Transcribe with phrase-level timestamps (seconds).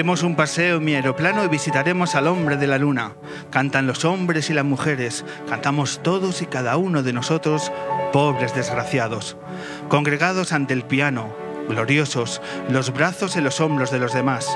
[0.00, 3.12] Demos un paseo en mi aeroplano y visitaremos al hombre de la luna.
[3.50, 7.70] Cantan los hombres y las mujeres, cantamos todos y cada uno de nosotros,
[8.10, 9.36] pobres desgraciados,
[9.90, 11.36] congregados ante el piano,
[11.68, 12.40] gloriosos,
[12.70, 14.48] los brazos en los hombros de los demás,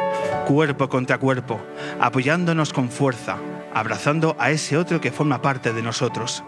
[0.47, 1.61] cuerpo contra cuerpo,
[2.00, 3.37] apoyándonos con fuerza,
[3.75, 6.42] abrazando a ese otro que forma parte de nosotros.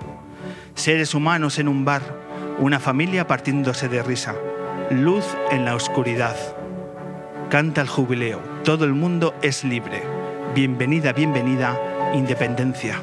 [0.75, 2.01] Seres humanos en un bar,
[2.59, 4.37] una familia partiéndose de risa,
[4.91, 6.37] luz en la oscuridad.
[7.51, 10.03] Canta el jubileo, todo el mundo es libre.
[10.53, 13.01] Bienvenida, bienvenida, independencia.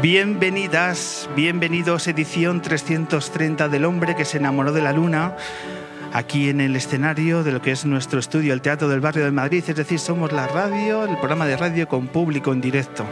[0.00, 5.34] Bienvenidas, bienvenidos, edición 330 del hombre que se enamoró de la luna,
[6.14, 9.32] aquí en el escenario de lo que es nuestro estudio, el Teatro del Barrio de
[9.32, 13.04] Madrid, es decir, somos la radio, el programa de radio con público en directo.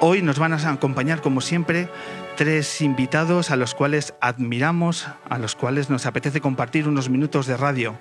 [0.00, 1.88] Hoy nos van a acompañar, como siempre,
[2.36, 7.56] tres invitados a los cuales admiramos, a los cuales nos apetece compartir unos minutos de
[7.56, 7.98] radio.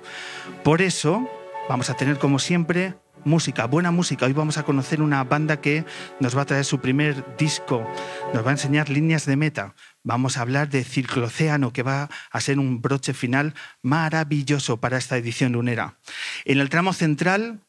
[0.66, 1.30] Por eso
[1.70, 4.26] vamos a tener, como siempre, música, buena música.
[4.26, 5.86] Hoy vamos a conocer una banda que
[6.20, 7.90] nos va a traer su primer disco,
[8.34, 9.76] nos va a enseñar líneas de meta.
[10.08, 15.18] Vamos a hablar de Circlocéano, que va a ser un broche final maravilloso para esta
[15.18, 15.98] edición lunera.
[16.46, 17.62] En el tramo central,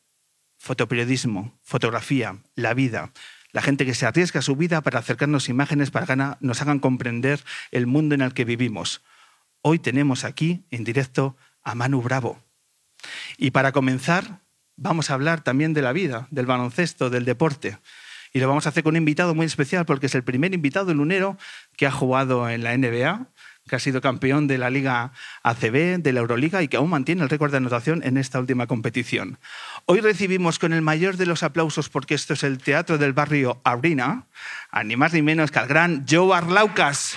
[0.58, 3.10] fotoperiodismo, fotografía, la vida.
[3.52, 7.42] La gente que se arriesga su vida para acercarnos imágenes para que nos hagan comprender
[7.70, 9.02] el mundo en el que vivimos.
[9.62, 12.38] Hoy tenemos aquí en directo a Manu Bravo.
[13.38, 14.42] Y para comenzar,
[14.76, 17.78] vamos a hablar también de la vida, del baloncesto, del deporte.
[18.36, 20.92] Y lo vamos a hacer con un invitado muy especial porque es el primer invitado
[20.92, 21.38] lunero
[21.74, 23.28] que ha jugado en la NBA,
[23.66, 27.22] que ha sido campeón de la Liga ACB, de la Euroliga y que aún mantiene
[27.22, 29.38] el récord de anotación en esta última competición.
[29.86, 33.62] Hoy recibimos con el mayor de los aplausos, porque esto es el Teatro del Barrio
[33.64, 34.26] Abrina,
[34.70, 37.16] a ni más ni menos que al gran Joe Arlaucas.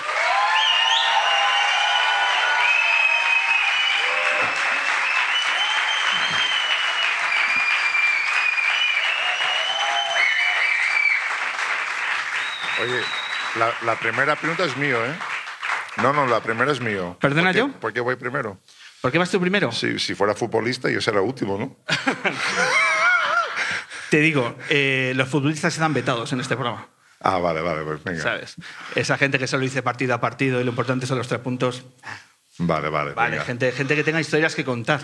[12.82, 13.02] Oye,
[13.60, 15.14] la, la primera pregunta es mío, ¿eh?
[16.02, 17.18] No, no, la primera es mío.
[17.20, 17.72] ¿Perdona ¿Por qué- yo?
[17.80, 18.60] ¿Por qué voy primero?
[19.02, 19.72] ¿Por qué vas tú primero?
[19.72, 21.78] Si, si fuera futbolista, yo sería el último, ¿no?
[24.10, 26.88] Te digo, eh, los futbolistas están vetados en este programa.
[27.22, 28.22] Ah, vale, vale, pues venga.
[28.24, 28.56] ¿Sabes?
[28.96, 31.84] Esa gente que solo dice partido a partido y lo importante son los tres puntos.
[32.60, 33.14] Vale, vale.
[33.14, 33.46] Vale, venga.
[33.46, 35.00] gente, gente que tenga historias que contar.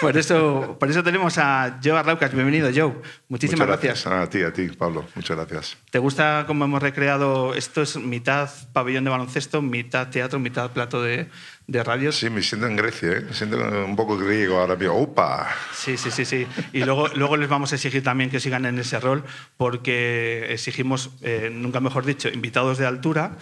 [0.00, 2.32] Por eso, por eso tenemos a Joe Arlaucas.
[2.34, 3.00] Bienvenido, Joe.
[3.28, 4.06] Muchísimas Muchas gracias.
[4.06, 5.06] A ti, a ti, Pablo.
[5.14, 5.78] Muchas gracias.
[5.90, 7.54] ¿Te gusta cómo hemos recreado?
[7.54, 11.28] Esto es mitad pabellón de baloncesto, mitad teatro, mitad plato de,
[11.66, 12.12] de radio.
[12.12, 13.20] Sí, me siento en Grecia, ¿eh?
[13.26, 14.94] Me siento un poco griego ahora mismo.
[14.94, 15.48] ¡Opa!
[15.72, 16.46] Sí, sí, sí, sí.
[16.74, 19.24] Y luego, luego les vamos a exigir también que sigan en ese rol
[19.56, 23.38] porque exigimos, eh, nunca mejor dicho, invitados de altura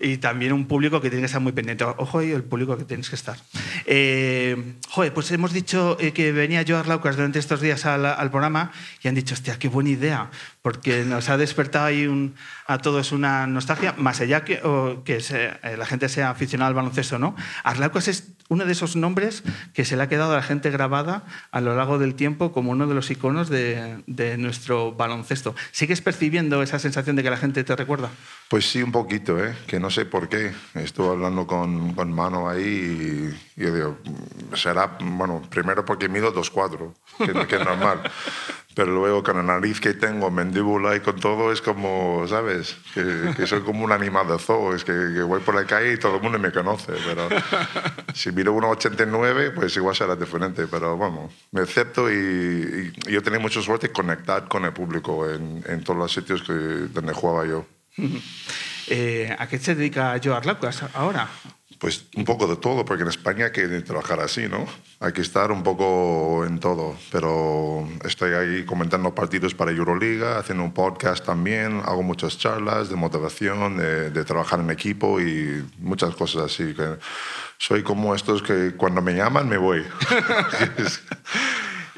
[0.00, 1.84] y también un público que tiene que estar muy pendiente.
[1.84, 3.36] Ojo ahí el público que tienes que estar.
[3.86, 8.30] Eh, joder, pues hemos dicho eh, que venía Joar Laucas durante estos días al, al
[8.30, 8.70] programa
[9.02, 10.30] y han dicho, hostia, qué buena idea,
[10.68, 12.34] porque nos ha despertado ahí un-
[12.66, 16.68] a todos una nostalgia, más allá que, o que se- eh, la gente sea aficionada
[16.68, 17.34] al baloncesto, ¿no?
[17.64, 19.42] Arlaucas es uno de esos nombres
[19.72, 22.70] que se le ha quedado a la gente grabada a lo largo del tiempo como
[22.72, 25.54] uno de los iconos de, de nuestro baloncesto.
[25.72, 28.10] ¿Sigues percibiendo esa sensación de que la gente te recuerda?
[28.48, 29.54] Pues sí, un poquito, ¿eh?
[29.66, 30.52] Que no sé por qué.
[30.74, 33.98] Estuve hablando con, con Mano ahí y yo digo,
[34.54, 38.02] será, bueno, primero porque mido 2'4", que, que es normal.
[38.74, 42.76] pero luego con la nariz que tengo, mandíbula y con todo, es como, ¿sabes?
[42.94, 45.94] Que, que soy como un animal de zoo, es que, que, voy por la calle
[45.94, 47.28] y todo el mundo me conoce, pero
[48.14, 53.40] si miro 1,89, pues igual será diferente, pero vamos, me acepto y, y yo tenía
[53.40, 57.46] mucha suerte de conectar con el público en, en todos los sitios que, donde jugaba
[57.46, 57.66] yo.
[58.90, 61.28] Eh, ¿A qué se dedica Joe Arlaucas ahora?
[61.78, 64.66] Pues un poco de todo, porque en España hay que trabajar así, ¿no?
[64.98, 70.64] Hay que estar un poco en todo, pero estoy ahí comentando partidos para Euroliga, haciendo
[70.64, 76.16] un podcast también, hago muchas charlas de motivación, de, de trabajar en equipo y muchas
[76.16, 76.74] cosas así.
[76.74, 76.96] Que
[77.58, 79.84] soy como estos que cuando me llaman me voy.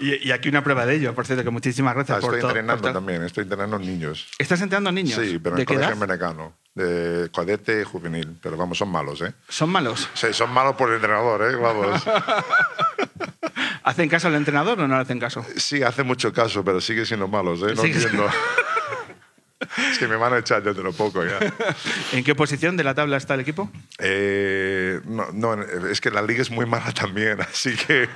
[0.01, 2.49] Y, y, aquí una prueba de ello, por cierto, que muchísimas gracias ah, por Estoy
[2.49, 4.29] entrenando por también, estoy entrenando niños.
[4.39, 5.21] ¿Estás entrenando niños?
[5.21, 6.03] Sí, pero en ¿De el colegio edad?
[6.03, 8.39] americano, de cadete y juvenil.
[8.43, 9.33] Pero vamos, son malos, ¿eh?
[9.49, 10.09] ¿Son malos?
[10.15, 11.57] Sí, son malos por el entrenador, ¿eh?
[11.57, 12.03] Vamos.
[13.83, 15.45] ¿Hacen caso al entrenador o no le hacen caso?
[15.57, 17.75] Sí, hace mucho caso, pero sigue siendo malos, ¿eh?
[17.75, 18.29] No Sigue entiendo.
[19.91, 21.39] es que me van a echar dentro de poco ya.
[22.13, 23.71] ¿En qué posición de la tabla está el equipo?
[23.99, 28.09] Eh, no, no, es que la liga es muy mala también, así que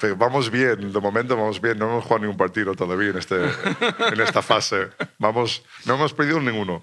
[0.00, 1.78] pero vamos bien, de momento vamos bien.
[1.78, 4.88] No hemos jugado ningún partido todavía en, este, en esta fase.
[5.18, 6.80] Vamos, no hemos perdido ninguno.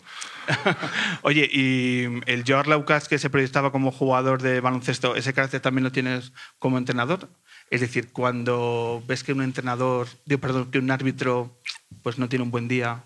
[1.22, 5.84] Oye, ¿y el George Laucas que se proyectaba como jugador de baloncesto, ese carácter también
[5.84, 7.30] lo tienes como entrenador?
[7.70, 11.60] Es decir, cuando ves que un entrenador, digo, perdón, que un árbitro
[12.02, 13.04] pues no tiene un buen día,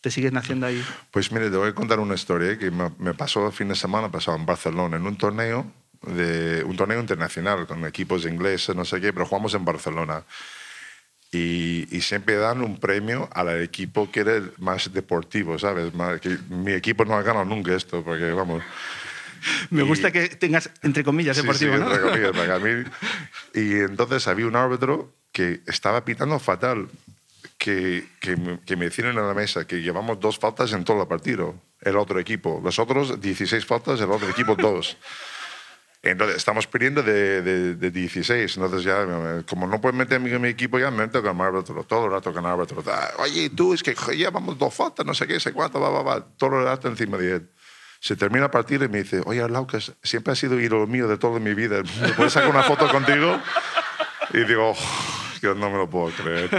[0.00, 0.84] ¿te sigues naciendo ahí?
[1.10, 3.74] Pues mire, te voy a contar una historia que me, me pasó el fin de
[3.74, 5.66] semana pasado en Barcelona, en un torneo
[6.06, 10.24] de un torneo internacional con equipos ingleses, no sé qué, pero jugamos en Barcelona.
[11.32, 15.92] Y, y, siempre dan un premio al equipo que era más deportivo, ¿sabes?
[15.92, 18.62] Más, que mi equipo no ha ganado nunca esto, porque vamos.
[19.70, 21.86] Me y, gusta que tengas, entre comillas, deportivo, sí, ¿no?
[21.92, 22.84] entre comillas, para mí.
[23.52, 26.88] Y entonces había un árbitro que estaba pitando fatal,
[27.58, 31.08] que, que, que me hicieron en la mesa que llevamos dos faltas en todo el
[31.08, 32.60] partido, el otro equipo.
[32.62, 34.96] Los otros 16 faltas, el otro equipo dos.
[36.04, 38.56] Entonces, estamos perdiendo de, de, de, 16.
[38.56, 39.06] Entonces, ya,
[39.48, 42.30] como no puedes meter en mi equipo, ya me meto con árbitro, todo el rato
[42.30, 42.84] con árbitro.
[43.18, 46.26] Oye, tú, es que llevamos dos faltas, no sé qué, sé cuánto, va, va, va.
[46.36, 47.50] Todo el rato encima de él.
[48.00, 51.16] Se termina el partido y me dice, oye, Laucas, siempre ha sido ídolo mío de
[51.16, 51.82] toda mi vida.
[52.02, 53.40] ¿Me puedes sacar una foto contigo?
[54.34, 54.76] Y digo, oh,
[55.40, 56.50] yo no me lo puedo creer.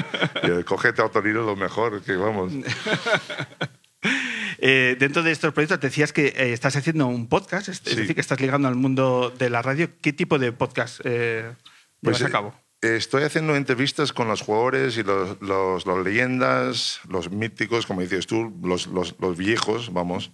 [0.42, 2.52] Y cogete a otro lo mejor, que vamos.
[4.68, 7.96] Eh, dentro de estos proyectos te decías que eh, estás haciendo un podcast, es, Sí.
[7.96, 9.90] decir, que estás ligando al mundo de la radio.
[10.02, 11.54] ¿Qué tipo de podcast eh,
[12.02, 12.56] Pues, llevas a cabo?
[12.82, 18.02] eh, Estoy haciendo entrevistas con los jugadores y los, los, los leyendas, los míticos, como
[18.02, 20.32] dices tú, los, los, viejos, vamos,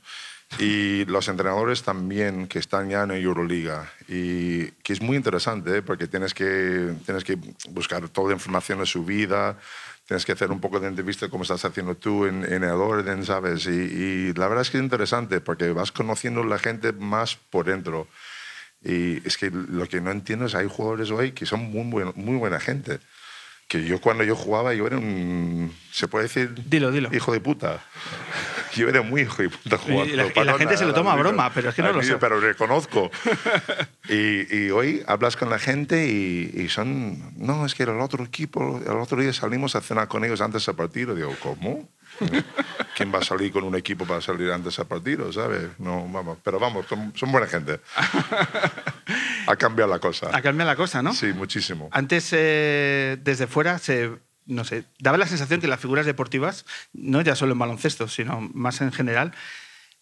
[0.59, 3.91] y los entrenadores también que están ya en Euroliga.
[4.07, 5.81] Y que es muy interesante, ¿eh?
[5.81, 7.37] porque tienes que, tienes que
[7.69, 9.57] buscar toda la información de su vida,
[10.11, 13.25] tienes que hacer un poco de entrevista como estás haciendo tú en, en el orden,
[13.25, 13.65] ¿sabes?
[13.65, 17.37] Y, y, la verdad es que es interesante porque vas conociendo a la gente más
[17.37, 18.09] por dentro.
[18.83, 22.11] Y es que lo que no entiendo es hay jugadores hoy que son muy, buen,
[22.15, 22.99] muy buena gente.
[23.71, 27.07] Que yo cuando yo jugaba, yo era un, se puede decir, dilo, dilo.
[27.13, 27.79] hijo de puta.
[28.75, 30.05] Yo era muy hijo de puta jugando.
[30.05, 32.01] Y la, y la gente se lo toma a broma, pero es que no lo
[32.01, 32.17] sé.
[32.17, 33.11] Pero reconozco.
[34.09, 38.23] y, y, hoy hablas con la gente y, son, no, es que era el otro
[38.25, 41.15] equipo, el otro día salimos a cenar con ellos antes del partido.
[41.15, 41.89] Digo, ¿cómo?
[42.95, 45.69] ¿Quién va a salir con un equipo para salir antes del partido, sabes?
[45.79, 47.79] No, vamos, pero vamos, son, son buena gente.
[49.47, 50.29] Ha cambiado la cosa.
[50.33, 51.13] Ha cambiado la cosa, ¿no?
[51.13, 51.89] Sí, muchísimo.
[51.91, 54.11] Antes, eh, desde fuera, se,
[54.45, 58.41] no sé, daba la sensación que las figuras deportivas, no ya solo en baloncesto, sino
[58.53, 59.33] más en general,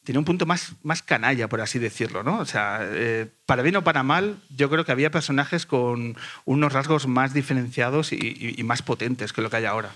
[0.03, 2.39] tenía un punto más, más canalla, por así decirlo, ¿no?
[2.39, 6.73] O sea, eh, para bien o para mal, yo creo que había personajes con unos
[6.73, 9.91] rasgos más diferenciados y, y, y más potentes que lo que hay ahora.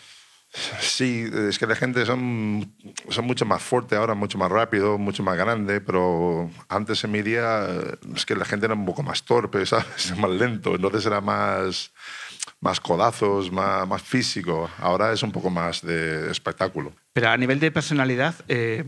[0.80, 2.76] Sí, es que la gente son,
[3.10, 7.24] son mucho más fuerte ahora, mucho más rápido, mucho más grande, pero antes en mi
[7.24, 7.68] día
[8.16, 10.16] es que la gente era un poco más torpe, ¿sabes?
[10.18, 11.92] Más lento, entonces era más,
[12.60, 14.70] más codazos, más, físico.
[14.78, 16.94] Ahora es un poco más de espectáculo.
[17.14, 18.84] Pero a nivel de personalidad, eh,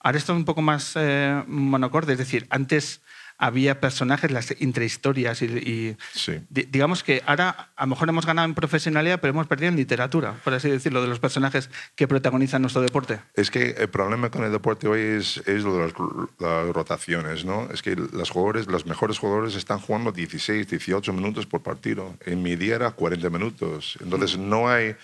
[0.00, 3.00] ahora esto es un poco más eh, monocorde, es decir, antes
[3.38, 6.40] había personajes, las intrahistorias y, y sí.
[6.48, 10.34] digamos que ahora a lo mejor hemos ganado en profesionalidad, pero hemos perdido en literatura,
[10.44, 13.20] por así decirlo, de los personajes que protagonizan nuestro deporte.
[13.34, 15.92] Es que el problema con el deporte hoy es, es lo de las,
[16.38, 17.68] las, rotaciones, ¿no?
[17.72, 22.16] Es que los jugadores, los mejores jugadores están jugando 16, 18 minutos por partido.
[22.24, 23.98] En mi día era 40 minutos.
[24.00, 24.96] Entonces no hay,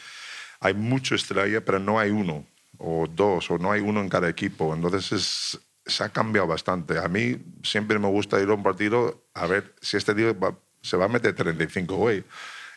[0.61, 2.47] hay mucho estrella, pero no hay uno
[2.79, 4.75] o dos, o no hay uno en cada equipo.
[4.75, 6.99] Entonces es, se ha cambiado bastante.
[6.99, 10.57] A mí siempre me gusta ir a un partido a ver si este tío va,
[10.81, 12.25] se va a meter 35 hoy.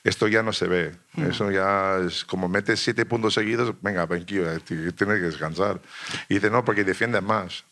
[0.03, 0.95] Esto ya no se ve.
[1.17, 5.81] Eso ya es como metes siete puntos seguidos, venga, tranquilo, eh, tienes que descansar.
[6.29, 7.65] Y dice, no, porque defiende más.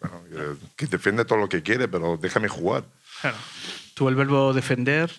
[0.00, 2.84] Bueno, eh, que defiende todo lo que quiere, pero déjame jugar.
[3.20, 3.36] Claro.
[3.94, 5.10] Tú el verbo defender.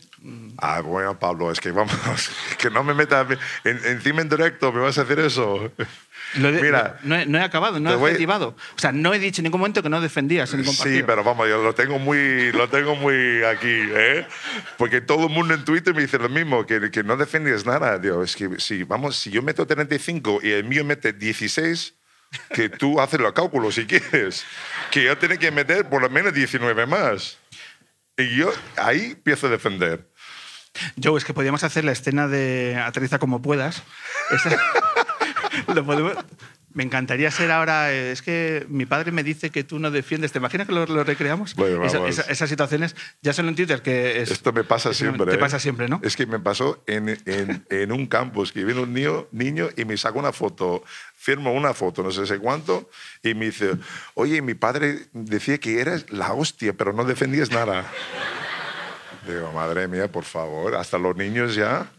[0.60, 1.94] Ah, bueno, Pablo, es que vamos,
[2.60, 3.28] que no me metas
[3.64, 5.72] en- encima en directo, me vas a hacer eso.
[6.36, 8.50] lo de- Mira, no, he, no he acabado, no he voy- adjetivado.
[8.76, 11.24] O sea, no he dicho en ningún momento que no defendías en ningún Sí, pero
[11.24, 14.28] vamos, yo lo tengo muy, lo tengo muy aquí, ¿eh?
[14.78, 17.98] Porque todo el mundo en Twitter me dice lo mismo, que, que no defiendes nada.
[17.98, 21.94] Digo, es que si, vamos, si yo meto 35 y el mío mete 16,
[22.54, 24.44] que tú haces los cálculos si quieres,
[24.92, 27.38] que yo tengo que meter por lo menos 19 más.
[28.18, 30.10] Y yo ahí empiezo a defender.
[31.02, 33.84] Joe, es que podíamos hacer la escena de Aterriza como puedas.
[34.32, 34.62] Esa-
[35.74, 36.16] lo podemos-
[36.78, 37.92] Me encantaría ser ahora.
[37.92, 40.32] eh, Es que mi padre me dice que tú no defiendes.
[40.32, 41.56] ¿Te imaginas que lo, lo recreamos?
[41.56, 42.12] Bueno, Esa- vamos.
[42.20, 44.30] esa- esas situaciones ya son en Twitter que es.
[44.30, 45.26] Esto me pasa es- siempre.
[45.26, 45.40] Te ¿eh?
[45.40, 46.00] pasa siempre, ¿no?
[46.04, 49.86] Es que me pasó en, en, en un campus que viene un niño, niño y
[49.86, 50.84] me saca una foto,
[51.16, 52.92] firmo una foto, no sé sé cuánto,
[53.24, 53.72] y me dice,
[54.14, 57.92] oye, mi padre decía que eras la hostia, pero no defendías nada.
[59.28, 61.90] Digo, madre mía, por favor, hasta los niños ya.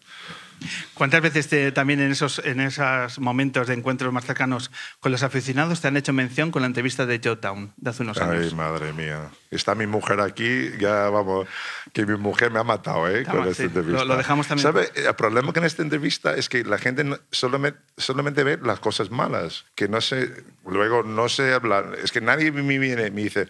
[0.95, 5.23] ¿Cuántas veces te- también en esos, en esos momentos de encuentros más cercanos con los
[5.23, 8.39] aficionados te han hecho mención con la entrevista de Joe Town de hace unos Ay,
[8.39, 8.55] años?
[8.55, 9.31] madre mía.
[9.51, 11.47] Está mi mujer aquí, ya vamos,
[11.93, 13.25] que mi mujer me ha matado ¿eh?
[13.25, 13.63] Con esta sí.
[13.65, 13.99] entrevista.
[14.05, 14.63] Lo- lo dejamos también.
[14.65, 14.91] ¿Sabe?
[14.95, 19.11] El problema con esta entrevista es que la gente no- solamente, solamente ve las cosas
[19.11, 20.33] malas, que no sé,
[20.67, 21.97] luego no sé hablar.
[22.03, 23.49] Es que nadie me viene y me dice,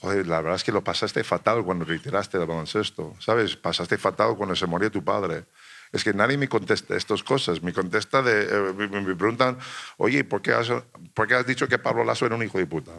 [0.00, 3.56] joder, la verdad es que lo pasaste fatal cuando retiraste del baloncesto, ¿sabes?
[3.56, 5.44] Pasaste fatal cuando se murió tu padre.
[5.94, 7.62] Es que nadie me contesta estas cosas.
[7.62, 9.56] Me contesta de, eh, me, preguntan,
[9.96, 10.68] oye, ¿por qué, has,
[11.14, 12.90] ¿por qué has dicho que Pablo Lasso era un hijo de puta?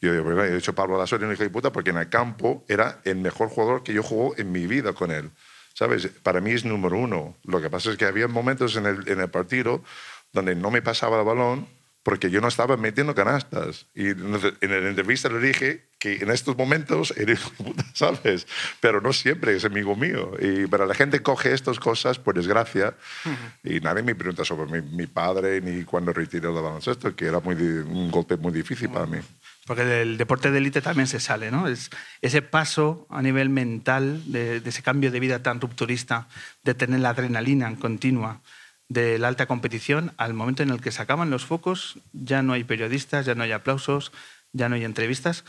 [0.00, 3.00] Yo he dicho Pablo Lasso era un hijo de puta porque en el campo era
[3.04, 5.30] el mejor jugador que yo jugó en mi vida con él.
[5.72, 6.08] ¿Sabes?
[6.08, 7.36] Para mí es número uno.
[7.44, 9.84] Lo que pasa es que había momentos en el, en el partido
[10.32, 11.68] donde no me pasaba el balón
[12.02, 13.86] porque yo no estaba metiendo canastas.
[13.94, 17.14] Y en la entrevista le dije que en estos momentos
[17.56, 18.46] puta, ¿sabes?
[18.78, 20.32] Pero no siempre es amigo mío.
[20.38, 22.94] Y, pero la gente coge estas cosas, por desgracia,
[23.62, 27.40] y nadie me pregunta sobre mi, mi padre ni cuando retiré el baloncesto, que era
[27.40, 29.16] muy, un golpe muy difícil para mí.
[29.66, 31.68] Porque del deporte de élite también se sale, ¿no?
[31.68, 31.88] Es
[32.20, 36.28] ese paso a nivel mental de, de ese cambio de vida tan rupturista,
[36.64, 38.42] de tener la adrenalina en continua,
[38.90, 42.52] de la alta competición, al momento en el que se acaban los focos, ya no
[42.52, 44.12] hay periodistas, ya no hay aplausos,
[44.52, 45.44] ya no hay entrevistas.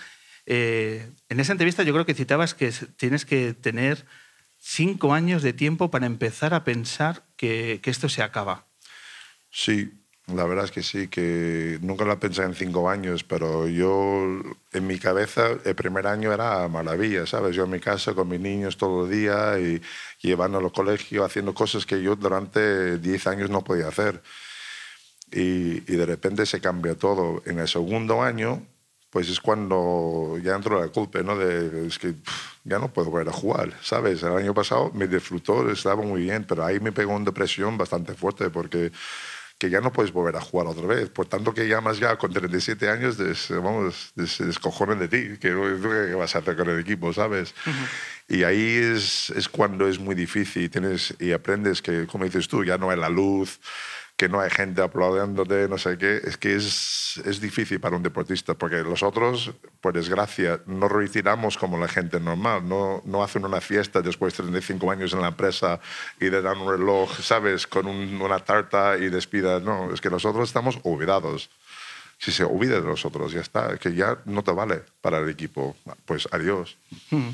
[0.46, 4.06] Eh, en esa entrevista yo creo que citabas que tienes que tener
[4.58, 8.66] cinco años de tiempo para empezar a pensar que, que esto se acaba.
[9.50, 9.92] Sí,
[10.28, 14.42] la verdad es que sí, que nunca lo pensé en cinco años, pero yo
[14.74, 17.56] en mi cabeza el primer año era maravilla, ¿sabes?
[17.56, 19.82] Yo en mi casa con mis niños todo el día y,
[20.22, 24.24] llevando al colegio, haciendo cosas que yo durante 10 años no podía hacer.
[25.32, 27.44] Y, y de repente se cambia todo.
[27.46, 28.66] En el segundo año,
[29.16, 31.38] pues es cuando ya entró la culpa, ¿no?
[31.38, 34.22] De, es que pff, ya no puedo volver a jugar, ¿sabes?
[34.24, 38.14] El año pasado me disfrutó, estaba muy bien, pero ahí me pegó una depresión bastante
[38.14, 38.92] fuerte porque
[39.58, 41.10] que ya no puedes volver a jugar otra vez.
[41.10, 45.38] Por tanto, que llamas ya con 37 años, des, vamos, des- descojonen de ti.
[45.40, 47.56] Que, ¿tú ¿Qué vas a hacer con el equipo, sabes?
[48.28, 52.66] Y ahí es, es cuando es muy difícil tienes, y aprendes que, como dices tú,
[52.66, 53.62] ya no hay la luz,
[54.18, 56.22] que no hay gente aplaudiéndote, no sé qué.
[56.24, 61.58] Es que es, es difícil para un deportista, porque los otros, por desgracia, no retiramos
[61.58, 62.68] como la gente normal.
[62.68, 65.80] No, no hacen una fiesta después de 35 años en la empresa
[66.20, 67.68] y le dan un reloj, ¿sabes?
[67.68, 69.60] Con un- una tarta y despida.
[69.60, 71.50] No, es que nosotros estamos olvidados.
[72.18, 75.76] Si se olvida de nosotros, ya está, que ya no te vale para el equipo.
[76.06, 76.78] Pues adiós.
[77.12, 77.32] Mm.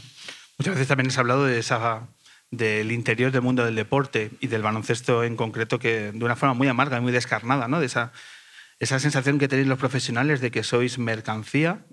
[0.57, 2.01] Muchas veces también has hablado de esa,
[2.51, 6.53] del interior del mundo del deporte y del baloncesto en concreto, que de una forma
[6.53, 7.79] muy amarga y muy descarnada, ¿no?
[7.79, 8.11] de esa,
[8.79, 11.85] esa sensación que tenéis los profesionales de que sois mercancía,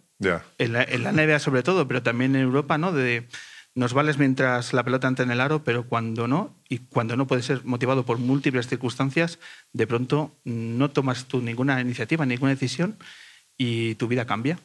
[0.58, 2.92] en la, en la NBA sobre todo, pero también en Europa, ¿no?
[2.92, 3.28] de
[3.76, 7.28] nos vales mientras la pelota entra en el aro, pero cuando no, y cuando no
[7.28, 9.38] puede ser motivado por múltiples circunstancias,
[9.72, 12.98] de pronto no tomas tú ninguna iniciativa, ninguna decisión
[13.60, 14.56] y tu vida cambia.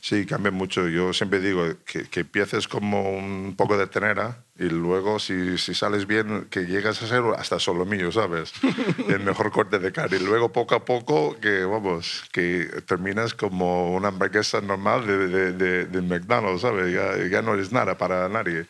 [0.00, 0.88] Sí, cambia mucho.
[0.88, 5.74] Yo siempre digo que, que empieces como un poco de tenera y luego, si, si
[5.74, 8.52] sales bien, que llegas a ser hasta solo mío, ¿sabes?
[9.08, 10.16] El mejor corte de carne.
[10.16, 15.52] Y luego, poco a poco, que vamos, que terminas como una hamburguesa normal de, de,
[15.52, 16.90] de, de McDonald's, ¿sabes?
[16.92, 18.64] Ya, ya no eres nada para nadie.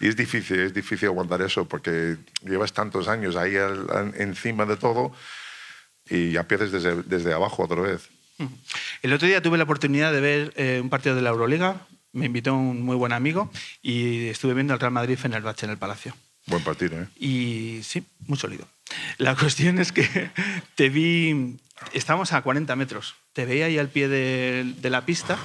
[0.00, 4.66] Y es difícil, es difícil aguantar eso porque llevas tantos años ahí al- al- encima
[4.66, 5.12] de todo
[6.08, 8.10] y ya empiezas desde, desde abajo otra vez.
[9.02, 12.26] El otro día tuve la oportunidad de ver eh, un partido de la Euroliga, me
[12.26, 13.50] invitó un muy buen amigo
[13.82, 16.14] y estuve viendo al Real Madrid en el Bache en el Palacio.
[16.46, 17.06] Buen partido, ¿eh?
[17.18, 18.66] Y sí, muy sólido.
[19.18, 20.30] La cuestión es que
[20.74, 21.56] te vi,
[21.92, 25.38] estábamos a 40 metros, te veía ahí al pie de, de la pista,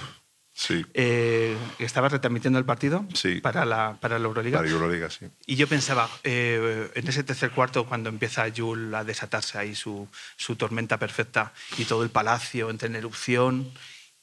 [0.58, 0.86] Sí.
[0.94, 3.42] eh, estabas retransmitiendo el partido Sí.
[3.42, 4.60] para, la, para la Euroliga.
[4.60, 5.28] Para Euroliga, sí.
[5.46, 10.08] Y yo pensaba, eh, en ese tercer cuarto, cuando empieza Jul a desatarse ahí su,
[10.38, 13.70] su tormenta perfecta y todo el palacio entra en erupción,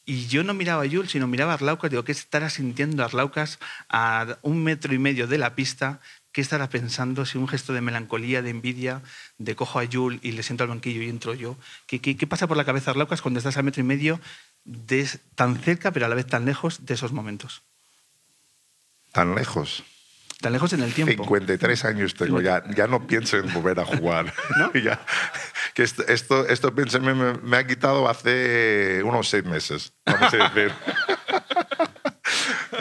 [0.07, 3.59] y yo no miraba a Jul, sino miraba a Arlaucas, digo, ¿qué estará sintiendo Arlaucas
[3.91, 6.01] a un metro y medio de la pista?
[6.33, 7.27] ¿Qué estará pensando?
[7.27, 9.03] Si un gesto de melancolía, de envidia,
[9.39, 11.57] de cojo a Jul y le siento al banquillo y entro yo.
[11.87, 14.19] ¿Qué, qué, qué pasa por la cabeza de Arlaucas cuando estás a metro y medio,
[14.65, 17.63] de, tan cerca pero a la vez tan lejos de esos momentos?
[19.13, 19.85] Tan lejos.
[20.41, 21.23] Tan lejos en el tiempo.
[21.23, 24.33] 53 años tengo, ya, ya no pienso en volver a jugar.
[24.83, 25.05] Ya,
[25.75, 30.73] que esto, esto, esto me- me ha quitado hace unos seis meses, vamos a decir.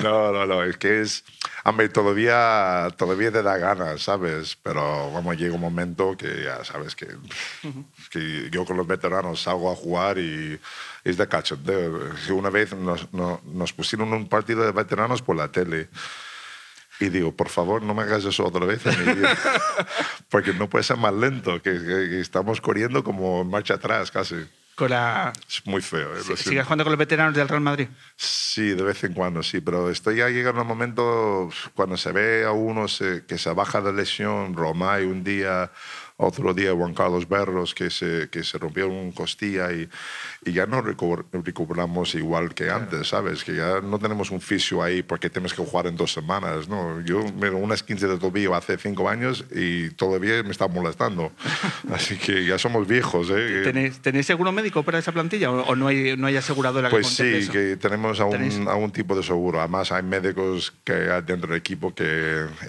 [0.04, 1.24] No, no, no, es que es...
[1.64, 4.58] Hombre, todavía, todavía te da ganas, ¿sabes?
[4.64, 7.08] Pero vamos, llega un momento que ya sabes que,
[8.10, 10.60] que yo con los veteranos salgo a jugar y
[11.04, 12.00] es de cachondeo.
[12.32, 15.90] Una vez nos, pusieron un partido de veteranos por la tele.
[17.00, 19.36] Y digo, por favor, no me hagas eso otra vez en mi vida.
[20.30, 21.80] Porque no puede ser más lento, que, que-
[22.10, 24.36] que estamos corriendo como en marcha atrás casi.
[24.76, 25.34] Con la...
[25.48, 26.16] Es muy feo.
[26.16, 26.22] ¿eh?
[26.38, 27.88] ¿Sigues jugando con los veteranos del Real Madrid?
[28.16, 32.46] Sí, de vez en cuando, sí, pero estoy ya llegando un momento cuando se ve
[32.46, 32.86] a uno
[33.28, 35.72] que se baja de lesión, Romay un día,
[36.22, 39.90] otro día Juan Carlos Berros, que se, que se rompió un costilla y,
[40.46, 43.44] y ya no recu- recuperamos igual que antes, ¿sabes?
[43.44, 47.02] Que ya no tenemos un fisio ahí porque tenemos que jugar en dos semanas, ¿no?
[47.02, 51.32] Yo me unas 15 de tobillo hace cinco años y todavía me está molestando.
[51.94, 53.62] Así que ya somos viejos, ¿eh?
[53.64, 56.96] ¿Tenéis, tenéis seguro médico para esa plantilla o, o no, hay, no hay aseguradora que
[56.96, 57.52] Pues sí, eso?
[57.52, 59.60] que tenemos a un, a un tipo de seguro.
[59.60, 62.04] Además, hay médicos que hay dentro del equipo, que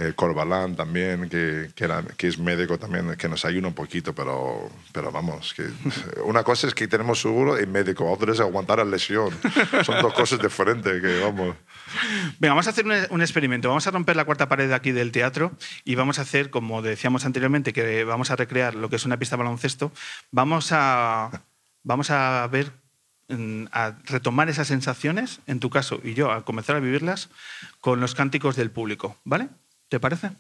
[0.01, 4.15] eh, Corbalán también, que, que, era- que es médico también, que nos ayuda un poquito,
[4.15, 5.69] pero, pero vamos, que
[6.25, 9.31] una cosa es que tenemos seguro y médico, otra es aguantar la lesión.
[9.85, 11.57] Son dos cosas diferentes, que vamos.
[12.39, 13.69] Venga, vamos a hacer un, experimento.
[13.69, 15.53] Vamos a romper la cuarta pared aquí del teatro
[15.85, 19.19] y vamos a hacer, como decíamos anteriormente, que vamos a recrear lo que es una
[19.19, 19.93] pista de baloncesto.
[20.31, 21.45] Vamos a,
[21.83, 22.73] vamos a ver,
[23.29, 27.31] mm, a retomar esas sensaciones, en tu caso y yo, a comenzar a vivirlas
[27.81, 29.49] con los cánticos del público, ¿vale?
[29.93, 30.31] ¿Te parece?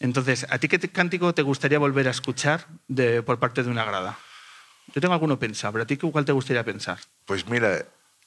[0.00, 3.84] Entonces, ¿a ti qué cántico te gustaría volver a escuchar de- por parte de una
[3.84, 4.18] grada?
[4.92, 6.98] Yo tengo alguno pensado, pero ¿a ti cuál te gustaría pensar?
[7.24, 7.84] Pues mira,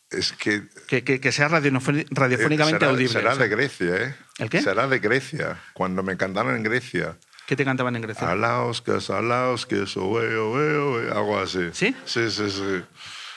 [0.10, 3.10] es que Que, que- que sea radiofoni- radiofónicamente será, audible.
[3.12, 4.16] será o sea, de Grecia, ¿eh?
[4.38, 4.62] ¿El qué?
[4.62, 7.18] Será de Grecia, cuando me cantaron en Grecia.
[7.46, 8.32] ¿Qué te cantaban en Grecia?
[8.32, 11.72] Alaos, que es alaos, que es oe, oe, oe, algo así.
[11.74, 11.94] ¿Sí?
[12.06, 12.84] Sí, sí, sí.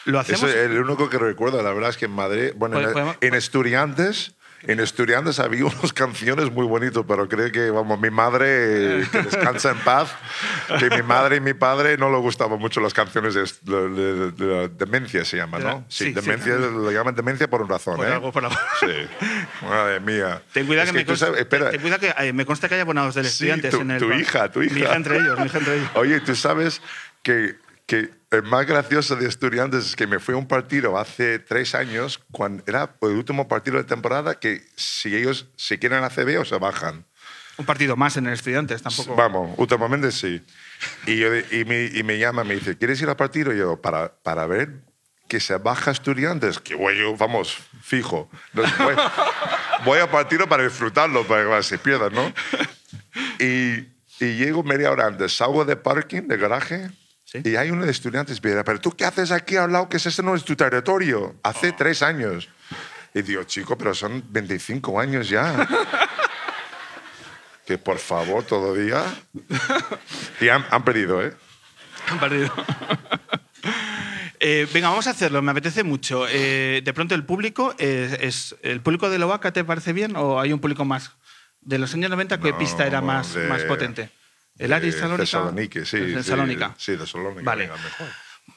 [0.04, 0.50] Lo Eso hacemos.
[0.50, 3.16] es el único que recuerdo, la verdad es que en Madrid, bueno, Pues- en, podemos-
[3.20, 9.04] en Estudiantes, en Estudiantes había unas canciones muy bonitas, pero creo que, vamos, mi madre,
[9.10, 10.14] que descansa en paz,
[10.78, 14.30] que mi madre y mi padre no le gustaban mucho las canciones de, de- de-
[14.32, 15.84] de- de demencia, se llama, ¿no?
[15.88, 16.20] sí, Sí, sí.
[16.20, 18.12] demencia, lo llaman demencia por una razón, Por ¿eh?
[18.12, 18.56] algo, por algo.
[18.80, 18.86] Sí,
[19.62, 20.42] madre mía.
[20.52, 22.68] Ten cuidado Es que, me tú consta, sabes- espera, ten cuidado que eh, me consta
[22.68, 24.74] que hay abonados del Sí, estudiantes tu, en el tu hija, tu hija.
[24.74, 25.88] Mi hija entre ellos, mi hija entre ellos.
[25.94, 26.80] Oye, tú sabes
[27.22, 27.56] que,
[27.90, 31.74] que el más gracioso de estudiantes es que me fui a un partido hace tres
[31.74, 36.44] años, cuando era el último partido de temporada, que si ellos si quieren ACB o
[36.44, 37.04] se bajan.
[37.56, 39.16] Un partido más en el estudiantes, tampoco.
[39.16, 40.40] Vamos, últimamente sí.
[41.04, 43.52] Y, yo- y, me, y me llama, me dice, ¿quieres ir al partido?
[43.52, 44.70] Y yo, para, para ver
[45.28, 48.30] que se baja estudiantes, que voy yo, vamos, fijo.
[48.52, 48.64] Voy,
[49.84, 52.32] voy al partido para disfrutarlo, para que se pierdan, ¿no?
[53.40, 53.88] Y,
[54.20, 56.90] y llego media hora antes, salgo de parking, de garaje,
[57.30, 57.42] Sí.
[57.44, 60.20] y hay uno de estudiantes, mira, pero tú qué haces aquí al lado, que ese
[60.20, 62.48] no es tu territorio, hace tres años.
[63.14, 65.68] Y digo, chico, pero son 25 años ya.
[67.66, 69.04] que por favor, todavía.
[70.40, 71.32] Y han, han perdido, ¿eh?
[72.12, 72.52] Un partido.
[74.42, 76.24] Eh, venga, vamos a hacerlo, me apetece mucho.
[76.26, 80.40] Eh, de pronto el público, eh, es, ¿el público de Lovaca te parece bien o
[80.40, 81.12] hay un público más?
[81.60, 84.08] De los años 90, ¿qué No, pista era más, de- más potente?
[84.60, 85.22] ¿El Aris Salónica?
[85.24, 85.96] Thessaloniki, sí.
[85.96, 86.74] El Thessalónica.
[86.78, 87.42] Sí, Thessalónica.
[87.42, 87.62] Vale.
[87.68, 88.06] venga, mejor.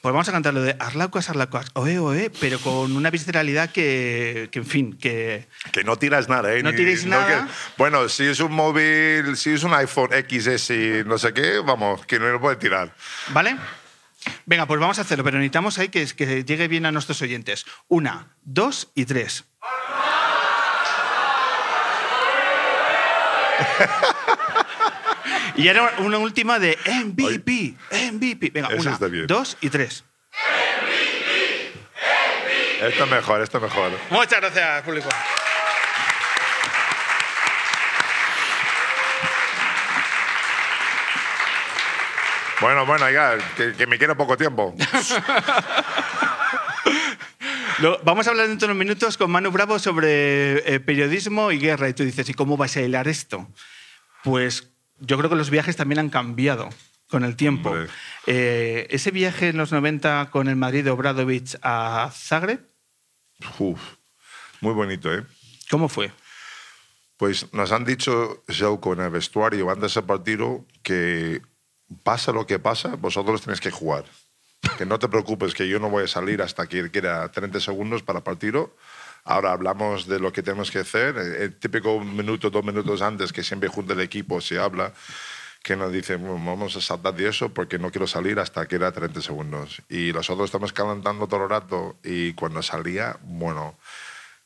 [0.00, 4.48] Pues vamos a cantar lo de Arlaucas, Arlaucas, oe, oe, pero con una visceralidad que,
[4.52, 5.48] que en fin, que...
[5.72, 6.62] Que no tiras nada, ¿eh?
[6.62, 7.46] No tiréis nada.
[7.46, 11.58] que- bueno, si es un móvil, si es un iPhone XS y no sé qué,
[11.64, 12.94] vamos, que no lo puede tirar.
[13.28, 13.56] ¿Vale?
[14.46, 17.64] Venga, pues vamos a hacerlo, pero necesitamos ahí que, que llegue bien a nuestros oyentes.
[17.88, 19.44] Una, dos y tres.
[25.56, 27.74] y ahora una última de MVP,
[28.12, 28.50] MVP.
[28.50, 29.26] Venga, Eso una, está bien.
[29.26, 30.04] dos y tres.
[32.80, 33.92] Esto es mejor, esto es mejor.
[34.10, 35.08] Muchas gracias, público.
[42.60, 44.74] Bueno, bueno, ya, que, que me queda poco tiempo.
[47.78, 51.58] Lo- vamos a hablar dentro de unos minutos con Manu Bravo sobre eh, periodismo y
[51.58, 51.88] guerra.
[51.88, 53.48] Y tú dices, ¿y cómo vais a hilar esto?
[54.22, 54.70] Pues
[55.06, 56.68] yo creo que los viajes también han cambiado
[57.08, 57.74] con el tiempo.
[58.26, 62.60] Eh, ese viaje en los 90 con el Madrid de Obradovic a Zagreb,
[63.58, 63.80] Uf,
[64.60, 65.24] muy bonito, ¿eh?
[65.70, 66.12] ¿cómo fue?
[67.16, 71.42] Pues nos han dicho, Zelko, en el vestuario antes del partido, que
[72.02, 74.04] pasa lo que pasa, vosotros tenéis que jugar.
[74.78, 78.02] Que no te preocupes, que yo no voy a salir hasta que queda 30 segundos
[78.02, 78.74] para el partido.
[79.24, 81.16] Ahora hablamos de lo que tenemos que hacer.
[81.16, 84.92] El típico minuto, dos minutos antes, que siempre junto el equipo se habla,
[85.62, 88.76] que nos dice, "Bueno, vamos a saltar de eso porque no quiero salir hasta que
[88.76, 89.82] era 30 segundos.
[89.88, 93.78] Y nosotros estamos calentando todo el rato y cuando salía, bueno,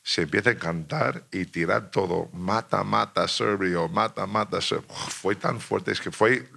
[0.01, 4.87] se empieza a cantar y tirar todo, mata, mata, Serbio, mata, mata, Serbio.
[4.89, 6.49] Fue tan fuerte, es que fue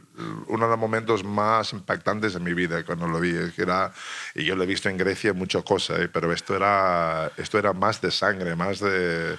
[0.49, 3.31] uno de los momentos más impactantes de mi vida cuando lo vi.
[3.31, 3.93] Es que era,
[4.35, 6.09] y yo lo he visto en Grecia muchas cosas, ¿eh?
[6.09, 9.37] pero esto era, esto era más de sangre, más de,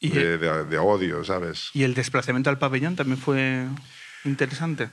[0.00, 1.70] Y- de, de- de odio, ¿sabes?
[1.74, 3.64] ¿Y el desplazamiento al pabellón también fue
[4.24, 4.90] interesante?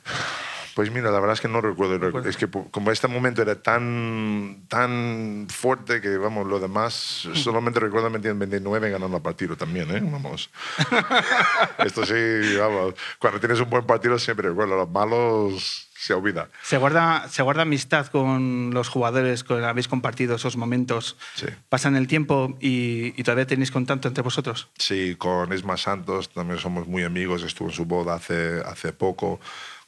[0.75, 2.27] Pues mira, la verdad es que no recuerdo.
[2.27, 8.07] Es que como este momento era tan, tan fuerte que, vamos, lo demás, solamente recuerdo
[8.07, 10.01] en 29 ganando el partido también, ¿eh?
[10.03, 10.49] Vamos.
[11.77, 12.95] Esto sí, vamos.
[13.19, 16.49] Cuando tienes un buen partido siempre recuerdo, los malos se olvida.
[16.63, 21.15] ¿Se guarda, ¿Se guarda amistad con los jugadores con habéis compartido esos momentos?
[21.35, 21.45] Sí.
[21.69, 24.67] ¿Pasan el tiempo y, y todavía tenéis contacto entre vosotros?
[24.77, 27.43] Sí, con Isma Santos también somos muy amigos.
[27.43, 29.39] Estuvo en su boda hace, hace poco.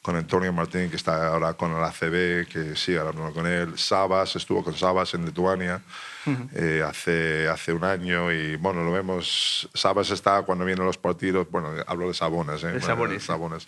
[0.06, 3.76] Con Antonio Martín, que está ahora con el ACB, que sigue hablando con él.
[3.76, 5.82] Sabas, estuvo con Sabas en Lituania
[6.54, 8.30] eh, hace, hace un año.
[8.30, 9.68] Y bueno, lo vemos.
[9.74, 11.50] Sabas está cuando vienen los partidos.
[11.50, 12.62] Bueno, hablo de Sabonas.
[12.62, 12.68] ¿eh?
[12.68, 13.26] De Bueno, sí.
[13.26, 13.66] Sabonas.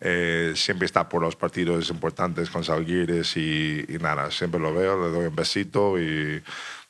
[0.00, 5.02] Eh, siempre está por los partidos importantes con Salguires y, y nada, siempre lo veo,
[5.02, 6.40] le doy un besito y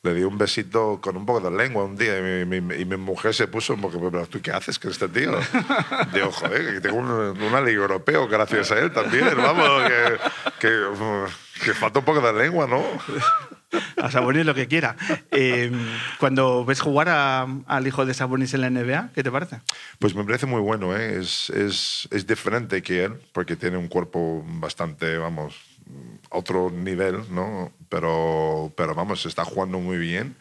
[0.05, 2.85] le di un besito con un poco de lengua un día y mi, mi- y
[2.85, 5.31] mi mujer se puso un poco, pero tú qué haces con este tío?
[6.13, 7.09] Digo, joder, que tengo un,
[7.41, 10.17] una liga europeo gracias a él también, vamos, que,
[10.67, 10.83] que,
[11.65, 12.83] que falta un poco de lengua, ¿no?
[14.01, 14.95] A Sabonis lo que quiera.
[15.31, 15.71] Eh,
[16.19, 19.59] cuando ves jugar a- al hijo de Sabonis en la NBA, ¿qué te parece?
[19.99, 21.19] Pues me parece muy bueno, ¿eh?
[21.19, 25.55] es, es, es diferente que él, porque tiene un cuerpo bastante, vamos,
[26.29, 27.71] otro nivel, ¿no?
[27.89, 30.35] Pero, pero vamos, está jugando muy bien.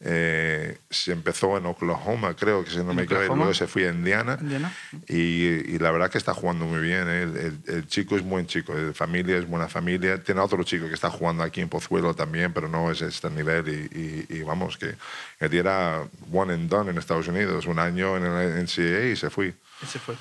[0.00, 3.88] Eh, se empezó en Oklahoma, creo que si no ¿En me equivoco, luego se fue
[3.88, 4.38] a Indiana.
[4.40, 4.72] Indiana.
[5.08, 7.08] Y, y la verdad que está jugando muy bien.
[7.08, 7.22] ¿eh?
[7.24, 10.22] El, el- el chico es buen chico, de familia es buena familia.
[10.22, 13.68] Tiene otro chico que está jugando aquí en Pozuelo también, pero no es este nivel.
[13.68, 14.94] Y, y- y vamos, que
[15.40, 19.30] él era one and done en Estados Unidos, un año en el NCAA y se
[19.30, 19.54] fue.
[19.82, 20.16] Ese fue.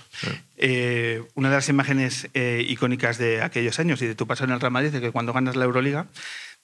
[0.58, 4.52] Eh, una de las imágenes eh, icónicas de aquellos años y de tu paso en
[4.52, 6.06] el Real Madrid es que cuando ganas la Euroliga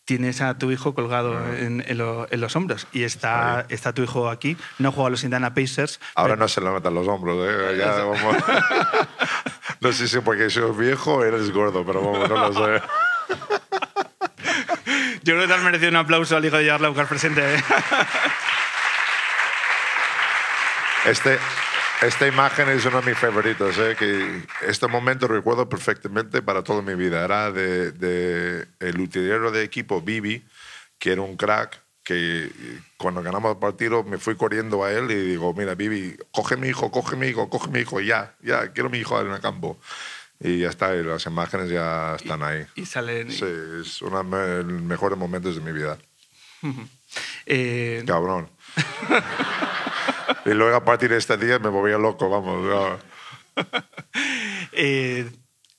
[0.06, 1.58] tienes a tu hijo colgado Ah.
[1.58, 4.58] en, en lo- en los hombros y está, está tu hijo aquí.
[4.78, 6.00] No juega a los Indiana Pacers.
[6.16, 7.38] Ahora pero- no se le notan los hombros.
[7.50, 7.78] ¿eh?
[7.78, 8.36] Ya, vamos.
[9.82, 12.84] no sé si porque soy viejo o eres gordo, pero vamos, no lo sé.
[15.24, 17.56] Yo creo que te has merecido un aplauso al hijo de Jarla Lucas presente.
[17.56, 17.64] ¿eh?
[21.06, 21.38] Este,
[22.06, 23.78] esta imagen es uno de mis favoritos.
[23.78, 23.96] ¿eh?
[23.98, 27.24] Que este momento recuerdo perfectamente para toda mi vida.
[27.24, 30.44] Era de, de el utilero de equipo Bibi,
[31.00, 31.82] que era un crack.
[32.04, 32.52] Que
[32.98, 36.68] cuando ganamos el partido me fui corriendo a él y digo: Mira, Bibi, coge mi
[36.68, 39.80] hijo, coge mi hijo, coge mi hijo, ya, ya, quiero mi hijo en el campo.
[40.42, 42.66] Y ya está, y las imágenes ya están ahí.
[42.76, 43.32] Y salen.
[43.32, 43.46] Sí,
[43.80, 45.98] es uno de los mejores momentos de mi vida.
[47.46, 48.50] Eh, Cabrón.
[50.46, 53.00] y luego a partir de este día me volvía loco, vamos.
[54.72, 55.30] eh,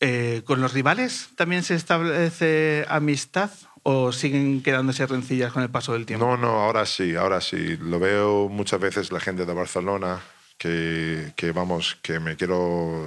[0.00, 3.50] eh, ¿Con los rivales también se establece amistad
[3.82, 6.26] o siguen quedándose rencillas con el paso del tiempo?
[6.26, 7.76] No, no, ahora sí, ahora sí.
[7.78, 10.20] Lo veo muchas veces la gente de Barcelona
[10.58, 13.06] que, que vamos, que me quiero,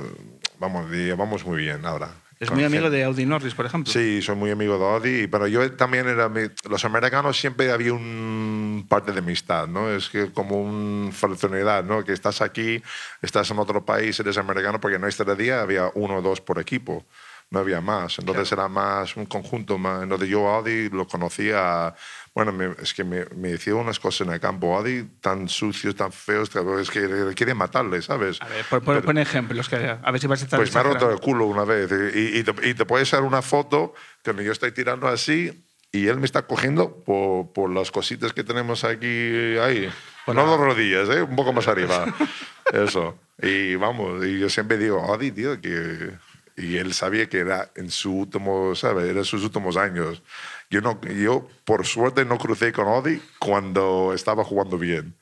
[0.59, 2.09] vamos, vamos muy bien ahora.
[2.39, 3.91] Es muy amigo gente- de Audi Norris, por ejemplo.
[3.91, 6.31] Sí, soy muy amigo de Audi, pero yo también era...
[6.69, 9.89] Los americanos siempre había un parte de amistad, ¿no?
[9.89, 12.03] Es que como una fraternidad, ¿no?
[12.03, 12.81] Que estás aquí,
[13.21, 16.59] estás en otro país, eres americano, porque en este día había uno o dos por
[16.59, 17.05] equipo,
[17.49, 18.19] no había más.
[18.19, 20.03] Entonces era más un conjunto más.
[20.03, 21.95] Entonces yo Audi lo conocía...
[22.37, 25.95] Bueno, me- es que me, me decía unas cosas en el campo, Audi, tan sucios,
[25.95, 28.39] tan feos, es que quiere matarle, ¿sabes?
[28.39, 30.79] A ver, pon, pon- pon ejemplos, que, a ver si vas a estar pues me
[30.79, 31.89] ha roto el culo una vez.
[32.13, 36.05] Y, y te, y te puedes hacer una foto que yo estoy tirando así y
[36.09, 39.89] él me está cogiendo por, por las cositas que tenemos aquí, ahí.
[40.23, 41.23] Por no las rodillas, ¿eh?
[41.23, 42.05] un poco más arriba.
[42.71, 43.17] Eso.
[43.41, 46.11] Y vamos, y yo siempre digo, Adi, tío, que...
[46.59, 49.05] Y él sabía que era en su último, ¿sabes?
[49.07, 50.23] Era sus últimos años.
[50.69, 55.15] Yo, no, yo, por suerte, no crucé con Odi cuando estaba jugando bien.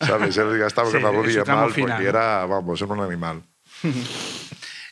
[0.00, 0.36] ¿Sabes?
[0.36, 2.08] Él ya estaba Sí, con la rodilla mal final, porque ¿no?
[2.08, 3.42] era, vamos, era un animal.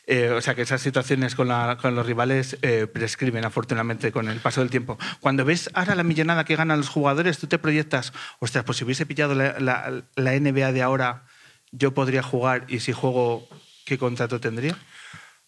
[0.07, 4.29] Eh, o sea que esas situaciones con, la- con los rivales eh, prescriben afortunadamente con
[4.29, 4.99] el paso del tiempo.
[5.19, 8.83] Cuando ves ahora la millonada que ganan los jugadores, tú te proyectas, ostras, pues si
[8.83, 11.23] hubiese pillado la, la- la NBA de ahora,
[11.71, 13.47] yo podría jugar y si juego,
[13.83, 14.77] ¿qué contrato tendría?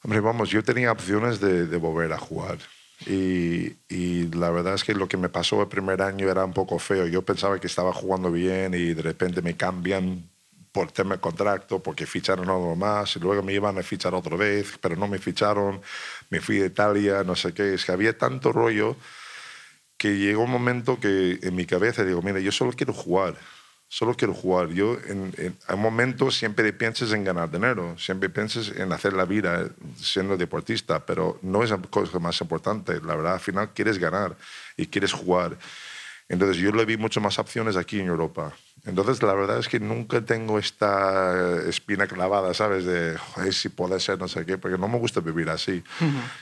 [0.02, 2.58] Hombre, vamos, yo tenía opciones de, de volver a jugar.
[3.06, 6.54] Y, y la verdad es que lo que me pasó el primer año era un
[6.54, 7.08] poco feo.
[7.08, 10.30] Yo pensaba que estaba jugando bien y de repente me cambian
[10.72, 14.36] por tema de contrato porque ficharon algo más y luego me iban a fichar otra
[14.38, 15.82] vez, pero no me ficharon.
[16.30, 17.74] Me fui a Italia, no sé qué.
[17.74, 18.96] Es que había tanto rollo
[19.98, 23.36] que llegó un momento que en mi cabeza digo, mira, yo solo quiero jugar,
[23.88, 24.70] solo quiero jugar.
[24.70, 29.14] Yo en, en, a un momento siempre piensas en ganar dinero, siempre piensas en hacer
[29.14, 33.00] la vida siendo deportista, pero no es la cosa más importante.
[33.02, 34.36] La verdad, al final quieres ganar
[34.76, 35.58] y quieres jugar.
[36.30, 38.54] Entonces yo le vi muchas más opciones aquí en Europa.
[38.86, 42.86] Entonces la verdad es que nunca tengo esta espina clavada, ¿sabes?
[42.86, 45.84] De, joder, si puede ser, no sé qué, porque no me gusta vivir así.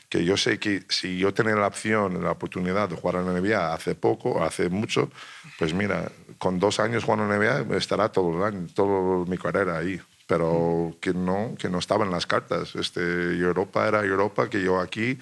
[0.10, 3.40] Que yo sé que si yo tenía la opción, la oportunidad de jugar en la
[3.40, 5.12] NBA hace poco, hace mucho,
[5.58, 9.78] pues mira, con dos años jugando en NBA estará todo el año, toda mi carrera
[9.78, 10.00] ahí.
[10.28, 12.76] Pero que no, que no estaba en las cartas.
[12.76, 15.20] Este, Europa era Europa, que yo aquí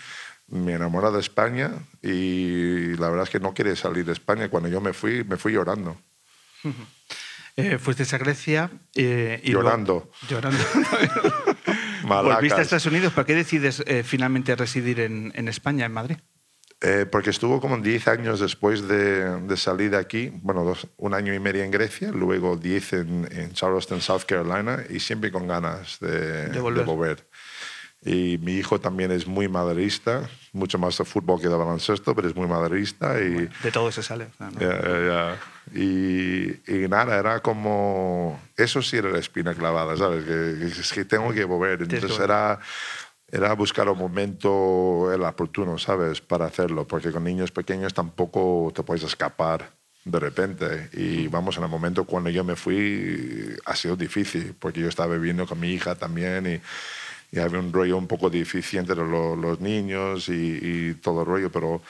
[0.47, 4.47] me enamoré de España y la verdad es que no quería salir de España.
[4.49, 5.97] Cuando yo me fui, me fui llorando.
[7.55, 10.11] Eh, fuiste a Grecia eh, y luego- Llorando.
[10.27, 10.57] llorando.
[12.03, 12.35] Malacas.
[12.35, 13.13] Volviste a Estados Unidos.
[13.13, 16.17] ¿Por qué decides eh, finalmente residir en, en España, en Madrid?
[16.85, 21.13] Eh, porque estuvo como 10 años después de, de salir de aquí, bueno, dos- un
[21.13, 25.47] año y medio en Grecia, luego 10 en, en Charleston, South Carolina, y siempre con
[25.47, 26.85] ganas de, De volver.
[26.85, 27.27] de volver.
[28.05, 32.27] Y mi hijo también es muy madridista, mucho más de fútbol que de baloncesto, pero
[32.27, 33.17] es muy madridista.
[33.17, 34.27] Y, De todo se sale.
[34.59, 35.39] Ya, ya, ya.
[35.73, 38.41] Y, y nada, era como...
[38.57, 40.25] Eso sí era la espina clavada, ¿sabes?
[40.25, 41.81] Que, que es que tengo que volver.
[41.83, 42.59] Entonces era,
[43.33, 46.21] era buscar un momento el oportuno, ¿sabes?
[46.21, 49.71] Para hacerlo, porque con niños pequeños tampoco te puedes escapar
[50.05, 50.89] de repente.
[50.93, 55.15] Y vamos, en el momento cuando yo me fui ha sido difícil, porque yo estaba
[55.15, 59.35] viviendo con mi hija también y, y había un rollo un poco difícil entre lo-
[59.35, 61.81] los niños y, y todo el rollo, pero...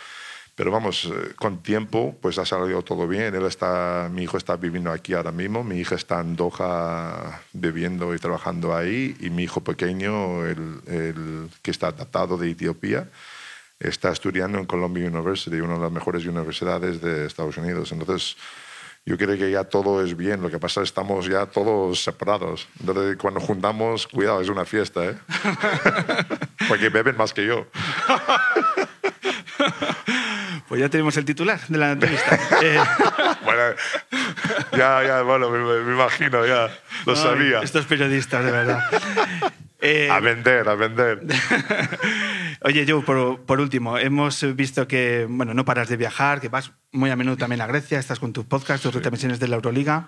[0.55, 3.33] Pero vamos, eh, con tiempo, pues ha salido todo bien.
[3.33, 8.13] Él está, mi hijo está viviendo aquí ahora mismo, mi hija está en Doha viviendo
[8.13, 13.09] y trabajando ahí, y mi hijo pequeño, el, el que está adaptado de Etiopía,
[13.79, 17.91] está estudiando en Columbia University, una de las mejores universidades de Estados Unidos.
[17.91, 18.37] Entonces,
[19.05, 20.41] yo creo que ya todo es bien.
[20.41, 22.67] Lo que pasa es que estamos ya todos separados.
[22.79, 25.17] Entonces, cuando juntamos, cuidado, es una fiesta, ¿eh?
[26.69, 27.65] Porque beben más que yo.
[30.73, 32.39] Pues ya tenemos el titular de la entrevista.
[32.63, 32.79] Eh,
[33.45, 33.61] Bueno,
[34.71, 36.67] ya, ya, bueno, me, me imagino, ya,
[37.05, 37.59] lo sabía.
[37.61, 38.79] Estos periodistas, de verdad.
[39.85, 41.21] Eh, A vender, a vender.
[42.61, 46.71] Oye, Joe, por, por último, hemos visto que bueno, no paras de viajar, que vas
[46.91, 50.07] muy a menudo también a Grecia, estás con tus podcasts, tus retransmisiones de la Euroliga.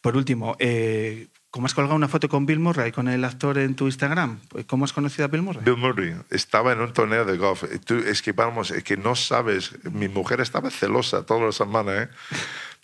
[0.00, 3.74] Por último, eh, ¿cómo has colgado una foto con Bill Murray, con el actor en
[3.74, 4.40] tu Instagram?
[4.66, 5.62] ¿Cómo has conocido a Bill Murray?
[5.64, 7.64] Bill Murray estaba en un torneo de golf.
[7.84, 9.72] Tú, es que vamos, es que no sabes.
[9.84, 12.08] Mi mujer estaba celosa toda la semana, ¿eh?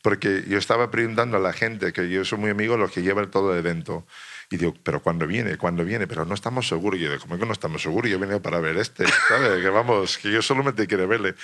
[0.02, 3.30] Porque yo estaba preguntando a la gente, que yo soy muy amigo los que llevan
[3.30, 4.06] todo el evento.
[4.50, 5.56] Y digo, pero ¿cuándo viene?
[5.56, 6.06] ¿Cuándo viene?
[6.06, 7.00] Pero no estamos seguros.
[7.00, 8.10] Y yo digo, ¿cómo que no estamos seguros?
[8.10, 9.62] Yo vine para ver este, ¿sabes?
[9.62, 11.34] Que vamos, que yo solamente quiero verle.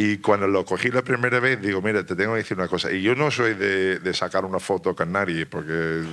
[0.00, 2.92] Y cuando lo cogí la primera vez, digo, mira, te tengo que decir una cosa.
[2.92, 6.04] Y yo no soy de, de sacar una foto con nadie, porque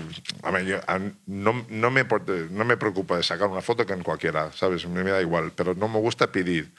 [0.41, 2.03] a mí, yo- a- no, no, me,
[2.49, 4.87] no me preocupa de sacar una foto con cualquiera, ¿sabes?
[4.87, 6.73] Me da igual, pero no me gusta pedir.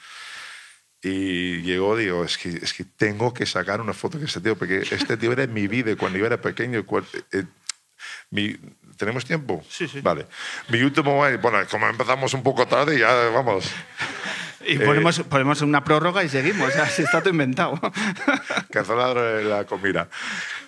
[1.00, 4.56] Y llegó, digo, es que, es que tengo que sacar una foto con este tío,
[4.56, 6.84] porque este tío era mi vida cuando yo era pequeño.
[6.84, 7.44] cual- eh,
[8.30, 8.56] mi-
[8.96, 9.62] ¿Tenemos tiempo?
[9.68, 10.00] Sí, sí.
[10.00, 10.26] Vale.
[10.70, 11.38] Mi último bueno,
[11.70, 13.70] como empezamos un poco tarde, ya vamos.
[14.64, 16.68] Y ponemos, ponemos una prórroga y seguimos.
[16.68, 17.80] O sea, si está todo inventado.
[18.70, 20.08] Cancelar la comida.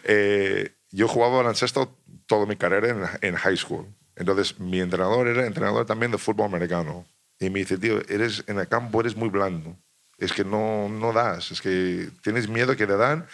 [0.04, 1.96] Eh, yo jugaba baloncesto
[2.26, 3.86] toda mi carrera en, en high school.
[4.16, 7.06] Entonces, mi entrenador era entrenador también de fútbol americano.
[7.38, 9.76] Y me dice, tío, eres, en el campo eres muy blando.
[10.18, 11.52] Es que no, no das.
[11.52, 13.26] Es que tienes miedo que te dan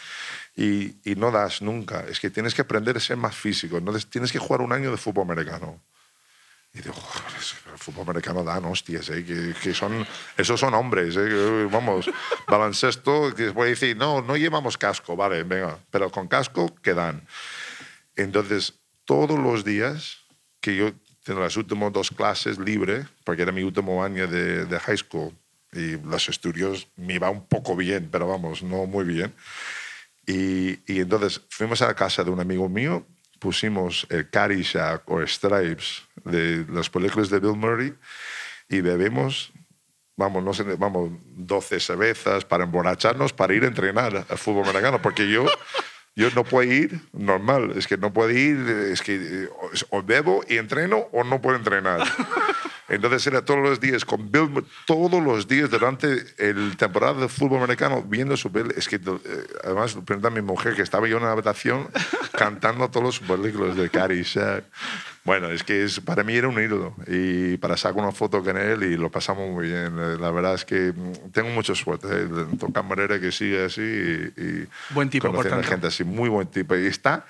[0.55, 2.05] y, y no das nunca.
[2.09, 3.79] Es que tienes que aprender a ser más físico.
[3.79, 5.81] Entonces, tienes que jugar un año de fútbol americano.
[6.75, 9.25] Y digo, "Joder, eso- el fútbol americano dan hostias, ¿eh?
[9.25, 10.07] que, que son,
[10.37, 11.27] esos son hombres, ¿eh?
[11.29, 12.11] que, vamos,
[12.49, 16.95] baloncesto, que voy a decir, no, no llevamos casco, vale, venga, pero con casco, ¿qué
[16.95, 17.23] dan?
[18.17, 20.19] Entonces, todos los días
[20.61, 20.93] que yo
[21.25, 25.33] tengo las últimas dos clases libre, porque era mi último año de, de high school.
[25.73, 29.35] Y los estudios me iba un poco bien, pero vamos, no muy bien.
[30.27, 33.07] Y, y entonces fuimos a la casa de un amigo mío,
[33.41, 37.95] pusimos el Caddyshack o Stripes de las películas de Bill Murray
[38.69, 39.53] y bebemos,
[40.17, 45.01] vamos, no sé, vamos, 12 cervezas para emborracharnos, para ir a entrenar al fútbol americano,
[45.03, 45.47] porque yo,
[46.17, 48.59] yo no puedo ir normal, es que no puedo ir,
[48.91, 49.49] es que
[49.91, 52.03] o bebo y entreno o no puedo entrenar.
[52.89, 57.63] Entonces era todos los días con Bill, todos los días durante el temporada de fútbol
[57.63, 58.79] americano viendo su película.
[58.79, 61.89] Es que eh, además le pregunté a mi mujer que estaba yo en la habitación
[62.33, 64.65] cantando todos los películas de Caddyshack.
[65.25, 68.59] Bueno, es que es, para mí era un ídolo y para sacar una foto con
[68.59, 70.21] él y lo pasamos muy bien.
[70.21, 72.09] La verdad es que mm, tengo mucha suerte.
[72.09, 72.27] ¿eh?
[72.27, 75.67] de tocar manera que sigue así y, y Buen tipo, por tanto.
[75.67, 76.77] gente así, muy buen tipo.
[76.77, 77.25] Y está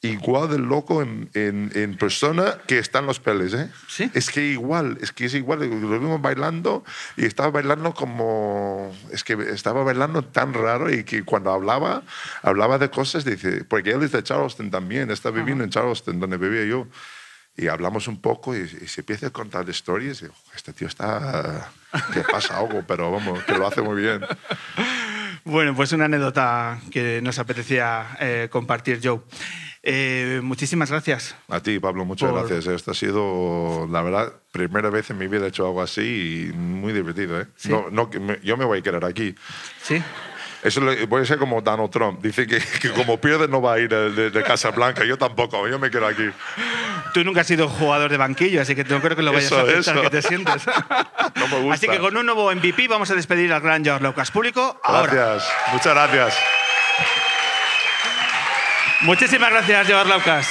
[0.00, 3.70] igual de loco en, en, en persona que está en los peles, ¿eh?
[3.88, 4.10] ¿Sí?
[4.14, 5.60] Es que igual, es que es igual.
[5.60, 6.82] Lo vimos bailando
[7.16, 8.90] y estaba bailando como.
[9.10, 12.02] Es que estaba bailando tan raro y que cuando hablaba,
[12.42, 13.64] hablaba de cosas, dice.
[13.64, 16.86] Porque él es de Charleston también, está viviendo en Charleston, donde vivía yo.
[17.56, 20.22] Y hablamos un poco y, y se empieza a contar historias.
[20.22, 21.70] Y, "Ojo, este tío está.
[22.12, 24.20] que pasa algo, pero vamos, que lo hace muy bien.
[25.44, 29.20] Bueno, pues una anécdota que nos apetecía eh, compartir, Joe.
[29.82, 31.36] Eh, muchísimas gracias.
[31.48, 32.66] A ti, Pablo, muchas Por- gracias.
[32.74, 36.52] Esto ha sido, la verdad, primera vez en mi vida he hecho algo así y
[36.56, 37.38] muy divertido.
[37.40, 37.46] ¿eh?
[37.56, 37.68] Sí.
[37.68, 38.10] No, no,
[38.42, 39.34] yo me voy a quedar aquí.
[39.82, 40.02] ¿Sí?
[40.64, 42.20] Eso le- voy a ser como Donald Trump.
[42.22, 45.04] Dice que, que como pierde no va a ir de, de, de Casa Blanca.
[45.04, 46.28] Yo tampoco, yo me quedo aquí.
[47.12, 49.58] Tú nunca has sido jugador de banquillo, así que no creo que lo vayas Eso,
[49.58, 50.02] a aceptar eso.
[50.02, 50.62] que te sientes.
[51.36, 51.74] No me gusta.
[51.74, 54.80] Así que con un nuevo MVP vamos a despedir al gran George Lucas público.
[54.84, 55.12] Ahora.
[55.12, 56.38] Gracias, muchas gracias.
[59.00, 60.48] Muchísimas gracias, George Lucas.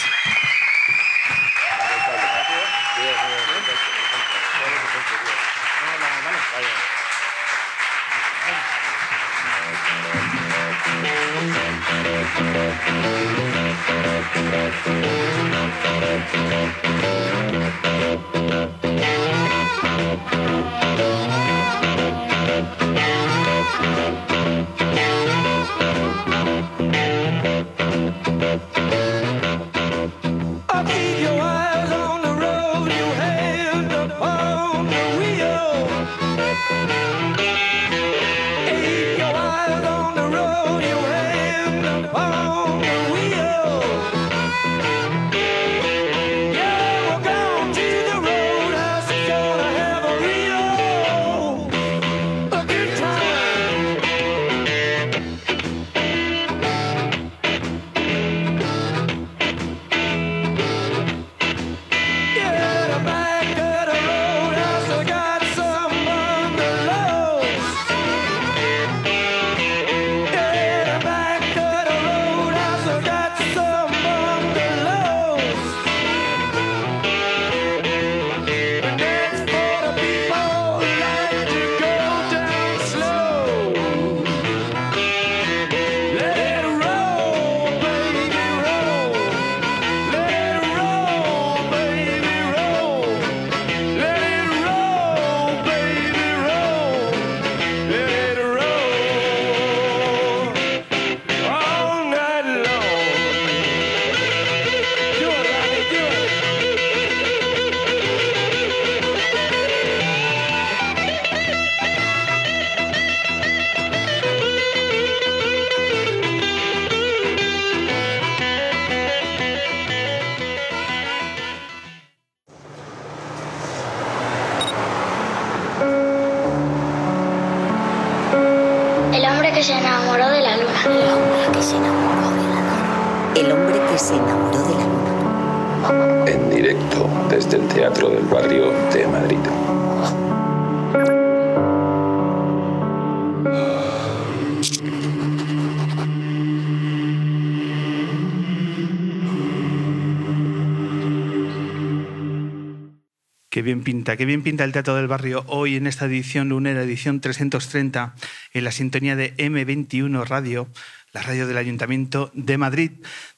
[153.84, 158.16] Pinta, qué bien pinta el Teatro del Barrio hoy en esta edición lunera, edición 330,
[158.54, 160.68] en la sintonía de M21 Radio,
[161.12, 162.92] la radio del Ayuntamiento de Madrid.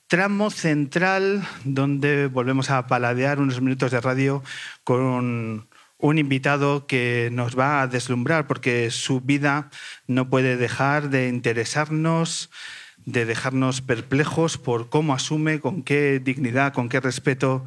[0.08, 4.43] Tramo central donde volvemos a paladear unos minutos de radio
[4.84, 5.68] con
[5.98, 9.70] un invitado que nos va a deslumbrar porque su vida
[10.08, 12.52] no puede dejar de interesarnos,
[13.06, 17.66] de dejarnos perplejos por cómo asume, con qué dignidad, con qué respeto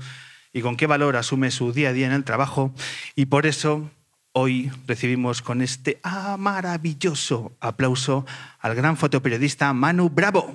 [0.53, 2.74] y con qué valor asume su día a día en el trabajo.
[3.14, 3.90] Y por eso
[4.32, 8.26] hoy recibimos con este ah, maravilloso aplauso
[8.61, 10.53] al gran fotoperiodista Manu Bravo.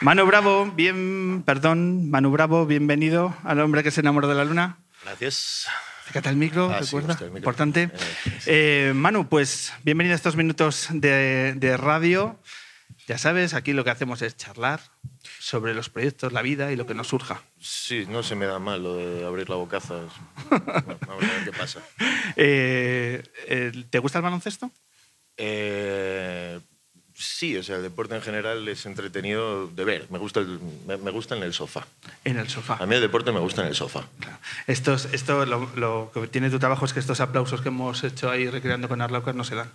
[0.00, 4.78] Manu Bravo, bien, perdón, Manu Bravo, bienvenido al hombre que se enamoró de la luna.
[5.02, 5.68] Gracias.
[6.08, 7.36] Acércate al micro, Ah, recuerda, micro.
[7.36, 7.82] importante.
[8.46, 8.88] Eh.
[8.88, 12.40] Eh, Manu, pues bienvenido a estos minutos de, de radio.
[13.06, 14.80] Ya sabes, aquí lo que hacemos es charlar
[15.38, 17.42] sobre los proyectos, la vida y lo que nos surja.
[17.60, 19.96] Sí, no se me da mal lo de abrir la bocaza.
[20.48, 20.64] Bueno,
[21.06, 21.80] vamos a ver qué pasa.
[22.36, 24.70] Eh, eh, ¿Te gusta el baloncesto?
[25.36, 26.58] Eh,
[27.18, 30.06] sí, o sea, el deporte en general es entretenido de ver.
[30.10, 31.86] Me gusta, el- me, me gusta en el sofá.
[32.24, 32.76] En el sofá.
[32.80, 34.04] A mí el deporte me gusta en el sofá.
[34.66, 38.30] Estos, esto, lo, lo que tiene tu trabajo es que estos aplausos que hemos hecho
[38.30, 39.70] ahí recreando con Arlaucas no se dan.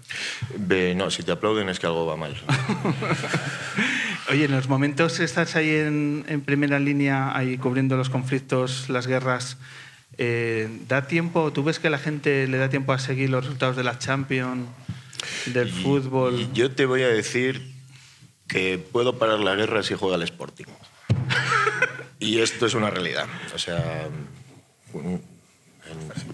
[0.57, 2.35] Ve, no, si te aplauden es que algo va mal.
[4.29, 8.89] Oye, en los momentos que estás ahí en, en primera línea, ahí cubriendo los conflictos,
[8.89, 9.57] las guerras,
[10.17, 11.51] eh, ¿da tiempo?
[11.51, 14.65] ¿Tú ves que la gente le da tiempo a seguir los resultados de la Champions,
[15.47, 16.39] del fútbol?
[16.39, 17.61] Y yo te voy a decir
[18.47, 20.65] que puedo parar la guerra si juega el Sporting.
[22.19, 23.27] y esto es una realidad.
[23.55, 24.07] O sea.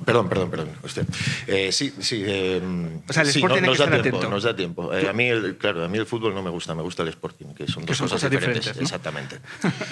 [0.05, 0.69] Perdón, perdón, perdón.
[0.83, 1.05] Usted.
[1.47, 2.23] Eh, sí, sí.
[2.25, 2.61] eh,
[3.07, 4.33] O sea, el sí, Sporting hay nos da estar tiempo, atento.
[4.35, 4.93] Nos da tiempo.
[4.93, 7.09] Eh, a mí, el, claro, a mí el fútbol no me gusta, me gusta el
[7.09, 8.65] Sporting, que son Que dos son cosas, cosas diferentes.
[8.65, 8.83] diferentes, ¿no?
[8.83, 9.39] Exactamente.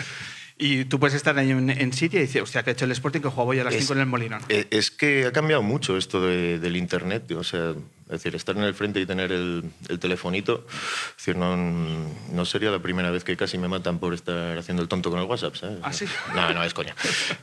[0.59, 2.91] Y tú puedes estar ahí en, en Siria y decir, hostia, que ha hecho el
[2.91, 4.41] Sporting que jugaba hoy a las Es- 5 en el Molinón.
[4.49, 7.31] eh, Es que ha cambiado mucho esto de- del Internet.
[7.33, 7.75] O sea,
[8.07, 10.65] es decir, estar en el frente y tener el, el telefonito.
[11.09, 14.81] Es decir, no, no sería la primera vez que casi me matan por estar haciendo
[14.81, 15.55] el tonto con el WhatsApp.
[15.55, 15.79] ¿sabes?
[15.83, 16.05] ¿Ah, sí?
[16.33, 16.95] No, no, es coña.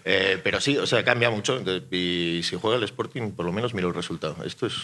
[0.04, 1.60] Eh, pero sí, o sea, cambia mucho.
[1.90, 4.36] Y si juega el Sporting, por lo menos miro el resultado.
[4.44, 4.74] Esto es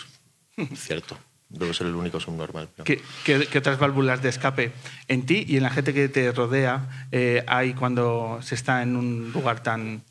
[0.76, 1.18] cierto.
[1.48, 2.68] Debo ser el único subnormal.
[2.76, 4.72] pero- ¿Qué, qué, qué otras válvulas de escape
[5.08, 8.94] en ti y en la gente que te rodea eh, hay cuando se está en
[8.96, 10.04] un lugar tan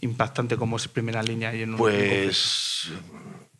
[0.00, 2.88] impactante como es primera línea y en un Pues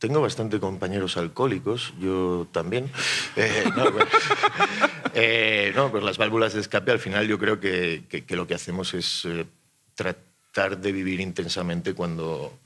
[0.00, 2.90] tengo bastante compañeros alcohólicos, yo también.
[3.36, 4.10] Eh, no, bueno,
[5.14, 8.46] Eh, no, pues las válvulas de escape al final yo creo que, que- que lo
[8.46, 9.44] que hacemos es eh,
[9.94, 12.56] tratar de vivir intensamente cuando,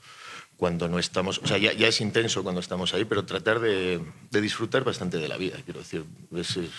[0.57, 1.39] cuando no estamos...
[1.43, 3.99] O sea, ya, ya es intenso cuando estamos ahí, pero tratar de,
[4.31, 6.03] de disfrutar bastante de la vida, quiero decir.
[6.35, 6.69] Es, es-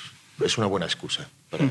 [0.44, 1.64] es una buena excusa para,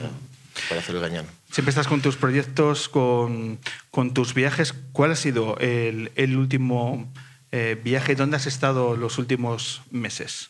[0.69, 1.25] para hacer el gañán.
[1.51, 3.59] Siempre estás con tus proyectos, con,
[3.91, 4.73] con tus viajes.
[4.91, 7.07] ¿Cuál ha sido el, el último
[7.55, 8.15] eh, viaje?
[8.15, 10.49] ¿Dónde has estado los últimos meses?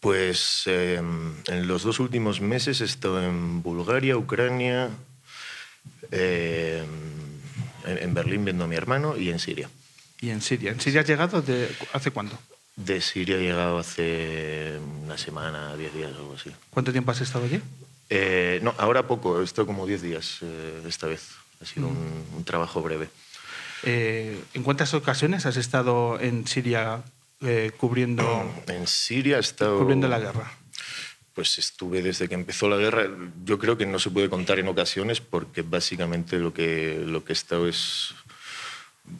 [0.00, 4.88] Pues eh, en los dos últimos meses he estado en Bulgaria, Ucrania,
[6.10, 6.82] eh,
[7.84, 9.68] en, en Berlín viendo a mi hermano y en Siria.
[10.20, 10.70] Y en Siria.
[10.70, 12.38] ¿En Siria has llegado de, hace cuándo?
[12.76, 16.50] De Siria he llegado hace una semana, diez días o algo así.
[16.70, 17.60] ¿Cuánto tiempo has estado allí?
[18.08, 21.28] Eh, no, ahora poco, he estado como diez días eh, esta vez.
[21.60, 23.08] Ha sido un, un trabajo breve.
[23.84, 27.02] Eh, ¿En cuántas ocasiones has estado en Siria
[27.40, 28.24] eh, cubriendo,
[28.68, 29.78] En Siria he estado...
[29.78, 30.52] cubriendo la guerra?
[31.34, 33.06] Pues estuve desde que empezó la guerra.
[33.44, 37.32] Yo creo que no se puede contar en ocasiones porque básicamente lo que, lo que
[37.32, 38.14] he estado es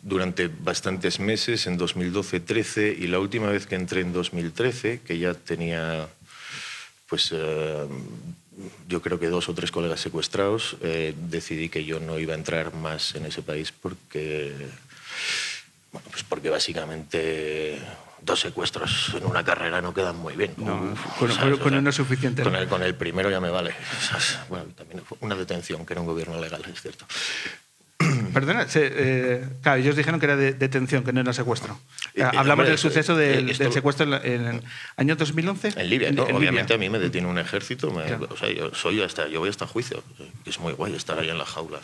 [0.02, 5.34] durante bastantes meses, en 2012-13, y la última vez que entré en 2013, que ya
[5.34, 6.08] tenía,
[7.08, 7.86] pues eh,
[8.88, 12.36] yo creo que dos o tres colegas secuestrados, eh, decidí que yo no iba a
[12.36, 14.54] entrar más en ese país porque,
[15.92, 17.78] bueno, pues porque básicamente
[18.20, 20.54] dos secuestros en una carrera no quedan muy bien.
[20.58, 21.58] No, Uf, con- ¿sabes?
[21.58, 23.74] con uno es suficiente, Con el, con el primero ya me vale.
[24.48, 27.06] Bueno, también fue una detención, que era un gobierno legal, es cierto.
[28.32, 31.78] Perdona, se- eh, claro, ellos dijeron que era de- detención, que no era secuestro.
[32.14, 34.62] Eh, eh, Hablamos hombre, del suceso del, eh, esto- del secuestro en, en el
[34.96, 35.72] año 2011.
[35.76, 36.26] En Libia, ¿no?
[36.28, 36.86] En Obviamente Libia.
[36.86, 37.90] a mí me detiene un ejército.
[37.90, 38.28] me- Claro.
[38.30, 40.02] o sea, yo, soy hasta, yo voy hasta juicio.
[40.46, 41.80] es muy guay estar ahí en la jaula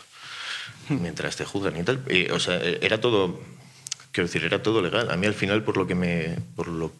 [0.89, 2.01] mientras te juzgan y tal.
[2.09, 3.39] Y, o sea, era todo,
[4.11, 5.11] quiero decir, era todo legal.
[5.11, 6.91] A mí al final, por lo que, me, por lo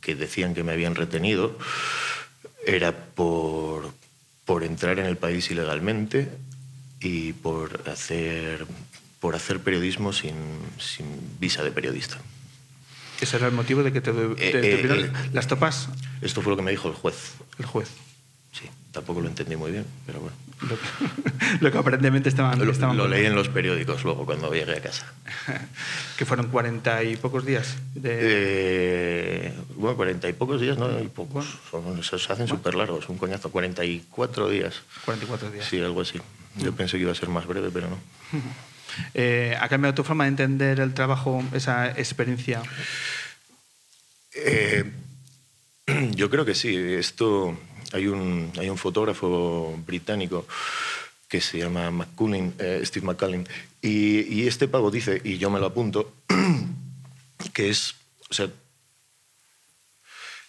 [0.00, 1.58] que decían que me habían retenido,
[2.66, 3.90] era por,
[4.44, 6.28] por entrar en el país ilegalmente
[7.00, 8.66] y por hacer,
[9.20, 10.34] por hacer periodismo sin,
[10.78, 11.06] sin
[11.38, 12.18] visa de periodista.
[13.20, 15.12] Ese era el motivo de que te, te- Eh, te eh, eh.
[15.32, 15.88] las topas
[16.20, 17.32] Esto fue lo que me dijo el juez.
[17.58, 17.88] el juez.
[18.52, 20.36] Sí, tampoco lo entendí muy bien, pero bueno.
[20.62, 22.58] Lo que, lo que aparentemente estaban...
[22.64, 25.12] Lo, estaban lo leí en los periódicos luego cuando llegué a casa.
[26.16, 27.76] Que fueron cuarenta y pocos días.
[27.94, 30.98] De, Eh, bueno, cuarenta y pocos días, ¿no?
[31.02, 31.44] Y pocos.
[31.70, 33.50] Son- se hacen súper largos, un coñazo.
[33.50, 34.80] 44 días.
[35.04, 35.66] 44 días.
[35.68, 36.18] Sí, algo así.
[36.58, 37.98] Yo pensé que iba a ser más breve, pero no.
[39.12, 42.62] Eh, ¿Ha cambiado tu forma de entender el trabajo, esa experiencia?
[44.32, 44.84] Eh,
[46.14, 46.74] yo creo que sí.
[46.76, 47.58] Esto
[47.92, 50.46] hay un, hay un fotógrafo británico
[51.28, 53.46] que se llama McCullin, eh, Steve McCullin,
[53.82, 56.14] y, y este pavo dice, y yo me lo apunto,
[57.52, 57.96] que es,
[58.30, 58.48] o sea,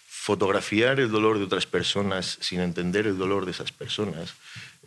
[0.06, 4.34] fotografiar el dolor de otras personas sin entender el dolor de esas personas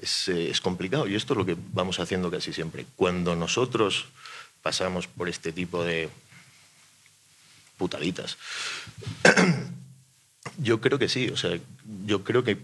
[0.01, 2.85] es, eh, es complicado y esto es lo que vamos haciendo casi siempre.
[2.95, 4.05] Cuando nosotros
[4.61, 6.09] pasamos por este tipo de
[7.77, 8.37] putaditas,
[10.57, 11.57] yo creo que sí, o sea,
[12.05, 12.57] yo creo que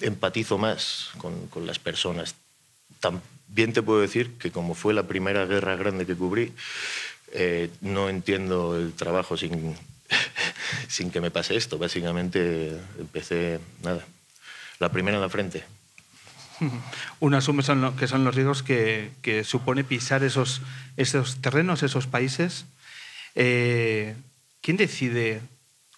[0.00, 2.34] empatizo más con, con las personas.
[3.00, 6.52] También te puedo decir que como fue la primera guerra grande que cubrí,
[7.32, 9.76] eh, no entiendo el trabajo sin,
[10.88, 11.78] sin que me pase esto.
[11.78, 14.06] Básicamente empecé, nada,
[14.78, 15.64] la primera en la frente.
[17.20, 19.10] Uno asume son lo- que son los riesgos que,
[19.44, 20.62] supone pisar esos,
[20.96, 22.66] esos terrenos, esos países.
[23.34, 24.14] Eh,
[24.60, 25.40] ¿Quién decide,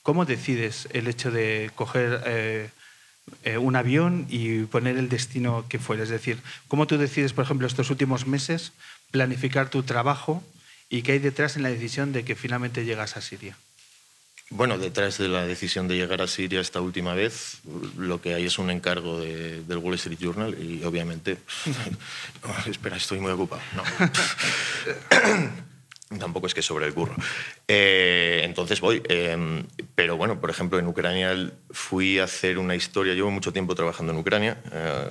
[0.02, 2.68] cómo decides el hecho de coger eh,
[3.44, 6.02] eh, un avión y poner el destino que fuera?
[6.02, 6.38] Es decir,
[6.68, 8.72] ¿cómo tú decides, por ejemplo, estos últimos meses
[9.10, 10.42] planificar tu trabajo
[10.88, 13.56] y qué hay detrás en la decisión de que finalmente llegas a Siria?
[14.52, 17.58] Bueno, detrás de la decisión de llegar a Siria esta última vez,
[17.96, 21.38] lo que hay es un encargo de- del Wall Street Journal y obviamente...
[22.66, 23.62] Espera, estoy muy ocupado.
[23.76, 23.84] No.
[26.18, 27.14] Tampoco es que sobre el curro.
[27.68, 29.00] Eh, entonces voy.
[29.08, 33.14] eh, pero bueno, por ejemplo, en Ucrania fui a hacer una historia.
[33.14, 35.10] Llevo mucho tiempo trabajando en Ucrania, eh,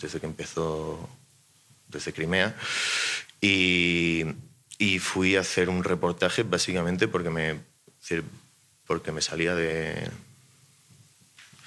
[0.00, 1.08] desde que empezó,
[1.86, 2.56] desde Crimea.
[3.40, 4.24] Y,
[4.78, 7.60] y fui a hacer un reportaje básicamente porque me,
[8.86, 10.10] porque me salía de,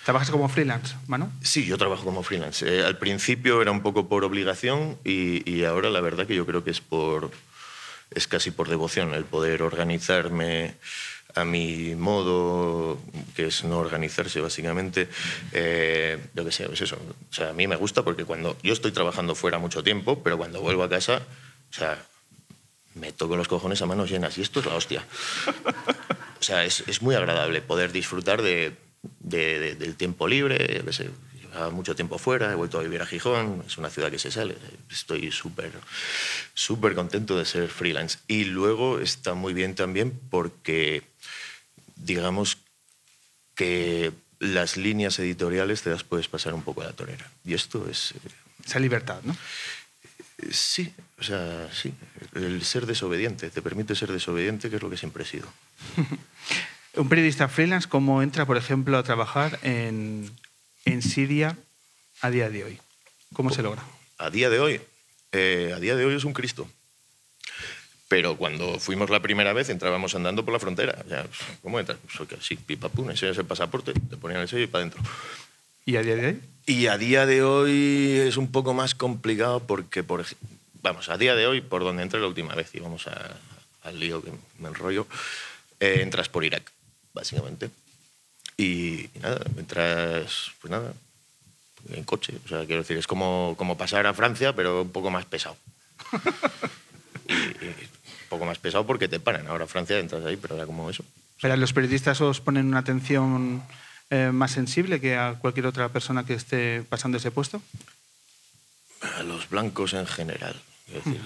[0.06, 1.32] ¿Trabajas como freelance, Manu?
[1.42, 2.64] Sí, yo trabajo como freelance.
[2.68, 6.46] Eh, al principio era un poco por obligación y, y ahora la verdad que yo
[6.46, 7.32] creo que es por
[8.12, 10.76] es casi por devoción el poder organizarme
[11.34, 13.00] a mi modo,
[13.36, 15.10] que es no organizarse básicamente.
[15.52, 16.98] Eh, yo qué sé, es eso.
[16.98, 20.38] O sea, a mí me gusta porque cuando yo estoy trabajando fuera mucho tiempo, pero
[20.38, 21.24] cuando vuelvo a casa,
[21.72, 21.98] o sea,
[22.96, 25.06] me toco los cojones a manos llenas y esto es la hostia.
[26.40, 28.74] O sea, es, es muy agradable poder disfrutar de,
[29.20, 30.84] de- de- del tiempo libre.
[31.34, 34.32] Llevaba mucho tiempo fuera, he vuelto a vivir a Gijón, es una ciudad que se
[34.32, 34.56] sale.
[34.92, 35.72] Estoy súper
[36.54, 38.20] súper contento de ser freelance.
[38.28, 41.04] Y luego está muy bien también porque,
[41.96, 42.58] digamos,
[43.56, 47.30] que las líneas editoriales te las puedes pasar un poco a la torera.
[47.46, 48.12] Y esto es...
[48.12, 48.30] eh,
[48.66, 49.36] Esa libertad, ¿no?
[50.52, 51.94] Sí, o sea, sí.
[52.34, 55.48] El ser desobediente, te permite ser desobediente, que es lo que siempre he sido.
[56.96, 60.32] Un periodista freelance, ¿cómo entra, por ejemplo, a trabajar en,
[60.86, 61.58] en Siria
[62.22, 62.80] a día de hoy?
[63.34, 63.84] ¿Cómo se logra?
[64.18, 64.82] A día de hoy,
[65.34, 66.70] eh, a día de hoy es un Cristo.
[68.08, 71.02] Pero cuando fuimos la primera vez entrábamos andando por la frontera.
[71.06, 71.98] O sea, pues, ¿Cómo entras?
[72.06, 75.02] Pues, ok, sí, pipapum, enseñas el pasaporte, te ponían el sello y para adentro.
[75.86, 76.42] ¿Y a día de hoy?
[76.66, 80.26] Y a día de hoy es un poco más complicado porque, por,
[80.82, 83.36] vamos, a día de hoy, por donde entré la última vez, y vamos a-
[83.84, 85.06] al lío que me enrollo,
[85.80, 86.72] eh, entras por Irak,
[87.14, 87.70] básicamente.
[88.58, 90.94] Y, y nada, entras, pues nada,
[91.92, 92.34] en coche.
[92.46, 95.58] O sea, quiero decir, es como, como pasar a Francia, pero un poco más pesado.
[97.28, 99.48] y, y un poco más pesado porque te paran.
[99.48, 101.04] Ahora Francia entras ahí, pero era como eso.
[101.42, 103.62] Pero los periodistas os ponen una atención
[104.10, 107.62] eh, más sensible que a cualquier otra persona que esté pasando ese puesto.
[109.02, 110.56] a los blancos en general.
[110.88, 111.22] decir.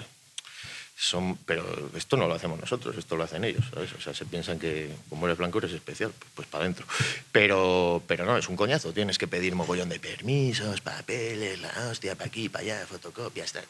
[0.96, 1.64] Son, pero
[1.96, 3.64] esto no lo hacemos nosotros, esto lo hacen ellos.
[3.72, 3.90] ¿sabes?
[3.94, 6.86] O sea, se piensan que como eres blanco eres especial, pues, pues para adentro.
[7.32, 8.92] Pero, pero no, es un coñazo.
[8.92, 13.64] Tienes que pedir mogollón de permisos, papeles, la hostia, para aquí, para allá, fotocopias, tal.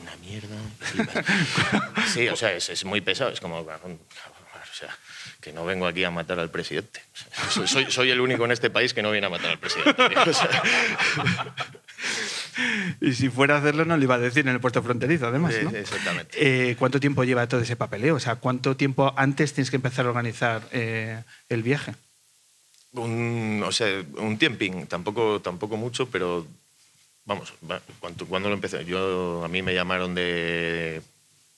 [0.00, 0.56] una mierda.
[2.12, 3.30] Sí, o sea, es, es muy pesado.
[3.30, 3.64] Es como, o
[4.72, 4.94] sea,
[5.44, 7.02] que no vengo aquí a matar al presidente.
[7.50, 9.92] Soy- soy, soy el único en este país que no viene a matar al presidente.
[10.08, 10.22] tío.
[10.22, 11.54] O sea,
[13.00, 15.54] Y si fuera a hacerlo, no lo iba a decir en el puerto fronterizo, además.
[15.62, 15.70] ¿no?
[15.70, 16.70] Exactamente.
[16.70, 18.14] Eh, ¿Cuánto tiempo lleva todo ese papeleo?
[18.14, 21.94] O sea, ¿cuánto tiempo antes tienes que empezar a organizar eh, el viaje?
[22.92, 23.88] Un, o sea,
[24.18, 26.46] un tiemping, tampoco, tampoco mucho, pero
[27.24, 31.02] vamos, va, cuando, cuando lo empecé, yo a mí me llamaron de,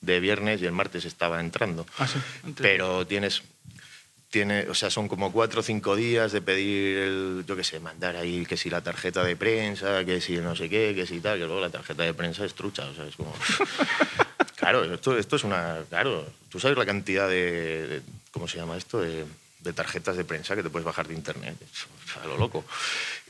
[0.00, 1.86] de viernes y el martes estaba entrando.
[1.98, 2.18] Ah, sí,
[2.56, 3.42] Pero tienes,
[4.30, 7.80] tiene, o sea, son como cuatro o cinco días de pedir, el, yo qué sé,
[7.80, 11.20] mandar ahí que si la tarjeta de prensa, que si no sé qué, que si
[11.20, 13.34] tal, que luego la tarjeta de prensa es trucha, o sea, es como...
[14.56, 15.80] Claro, esto, esto es una.
[15.90, 17.86] Claro, tú sabes la cantidad de.
[17.86, 18.02] de-
[18.32, 19.00] ¿Cómo se llama esto?
[19.00, 19.26] De,
[19.60, 21.54] de tarjetas de prensa que te puedes bajar de internet.
[22.22, 22.64] A lo loco.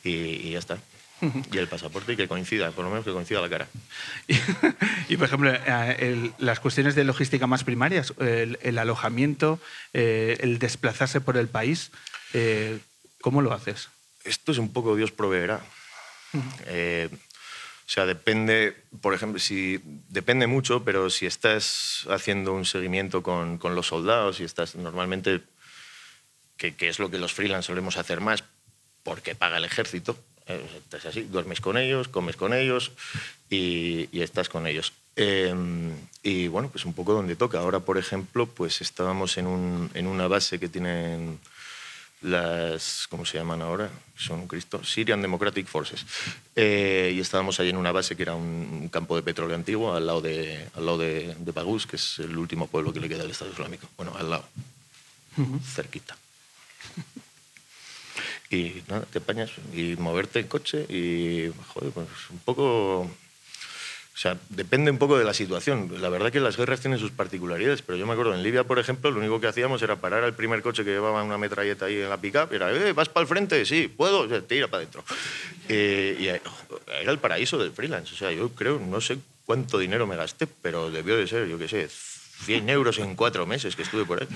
[0.05, 0.79] Y, y ya está.
[1.53, 3.69] Y el pasaporte y que coincida, por lo menos que coincida la cara.
[4.29, 9.59] Y, y, por ejemplo, eh, el- las cuestiones de logística más primarias, el, el alojamiento,
[9.95, 11.91] eh, el desplazarse por el país,
[12.35, 12.79] eh,
[13.21, 13.89] ¿cómo lo haces?
[14.25, 15.61] Esto es un poco Dios proveerá.
[16.67, 23.23] Eh, o sea, depende, por ejemplo, si depende mucho, pero si estás haciendo un seguimiento
[23.23, 25.41] con, con los soldados y estás normalmente,
[26.57, 28.43] que, que es lo que los freelance solemos hacer más,
[29.05, 32.93] porque paga el ejército, estás así, duermes con ellos, comes con ellos
[33.51, 34.93] y, y estás con ellos.
[35.17, 35.55] Eh,
[36.23, 37.59] y bueno, pues un poco donde toca.
[37.59, 41.39] Ahora, por ejemplo, pues estábamos en, un- en una base que tienen
[42.23, 43.91] las, ¿cómo se llaman ahora?
[44.17, 46.05] Son un Cristo, Syrian Democratic Forces.
[46.55, 50.07] Eh, y estábamos ahí en una base que era un, campo de petróleo antiguo al
[50.07, 53.23] lado de, al lado de, de Bagús, que es el último pueblo que le queda
[53.23, 53.89] al Estado Islámico.
[53.97, 54.45] Bueno, al lado,
[55.75, 56.17] cerquita.
[58.51, 63.01] Y nada, te apañas y moverte en coche y, joder, pues un poco...
[64.17, 65.93] O sea, depende un poco de la situación.
[66.01, 68.79] La verdad que las guerras tienen sus particularidades, pero yo me acuerdo en Libia, por
[68.79, 72.01] ejemplo, lo único que hacíamos era parar al primer coche que llevaba una metralleta ahí
[72.01, 73.67] en la pick-up, era, eh, ¿vas para el frente?
[73.67, 74.21] Sí, ¿puedo?
[74.21, 75.05] O sea, tira para adentro.
[75.69, 76.41] Eh, y eh,
[77.03, 78.15] era el paraíso del freelance.
[78.15, 81.59] O sea, yo creo, no sé cuánto dinero me gasté, pero debió de ser, yo
[81.59, 81.89] qué sé,
[82.45, 84.29] 100 euros en cuatro meses que estuve por ahí.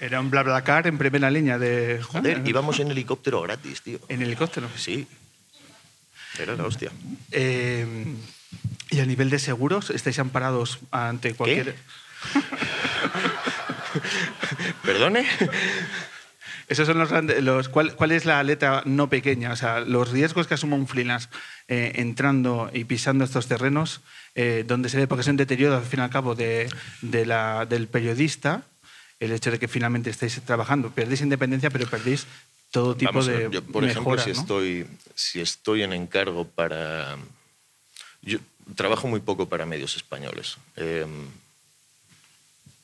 [0.00, 2.02] Era un BlaBlaCar en primera línea de...
[2.02, 3.98] Joder, íbamos en helicóptero gratis, tío.
[4.08, 4.68] En helicóptero.
[4.76, 5.06] Sí.
[6.38, 6.90] Era la hostia.
[7.30, 7.86] Eh,
[8.90, 11.76] y a nivel de seguros, ¿estáis amparados ante cualquier...?
[14.82, 15.26] ¿Perdone?
[16.68, 17.42] Esos son los grandes.
[17.42, 19.52] Los, ¿cuál, cuál es la letra no pequeña?
[19.52, 21.28] O sea, los riesgos que asuma un freelance
[21.68, 24.00] eh, entrando y pisando estos terrenos,
[24.34, 26.68] eh, donde se ve, porque es un deterioro, al fin y al cabo, de,
[27.02, 28.62] de la, del periodista,
[29.20, 30.90] el hecho de que finalmente estéis trabajando.
[30.90, 32.26] Perdéis independencia, pero perdéis
[32.70, 34.40] todo tipo Vamos de yo, por ejemplo, si, ¿no?
[34.40, 37.16] estoy, si estoy en encargo para...
[38.22, 38.38] Yo
[38.74, 41.06] trabajo muy poco para medios españoles, eh,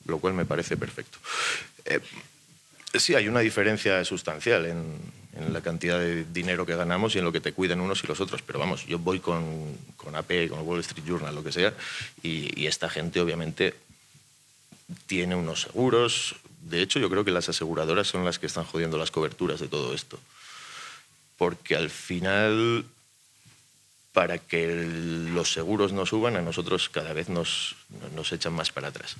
[0.05, 1.17] lo cual me parece perfecto.
[1.85, 1.99] Eh,
[2.93, 4.99] sí, hay una diferencia sustancial en,
[5.33, 8.07] en la cantidad de dinero que ganamos y en lo que te cuidan unos y
[8.07, 11.51] los otros, pero vamos, yo voy con, con AP, con Wall Street Journal, lo que
[11.51, 11.73] sea,
[12.21, 13.75] y, esta gente obviamente
[15.07, 16.35] tiene unos seguros.
[16.61, 19.67] De hecho, yo creo que las aseguradoras son las que están jodiendo las coberturas de
[19.67, 20.19] todo esto.
[21.37, 22.85] Porque al final,
[24.13, 24.87] para que
[25.33, 27.75] los seguros no suban, a nosotros cada vez nos,
[28.15, 29.15] nos echan más para atrás.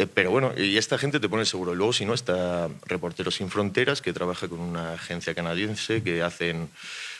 [0.00, 1.74] Eh, Pero bueno, y esta gente te pone el seguro.
[1.74, 6.68] Luego, si no, está Reporteros Sin Fronteras, que trabaja con una agencia canadiense que hacen.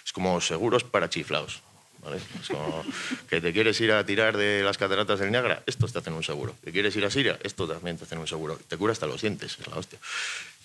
[0.05, 1.62] Es como seguros para chiflaos.
[2.03, 2.18] ¿vale?
[2.41, 2.85] Es como
[3.28, 6.24] que te quieres ir a tirar de las cataratas del Niágara, estos te hacen un
[6.24, 6.55] seguro.
[6.64, 8.59] Que quieres ir a Siria, estos también te hacen un seguro.
[8.68, 9.99] Te cura hasta los dientes, es la hostia.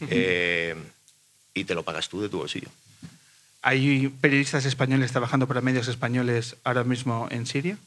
[0.09, 0.75] Eh,
[1.53, 2.69] y te lo pagas tú de tu bolsillo.
[3.61, 7.77] ¿Hay periodistas españoles trabajando para medios españoles ahora mismo en Siria?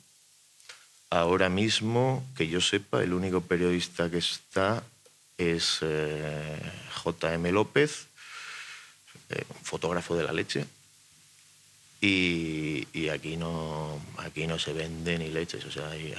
[1.10, 4.82] Ahora mismo, que yo sepa, el único periodista que está
[5.38, 6.60] es eh,
[7.02, 7.50] J.M.
[7.52, 8.08] López,
[9.30, 10.66] eh, un fotógrafo de la leche.
[12.00, 15.64] Y, y aquí, no, aquí no se vende ni leches.
[15.64, 16.12] O sea, aquí,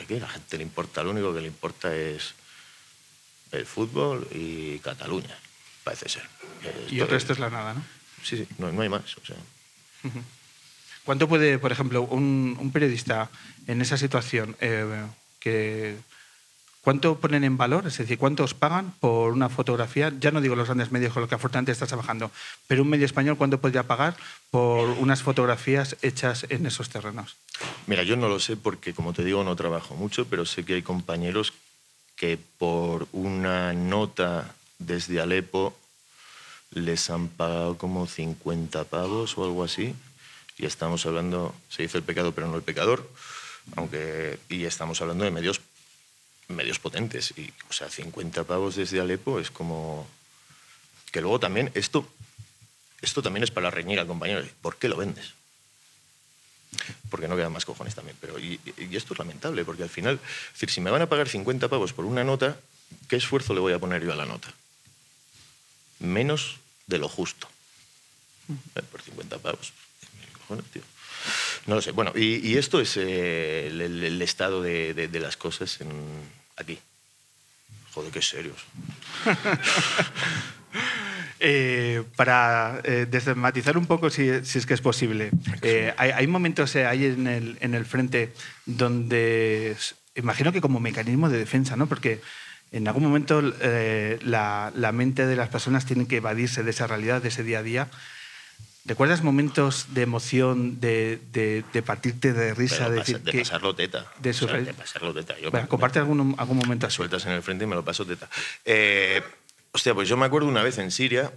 [0.00, 2.34] aquí a la gente le importa, lo único que le importa es
[3.52, 5.36] el fútbol y Cataluña,
[5.84, 6.28] parece ser.
[6.88, 7.84] Y el resto es la nada, ¿no?
[8.22, 9.16] Sí, sí, no, no hay más.
[9.16, 9.36] O sea,
[11.04, 13.30] ¿Cuánto puede, por ejemplo, un, periodista
[13.66, 15.04] en esa situación, eh,
[15.38, 15.96] que,
[16.82, 17.86] cuánto ponen en valor?
[17.86, 20.12] Es decir, ¿cuánto os pagan por una fotografía?
[20.20, 22.30] Ya no digo los grandes medios con los que afortunadamente estás trabajando,
[22.66, 24.16] pero un medio español, ¿cuánto podría pagar
[24.50, 27.36] por unas fotografías hechas en esos terrenos?
[27.86, 30.74] Mira, yo no lo sé porque, como te digo, no trabajo mucho, pero sé que
[30.74, 31.52] hay compañeros
[32.16, 35.74] que por una nota desde Alepo
[36.72, 39.94] les han pagado como 50 pavos o algo así.
[40.60, 43.08] Y estamos hablando, se dice el pecado, pero no el pecador,
[43.76, 45.62] aunque, y estamos hablando de medios,
[46.48, 47.32] medios potentes.
[47.34, 50.06] Y, o sea, 50 pavos desde Alepo es como...
[51.12, 52.06] Que luego también, esto,
[53.00, 54.44] esto también es para reñir al compañero.
[54.60, 55.32] ¿Por qué lo vendes?
[57.08, 58.16] porque no quedan más cojones también.
[58.20, 61.08] Pero, y, y esto es lamentable, porque al final, es decir, si me van a
[61.08, 62.60] pagar 50 pavos por una nota,
[63.08, 64.52] ¿qué esfuerzo le voy a poner yo a la nota?
[65.98, 67.48] Menos de lo justo.
[68.76, 69.72] Eh, Por 50 pavos.
[70.50, 70.82] Cojones, tío.
[71.66, 71.92] No lo sé.
[71.92, 75.88] Bueno, y, y esto es eh, el, estado de, de- de las cosas en,
[76.56, 76.78] aquí.
[77.92, 78.56] Joder, qué serios.
[81.42, 85.30] Eh, para eh, desmatizar un poco, si, si es que es posible,
[85.62, 88.34] eh, hay, hay momentos eh, ahí en el, en el frente
[88.66, 89.74] donde,
[90.14, 91.86] imagino que como mecanismo de defensa, ¿no?
[91.86, 92.20] Porque
[92.72, 97.22] en algún momento la, la mente de las personas tiene que evadirse de esa realidad,
[97.22, 97.88] de ese día a día.
[98.90, 102.76] ¿Recuerdas momentos de emoción, de, de- de partirte de risa?
[102.78, 104.10] Pero de decir de que- pasarlo teta.
[104.18, 105.38] de O sea, de pasarlo teta.
[105.38, 106.96] Yo me- comparte algún, algún momento me así.
[106.96, 108.28] sueltas en el frente y me lo paso teta.
[108.64, 109.22] Eh,
[109.70, 111.32] hostia, pues yo me acuerdo una vez en Siria,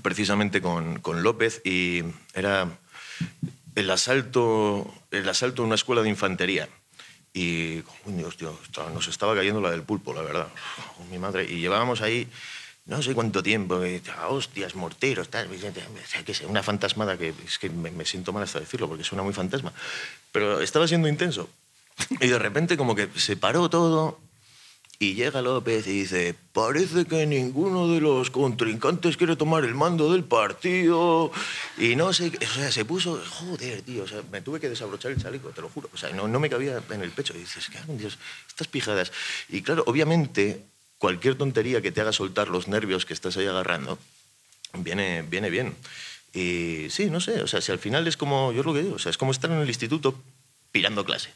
[0.00, 2.02] precisamente con, con López, y
[2.32, 2.66] era
[3.74, 6.66] el asalto, el asalto a una escuela de infantería.
[7.34, 8.48] Y, coño, hostia,
[8.94, 10.48] nos estaba cayendo la del pulpo, la verdad.
[10.96, 11.44] Con mi madre.
[11.44, 12.26] Y llevábamos ahí
[12.90, 13.80] no sé cuánto tiempo,
[14.18, 15.48] ah, hostias, morteros, tal.
[15.48, 18.88] o sea, qué sé, una fantasmada que es que me, me siento mal hasta decirlo
[18.88, 19.72] porque suena muy fantasma.
[20.32, 21.48] Pero estaba siendo intenso.
[22.20, 24.18] Y de repente como que se paró todo
[24.98, 30.12] y llega López y dice, parece que ninguno de los contrincantes quiere tomar el mando
[30.12, 31.30] del partido.
[31.78, 32.44] Y no sé, qué".
[32.44, 35.62] o sea, se puso, joder, tío, o sea, me tuve que desabrochar el chaleco, te
[35.62, 35.88] lo juro.
[35.94, 37.34] O sea, no, no me cabía en el pecho.
[37.36, 38.18] Y dices, qué Dios,
[38.48, 39.12] estas pijadas.
[39.48, 40.64] Y claro, obviamente,
[41.00, 43.98] cualquier tontería que te haga soltar los nervios que estás ahí agarrando,
[44.74, 45.74] viene, viene bien.
[46.34, 48.82] Y sí, no sé, o sea, si al final es como, yo es lo que
[48.82, 50.14] digo, o sea, es como estar en el instituto
[50.70, 51.30] pirando clase.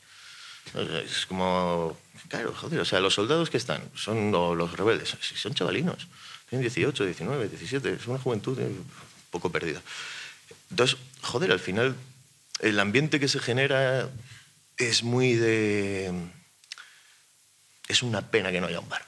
[0.75, 1.99] O sea, Es como,
[2.29, 6.07] claro, joder, o sea, los soldados que están son lo- los rebeldes, son chavalinos,
[6.49, 8.87] tienen 18, 19, 17, es una juventud eh, un
[9.31, 9.81] poco perdida.
[10.71, 11.97] Entonces, joder, al final
[12.61, 14.09] el ambiente que se genera
[14.77, 16.13] es muy de...
[17.89, 19.05] Es una pena que no haya un bar.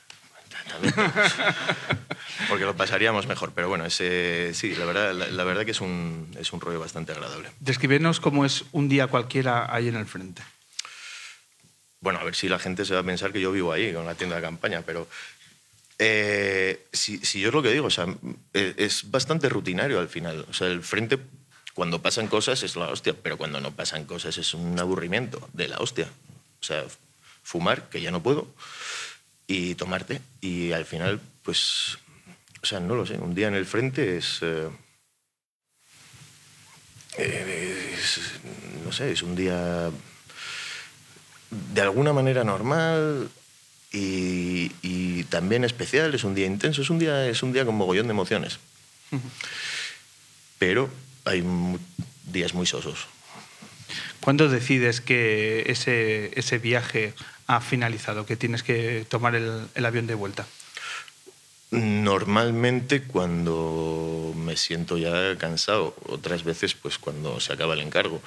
[2.49, 5.81] Porque lo pasaríamos mejor, pero bueno, ese, sí, la verdad, la, la verdad que es
[5.81, 7.51] un, es un rollo bastante agradable.
[7.61, 10.43] Descríbenos cómo es un día cualquiera ahí en el frente.
[12.01, 14.07] Bueno, a ver si la gente se va a pensar que yo vivo ahí con
[14.07, 15.09] la tienda de campaña, pero
[15.99, 18.07] eh, si, si yo es lo que digo, o sea,
[18.53, 20.47] eh, es bastante rutinario al final.
[20.51, 21.19] O sea, el frente,
[21.75, 25.69] cuando pasan cosas es la hostia, pero cuando no pasan cosas es un aburrimiento de
[25.69, 26.09] la hostia.
[26.61, 26.85] O sea,
[27.43, 28.47] fumar, que ya no puedo,
[29.47, 30.21] y tomarte.
[30.41, 31.99] Y al final, pues,
[32.63, 34.41] o sea, no lo sé, un día en el frente es...
[34.43, 34.69] eh,
[37.19, 38.21] es,
[38.85, 39.91] no sé, es un día
[41.51, 43.31] de alguna manera normal
[43.93, 47.75] y, y también especial, es un día intenso, es un día, es un día con
[47.77, 48.59] mogollón de emociones.
[50.59, 50.91] Pero
[51.25, 51.45] hay
[52.25, 53.07] días muy sosos.
[54.21, 57.15] ¿Cuándo decides que ese, ese viaje
[57.47, 60.47] ha finalizado, que tienes que tomar el, avión de vuelta?
[61.71, 68.23] Normalmente cuando me siento ya cansado, otras veces pues cuando se acaba el encargo.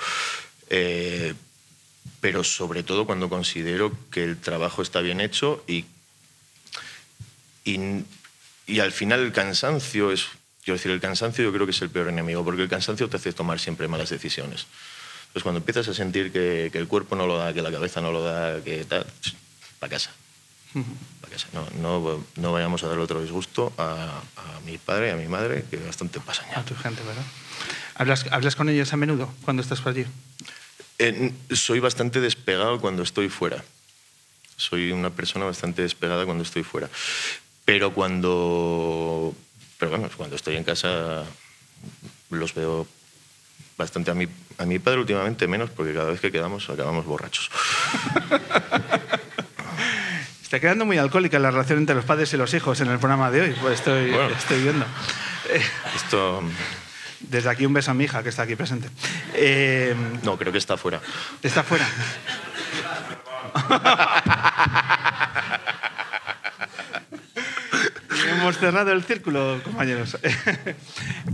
[0.69, 1.33] Eh,
[2.21, 5.85] pero sobre todo cuando considero que el trabajo está bien hecho y,
[7.63, 8.03] y,
[8.67, 10.27] y al final el cansancio es,
[10.63, 13.17] quiero decir, el cansancio yo creo que es el peor enemigo, porque el cansancio te
[13.17, 14.67] hace tomar siempre malas decisiones.
[15.29, 18.01] Entonces cuando empiezas a sentir que, que el cuerpo no lo da, que la cabeza
[18.01, 19.05] no lo da, que tal,
[19.79, 20.11] para casa.
[21.21, 21.47] Pa' casa.
[21.53, 25.27] No, no, no vayamos a dar otro disgusto a, a mi padre y a mi
[25.27, 26.59] madre, que bastante pasan ya.
[26.59, 27.23] A tu gente, ¿verdad?
[27.95, 30.05] ¿Hablas, ¿Hablas con ellos a menudo cuando estás por allí?
[30.99, 33.63] Eh, soy bastante despegado cuando estoy fuera.
[34.57, 36.89] Soy una persona bastante despegada cuando estoy fuera.
[37.65, 39.35] Pero cuando,
[39.77, 41.23] pero bueno, cuando estoy en casa
[42.29, 42.87] los veo
[43.79, 44.11] bastante.
[44.11, 44.27] A mi,
[44.59, 47.49] a mi padre últimamente menos, porque cada vez que quedamos acabamos borrachos.
[50.43, 53.29] Está quedando muy alcohólica la relación entre los padres y los hijos en el programa
[53.31, 54.35] de hoy, pues estoy, Bueno.
[54.35, 54.85] estoy viendo.
[55.95, 56.43] Esto
[57.21, 58.89] desde aquí un beso a mi hija que está aquí presente.
[59.33, 60.99] Eh, no, creo que está fuera.
[61.43, 61.87] está fuera.
[68.29, 70.17] Hemos cerrado el círculo, compañeros.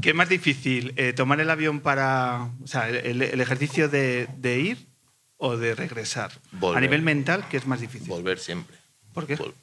[0.05, 0.93] ¿Qué es más difícil?
[0.97, 2.51] eh, ¿Tomar el avión para.
[2.63, 4.77] O sea, el, el ejercicio de, de ir
[5.37, 6.31] o de regresar?
[6.51, 6.77] Volver.
[6.77, 8.07] A nivel mental, ¿qué es más difícil?
[8.07, 8.77] Volver siempre.
[9.15, 9.35] ¿Por qué?
[9.35, 9.55] Vol-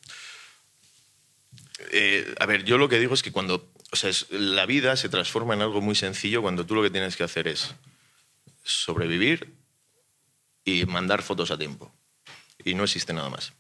[1.93, 3.71] Eh, a ver, yo lo que digo es que cuando.
[3.93, 6.91] O sea, es- la vida se transforma en algo muy sencillo cuando tú lo que
[6.91, 7.75] tienes que hacer es
[8.65, 9.55] sobrevivir
[10.65, 11.93] y mandar fotos a tiempo.
[12.65, 13.53] Y no existe nada más.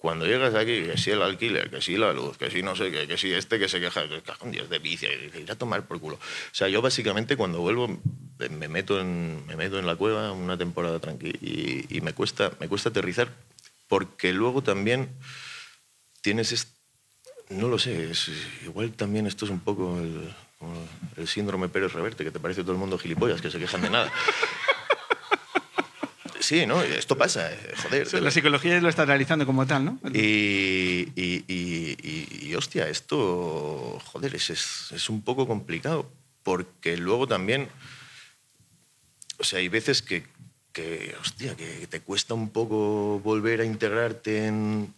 [0.00, 2.90] Cuando llegas aquí, que si el alquiler, que si la luz, que si no sé
[2.90, 5.56] qué, que si este que se queja, que cajón Dios de vicia, que ir a
[5.56, 6.16] tomar por culo.
[6.16, 8.00] O sea, yo básicamente cuando vuelvo
[8.38, 12.50] eh, me meto en, me meto en la cueva una temporada tranquila y, me, cuesta,
[12.60, 13.28] me cuesta aterrizar
[13.88, 15.10] porque luego también
[16.22, 16.52] tienes...
[16.52, 16.76] est-
[17.50, 18.30] no lo sé, es-
[18.64, 20.32] igual también esto es un poco el,
[21.18, 23.90] el síndrome Pérez Reverte, que te parece todo el mundo gilipollas, que se quejan de
[23.90, 24.10] nada.
[26.50, 26.82] Sí, ¿no?
[26.82, 28.08] Esto pasa, eh, joder.
[28.10, 30.00] de La psicología lo está analizando como tal, ¿no?
[30.12, 36.10] y, y, y- y- hostia, esto, joder, es, es, es un poco complicado,
[36.42, 37.68] porque luego también,
[39.38, 40.24] o sea, hay veces que,
[40.72, 44.92] que, hostia, que te cuesta un poco volver a integrarte en...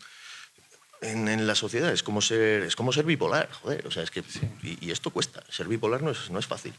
[1.03, 1.93] en, en la sociedad.
[1.93, 3.87] Es como ser, es como ser bipolar, joder.
[3.87, 4.25] O sea, es que,
[4.63, 5.43] y, y esto cuesta.
[5.51, 6.73] Ser bipolar no es, no es fácil,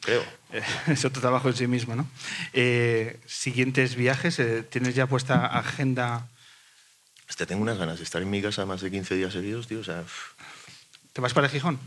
[0.00, 0.22] creo.
[0.52, 2.06] Eh, es otro trabajo en sí mismo, ¿no?
[2.52, 6.28] Eh, siguientes viajes, eh, ¿tienes ya puesta agenda?
[7.28, 9.80] Hasta tengo unas ganas de estar en mi casa más de 15 días seguidos, tío.
[9.80, 10.32] O sea, uf,
[11.12, 11.78] ¿Te vas para Gijón?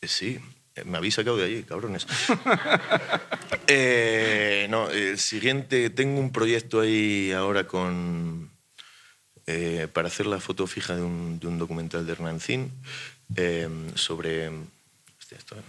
[0.00, 0.40] eh, sí,
[0.84, 2.06] me habéis sacado de allí, cabrones.
[3.68, 8.50] Eh, no, el siguiente, tengo un proyecto ahí ahora con...
[9.46, 12.72] eh, para hacer la foto fija de un, de un documental de Hernancín
[13.94, 14.48] sobre...
[14.48, 15.62] hostia, esto- esto-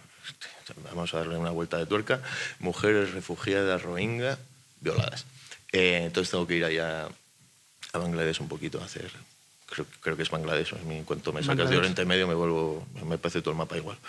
[0.89, 2.21] vamos a darle una vuelta de tuerca.
[2.59, 4.37] Mujeres refugiadas rohingya
[4.81, 5.25] violadas.
[5.71, 7.07] Eh, entonces tengo que ir allá
[7.93, 9.11] a Bangladesh un poquito a hacer...
[9.65, 10.73] Creo, creo que es Bangladesh.
[10.87, 11.77] En cuanto me sacas de.
[11.77, 12.85] Oriente Medio me vuelvo...
[13.05, 13.97] Me parece todo el mapa igual.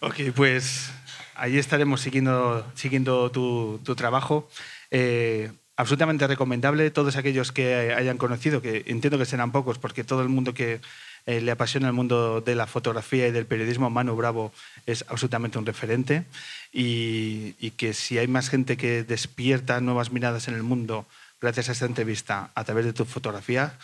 [0.00, 0.90] Ok, pues
[1.34, 4.50] ahí estaremos siguiendo, siguiendo tu, tu trabajo.
[4.90, 6.90] Eh, absolutamente recomendable.
[6.90, 10.82] Todos aquellos que hayan conocido, que entiendo que serán pocos, porque todo el mundo que
[11.26, 14.52] eh, le apasiona el mundo de la fotografía y del periodismo, Manu Bravo
[14.86, 16.24] es absolutamente un referente.
[16.72, 21.06] Y, y que si hay más gente que despierta nuevas miradas en el mundo
[21.40, 23.78] gracias a esta entrevista a través de tu fotografía,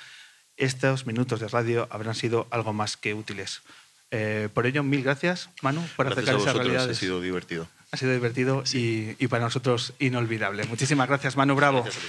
[0.56, 3.62] estos minutos de radio habrán sido algo más que útiles.
[4.10, 6.98] Eh, por ello, mil gracias, Manu, por Gracias acercar a esas vosotros, ha realidades.
[6.98, 7.68] sido divertido.
[7.92, 10.64] Ha sido divertido y, y para nosotros inolvidable.
[10.64, 11.82] Muchísimas gracias, Manu Bravo.
[11.82, 12.04] Gracias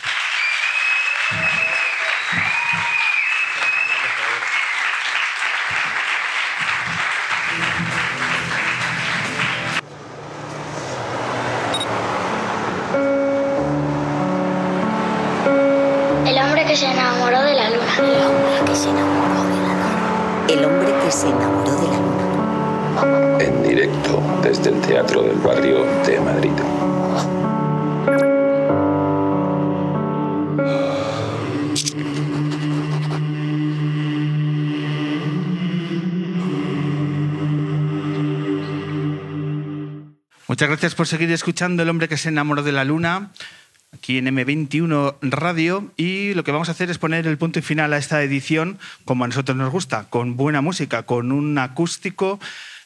[40.71, 43.31] gracias por seguir escuchando El hombre que se enamoró de la luna,
[43.91, 45.91] aquí en M21 Radio.
[45.97, 48.79] Y lo que vamos a hacer es poner el punto y final a esta edición,
[49.03, 52.39] como a nosotros nos gusta, con buena música, con un acústico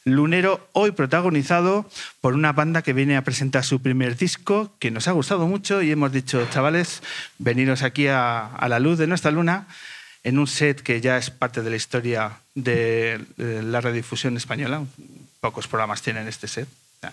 [0.04, 1.88] lunero, hoy protagonizado
[2.22, 5.84] por una banda que viene a presentar su primer disco, que nos ha gustado mucho
[5.84, 7.04] y hemos dicho, chavales,
[7.38, 9.68] veniros aquí a, la luz de nuestra luna
[10.24, 14.84] en un set que ya es parte de la historia de la radiodifusión española.
[15.40, 16.68] Pocos programas tienen este set.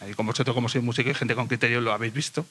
[0.08, 2.46] Y como vosotros, como sois músico y gente con criterio, lo habéis visto.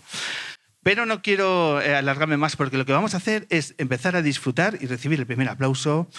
[0.84, 4.22] Pero no quiero eh, alargarme más porque lo que vamos a hacer es empezar a
[4.22, 6.10] disfrutar y recibir el primer aplauso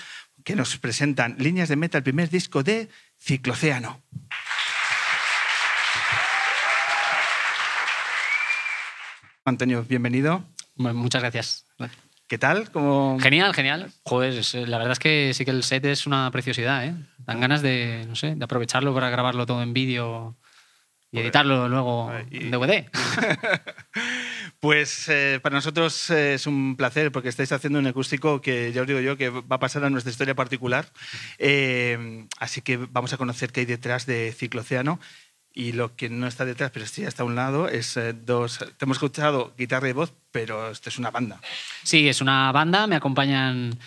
[0.44, 4.02] que nos presentan Líneas de Meta, el primer disco de Ciclocéano.
[9.44, 10.44] Antonio, bienvenido.
[10.76, 11.66] Muchas gracias.
[12.28, 12.70] ¿Qué tal?
[12.70, 13.18] ¿Cómo...
[13.20, 13.92] Genial, genial.
[14.04, 16.94] Joder, la verdad es que sí que el set es una preciosidad, ¿eh?
[17.18, 20.36] Dan ganas de, no sé, de aprovecharlo para grabarlo todo en vídeo
[21.12, 22.86] y editarlo luego en DVD.
[24.60, 28.82] Pues eh, para nosotros eh, es un placer porque estáis haciendo un acústico que ya
[28.82, 30.86] os digo yo que va a pasar a nuestra historia particular.
[31.38, 35.00] Eh, así que vamos a conocer qué hay detrás de Ciclocéano.
[35.52, 38.58] Y lo que no está detrás, pero sí está a un lado, es eh, dos.
[38.58, 41.40] Te hemos escuchado guitarra y voz, pero esto es una banda.
[41.82, 43.78] Sí, es una banda, me acompañan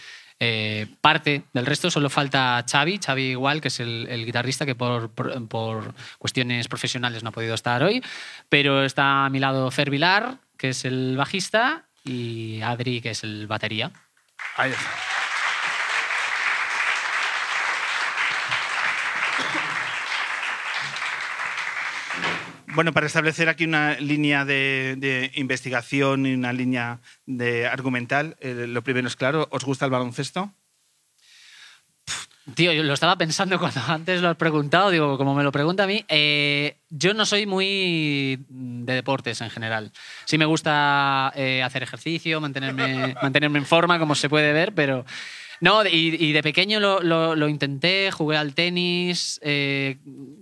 [0.47, 5.09] eh, parte del resto, solo falta Xavi, Xavi igual, que es el, guitarrista que por,
[5.09, 8.03] por- por cuestiones profesionales no ha podido estar hoy,
[8.49, 13.23] pero está a mi lado Fer Vilar, que es el bajista, y Adri, que es
[13.23, 13.91] el batería.
[14.57, 14.89] Ahí está.
[22.75, 28.83] Bueno, para establecer aquí una línea de, investigación y una línea de argumental, eh, lo
[28.83, 30.53] primero es claro, ¿os gusta el baloncesto?
[32.53, 35.85] Tío, yo lo estaba pensando cuando antes lo has preguntado, digo, como me lo pregunta
[35.85, 39.93] a mí, eh, yo no soy muy de deportes en general.
[40.25, 45.05] Sí me gusta eh, hacer ejercicio, mantenerme, mantenerme en forma, como se puede ver, pero...
[45.61, 49.97] No, y, y de pequeño lo, lo- lo intenté, jugué al tenis, eh,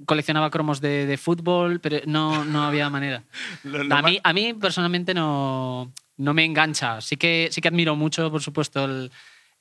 [0.06, 3.24] coleccionaba cromos de, de fútbol, pero no, no había manera.
[3.64, 7.00] Lo- A mí, a mí personalmente no, no me engancha.
[7.02, 9.12] Sí que, sí que admiro mucho, por supuesto, el-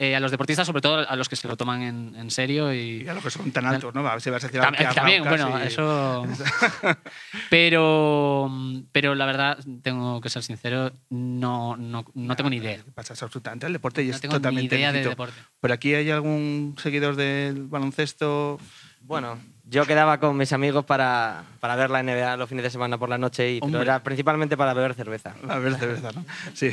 [0.04, 2.72] eh, a los deportistas, sobre todo a los que se lo toman en, en serio.
[2.74, 4.00] Y, Y a los que son tan altos, ¿no?
[4.06, 6.26] A ver si vas a decir Tam- algo que también, bueno, y- eso.
[7.50, 8.50] pero,
[8.92, 12.78] pero la verdad, tengo que ser sincero, no, no, no tengo ni idea.
[12.84, 13.12] ¿Qué pasa?
[13.24, 15.10] Absolutamente el deporte y No es tengo ni totalmente idea de lícito.
[15.10, 15.34] deporte.
[15.60, 18.58] ¿Por aquí hay algún seguidor del baloncesto?
[19.02, 22.98] Bueno, Yo quedaba con mis amigos para, para ver la NBA los fines de semana
[22.98, 25.34] por la noche, y, pero era principalmente para beber cerveza.
[25.48, 26.24] A ver, de verdad, ¿no?
[26.52, 26.70] Sí,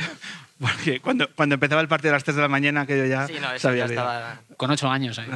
[0.58, 3.26] porque cuando, cuando empezaba el partido a las 3 de la mañana, que yo ya
[3.26, 4.40] Sí, no, sabía ya estaba...
[4.56, 5.18] Con ocho años.
[5.18, 5.26] ¿eh?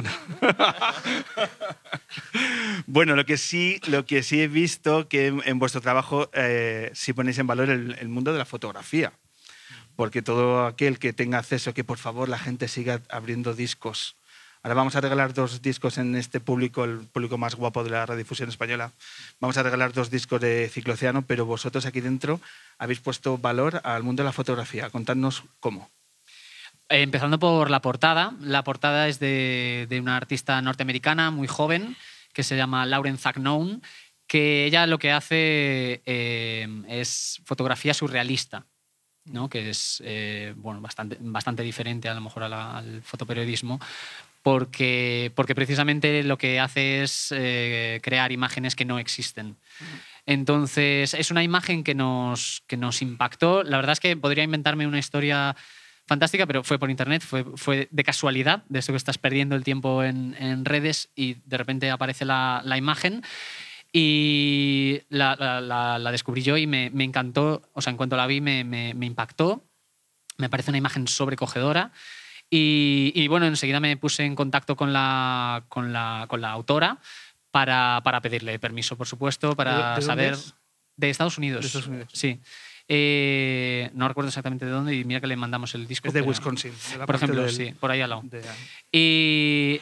[2.87, 6.91] Bueno, lo que sí, lo que sí he visto que en, en vuestro trabajo eh,
[6.93, 9.13] sí ponéis en valor el, el mundo de la fotografía.
[9.95, 14.15] Porque todo aquel que tenga acceso, que por favor la gente siga abriendo discos.
[14.65, 18.03] Ahora vamos a regalar dos discos en este público, el público más guapo de la
[18.07, 18.93] radiodifusión española.
[19.39, 22.41] Vamos a regalar dos discos de Cicloceano, pero vosotros aquí dentro
[22.79, 24.89] habéis puesto valor al mundo de la fotografía.
[24.89, 25.91] Contadnos cómo.
[26.89, 28.33] Eh, Empezando por la portada.
[28.41, 31.95] La portada es de, de una artista norteamericana muy joven
[32.33, 33.83] que se llama Lauren Zagnown,
[34.25, 38.65] que ella lo que hace eh, es fotografía surrealista,
[39.25, 39.47] ¿no?
[39.47, 43.79] que es eh, bueno, bastante, bastante diferente a lo mejor a la- al fotoperiodismo,
[44.45, 49.57] porque, porque precisamente lo que hace es eh, crear imágenes que no existen.
[50.27, 53.63] Entonces, es una imagen que nos, que nos impactó.
[53.63, 55.55] La verdad es que podría inventarme una historia
[56.05, 59.63] fantástica, pero fue por internet, fue, fue de casualidad, de eso que estás perdiendo el
[59.63, 63.23] tiempo en, en redes y de repente aparece la, la imagen.
[63.91, 68.27] Y la- la- la descubrí yo y me, me encantó, o sea, en cuanto la
[68.27, 69.63] vi me, me- me impactó,
[70.37, 71.91] me parece una imagen sobrecogedora.
[72.49, 76.97] Y, y, bueno, enseguida me puse en contacto con la, con la, con la autora
[77.51, 80.33] para, para pedirle permiso, por supuesto, ¿De- para de saber...
[80.33, 80.53] es?
[80.97, 81.61] De Estados Unidos.
[81.61, 82.09] De Estados Unidos.
[82.13, 82.39] Sí.
[82.87, 86.07] Eh, no recuerdo exactamente de dónde y mira que le mandamos el disco.
[86.07, 86.71] Es de Wisconsin.
[86.91, 88.21] de la Por ejemplo, del- sí, por ahí al lado.
[88.25, 88.41] de-
[88.91, 89.81] Y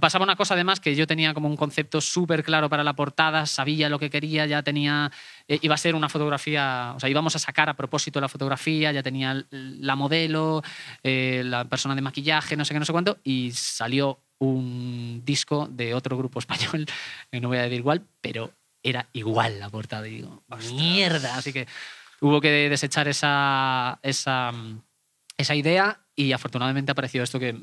[0.00, 3.46] pasaba una cosa además que yo tenía como un concepto súper claro para la portada,
[3.46, 5.12] sabía lo que quería, ya tenía,
[5.48, 8.92] eh, iba a ser una fotografía, o sea, íbamos a sacar a propósito la fotografía,
[8.92, 10.62] ya tenía la modelo,
[11.02, 15.68] eh, la persona de maquillaje, no sé qué, no sé cuánto, y salió un disco
[15.70, 16.86] de otro grupo español,
[17.30, 18.52] que no voy a decir igual, pero
[18.82, 20.06] era igual la portada.
[20.08, 21.36] Y digo, mierda.
[21.36, 21.66] Así que
[22.20, 24.52] hubo que desechar esa, esa,
[25.36, 27.54] esa idea y afortunadamente apareció esto que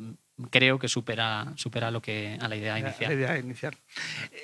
[0.49, 3.13] creo que supera, supera lo que a la idea La inicial.
[3.13, 3.77] idea inicial.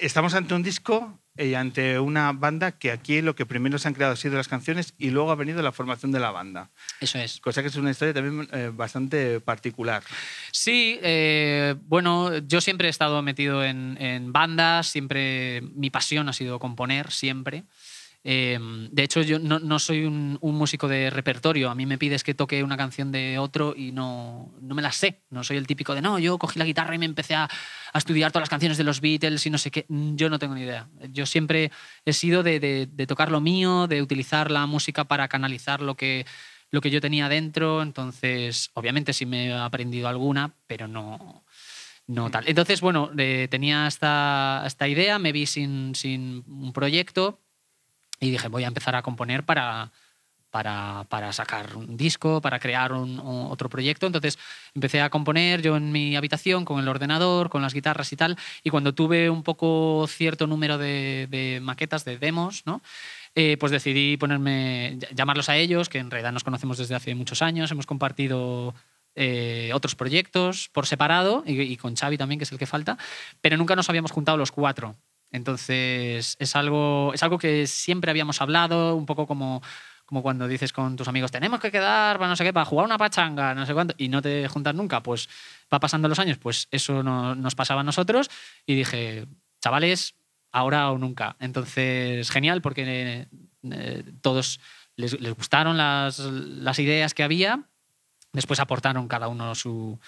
[0.01, 3.93] Estamos ante un disco y ante una banda que aquí lo que primero se han
[3.93, 6.69] creado ha sido las canciones y luego ha venido la formación de la banda.
[6.99, 7.39] Eso es.
[7.39, 10.03] Cosa que es una historia también eh, bastante particular.
[10.51, 16.33] Sí, eh, bueno, yo siempre he estado metido en, en bandas, siempre mi pasión ha
[16.33, 17.63] sido componer, siempre.
[18.23, 18.59] Eh,
[18.91, 21.69] de hecho, yo no, no soy un, un músico de repertorio.
[21.69, 24.91] A mí me pides que toque una canción de otro y no, no me la
[24.91, 25.21] sé.
[25.29, 27.97] No soy el típico de, no, yo cogí la guitarra y me empecé a, a
[27.97, 29.85] estudiar todas las canciones de los Beatles y no sé qué.
[29.87, 30.89] Mm, Yo no tengo ni idea.
[31.11, 31.71] Yo siempre
[32.05, 35.95] he sido de, de- de tocar lo mío, de utilizar la música para canalizar lo
[35.95, 36.25] que,
[36.71, 37.81] lo que yo tenía dentro.
[37.81, 41.45] Entonces, obviamente sí me he aprendido alguna, pero no,
[42.07, 42.43] no tal.
[42.47, 47.39] Entonces, bueno, eh, tenía esta, esta idea, me vi sin, sin un proyecto
[48.19, 49.91] y dije, voy a empezar a componer para,
[50.51, 54.07] para, para sacar un disco, para crear un, o- otro proyecto.
[54.07, 54.37] Entonces
[54.75, 58.37] empecé a componer yo en mi habitación con el ordenador, con las guitarras y tal.
[58.63, 62.81] Y cuando tuve un poco cierto número de, de maquetas, de demos, ¿no?
[63.35, 67.15] Eh, pues decidí ponerme, ll- llamarlos a ellos, que en realidad nos conocemos desde hace
[67.15, 68.73] muchos años, hemos compartido
[69.15, 72.97] eh, otros proyectos por separado y, y con Xavi también, que es el que falta,
[73.41, 74.95] pero nunca nos habíamos juntado los cuatro.
[75.31, 79.61] Entonces es algo, es algo que siempre habíamos hablado, un poco como,
[80.05, 82.85] como cuando dices con tus amigos, tenemos que quedar para no sé qué, para jugar
[82.85, 85.29] una pachanga, no sé cuánto, y no te juntas nunca, pues
[85.71, 88.29] va pasando los años, pues eso no- nos pasaba a nosotros
[88.65, 89.27] y dije,
[89.61, 90.15] chavales,
[90.51, 91.35] ahora o nunca.
[91.39, 93.27] Entonces, genial, porque
[93.71, 94.59] eh, todos
[94.95, 97.65] les, les gustaron las, las ideas que había,
[98.33, 99.99] después aportaron cada uno su,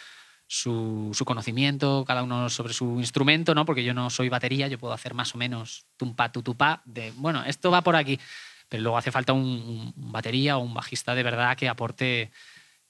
[0.54, 3.66] su, conocimiento, cada uno sobre su instrumento, ¿no?
[3.66, 7.41] Porque yo no soy batería, yo puedo hacer más o menos tumpa, tutupá, de, bueno,
[7.45, 8.20] esto va por aquí,
[8.68, 12.32] pero luego hace falta un, batería o un bajista de verdad que aporte,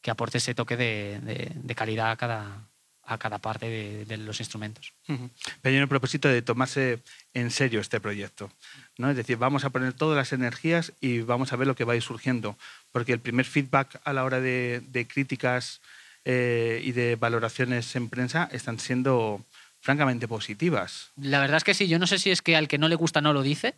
[0.01, 2.67] que aporte ese toque de, calidad a cada,
[3.03, 4.93] a cada parte de, los instrumentos.
[5.07, 5.29] Ujú.
[5.61, 7.03] Pero hay un propósito de tomarse
[7.35, 8.51] en serio este proyecto.
[8.97, 9.11] ¿no?
[9.11, 11.93] Es decir, vamos a poner todas las energías y vamos a ver lo que va
[11.93, 12.57] a ir surgiendo.
[12.91, 15.79] Porque el primer feedback a la hora de críticas
[16.25, 19.43] eh, y de valoraciones en prensa están siendo
[19.79, 21.11] francamente positivas.
[21.15, 22.95] La verdad es que sí, yo no sé si es que al que no le
[22.95, 23.75] gusta no lo dice,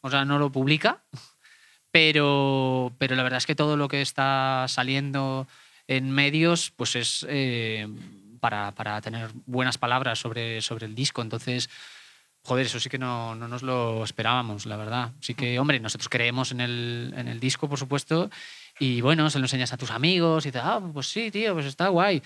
[0.00, 1.02] o sea, no lo publica,
[1.90, 5.48] pero, pero la verdad es que todo lo que está saliendo
[5.88, 7.88] en medios pues es eh,
[8.38, 11.20] para, para tener buenas palabras sobre, sobre el disco.
[11.20, 11.68] Entonces,
[12.42, 15.12] joder, eso sí que no, no nos lo esperábamos, la verdad.
[15.20, 18.30] Sí que, hombre, nosotros creemos en el, en el disco, por supuesto,
[18.80, 21.66] y bueno, se lo enseñas a tus amigos y te, ah, pues sí, tío, pues
[21.66, 22.20] está guay.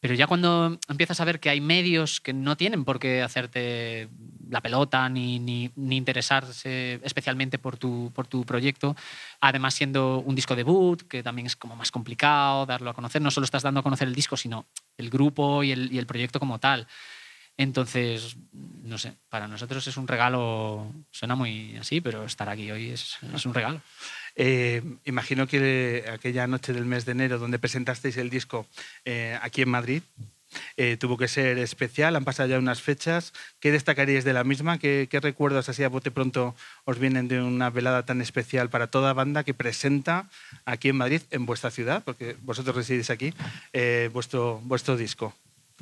[0.00, 4.08] Pero ya cuando empiezas a ver que hay medios que no tienen por qué hacerte
[4.50, 8.94] la pelota ni, ni- ni interesarse especialmente por tu, por tu proyecto,
[9.40, 13.30] además siendo un disco debut, que también es como más complicado darlo a conocer, no
[13.30, 14.66] solo estás dando a conocer el disco, sino
[14.98, 16.86] el grupo y el, y el proyecto como tal.
[17.56, 22.90] Entonces, no sé, para nosotros es un regalo, suena muy así, pero estar aquí hoy
[22.90, 23.80] es, es un regalo.
[24.36, 28.66] Eh, imagino que aquella noche del mes de enero donde presentasteis el disco
[29.04, 30.02] eh, aquí en Madrid
[30.76, 33.32] eh, tuvo que ser especial, han pasado ya unas fechas.
[33.60, 34.78] ¿Qué destacaríais de la misma?
[34.78, 36.54] ¿Qué, qué recuerdos así a bote pronto
[36.84, 40.28] os vienen de una velada tan especial para toda banda que presenta
[40.64, 43.34] aquí en Madrid, en vuestra ciudad, porque vosotros residís aquí,
[43.72, 45.34] eh, vuestro, vuestro disco?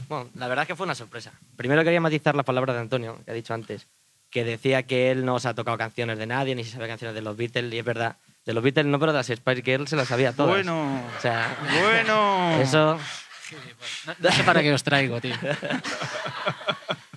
[0.09, 1.33] Bueno, la verdad es que fue una sorpresa.
[1.57, 3.87] Primero quería matizar la palabra de Antonio, que ha dicho antes,
[4.31, 7.15] que decía que él no se ha tocado canciones de nadie, ni se sabe canciones
[7.15, 8.17] de los Beatles, y es verdad.
[8.45, 10.51] De los Beatles no, pero de las Spice Girls se las sabía todas.
[10.53, 12.57] Bueno, O sea, bueno.
[12.61, 12.99] eso...
[14.07, 15.35] No, no sé para qué os traigo, tío.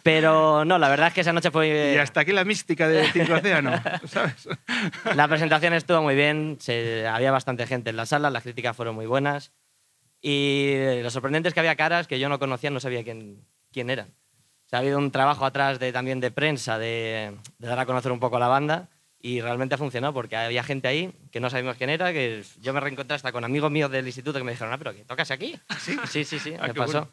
[0.04, 1.94] Pero no, la verdad es que esa noche fue...
[1.96, 3.72] Y hasta aquí la mística de Cinco Océano,
[4.08, 4.48] ¿sabes?
[5.16, 8.94] La presentación estuvo muy bien, se- había bastante gente en la sala, las críticas fueron
[8.94, 9.52] muy buenas.
[10.22, 13.90] Y lo sorprendente es que había caras que yo no conocía, no sabía quién, quién
[13.90, 14.10] eran.
[14.10, 17.86] O sea, ha habido un trabajo atrás de, también de prensa, de, de dar a
[17.88, 18.90] conocer un poco a la banda,
[19.26, 22.74] y realmente ha funcionado porque había gente ahí que no sabíamos quién era, que yo
[22.74, 25.32] me reencontré hasta con amigos míos del instituto que me dijeron, ah, pero que tocas
[25.32, 25.60] aquí.
[25.80, 26.92] Sí, sí, sí, sí Ah, me qué pasó.
[26.92, 27.10] bueno.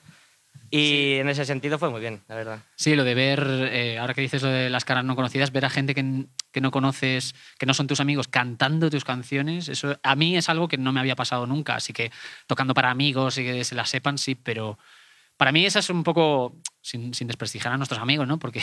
[0.71, 2.59] Y en ese sentido fue muy bien, la verdad.
[2.77, 3.43] Sí, lo de ver,
[3.73, 6.61] eh, ahora que dices lo de las caras no conocidas, ver a gente que, que
[6.61, 10.69] no conoces, que no son tus amigos, cantando tus canciones, eso a mí es algo
[10.69, 11.77] que no me había pasado nunca.
[11.77, 12.11] Así que
[12.47, 14.79] tocando para amigos y que se las sepan, sí, pero
[15.39, 18.39] para mí esa es un poco, sin, sin desprestigiar a nuestros amigos, ¿no?
[18.39, 18.61] Porque,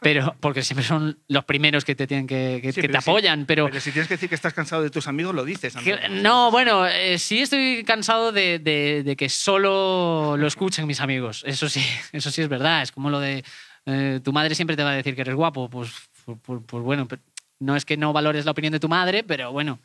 [0.00, 3.46] pero, porque siempre son los primeros que te, tienen que, que- Sí, que te apoyan,
[3.46, 3.66] pero...
[3.66, 5.74] Pero si tienes que decir que estás cansado de tus amigos, lo dices.
[5.76, 11.00] Que- no, bueno, eh, sí estoy cansado de, de- de que solo lo escuchen mis
[11.00, 11.42] amigos.
[11.46, 11.82] Eso sí,
[12.12, 12.82] eso sí es verdad.
[12.82, 13.44] Es como lo de
[13.86, 15.68] eh, tu madre siempre te va a decir que eres guapo.
[15.68, 15.90] Pues,
[16.24, 17.22] pues, pues- pues bueno, pero
[17.60, 19.78] no es que no valores la opinión de tu madre, pero bueno.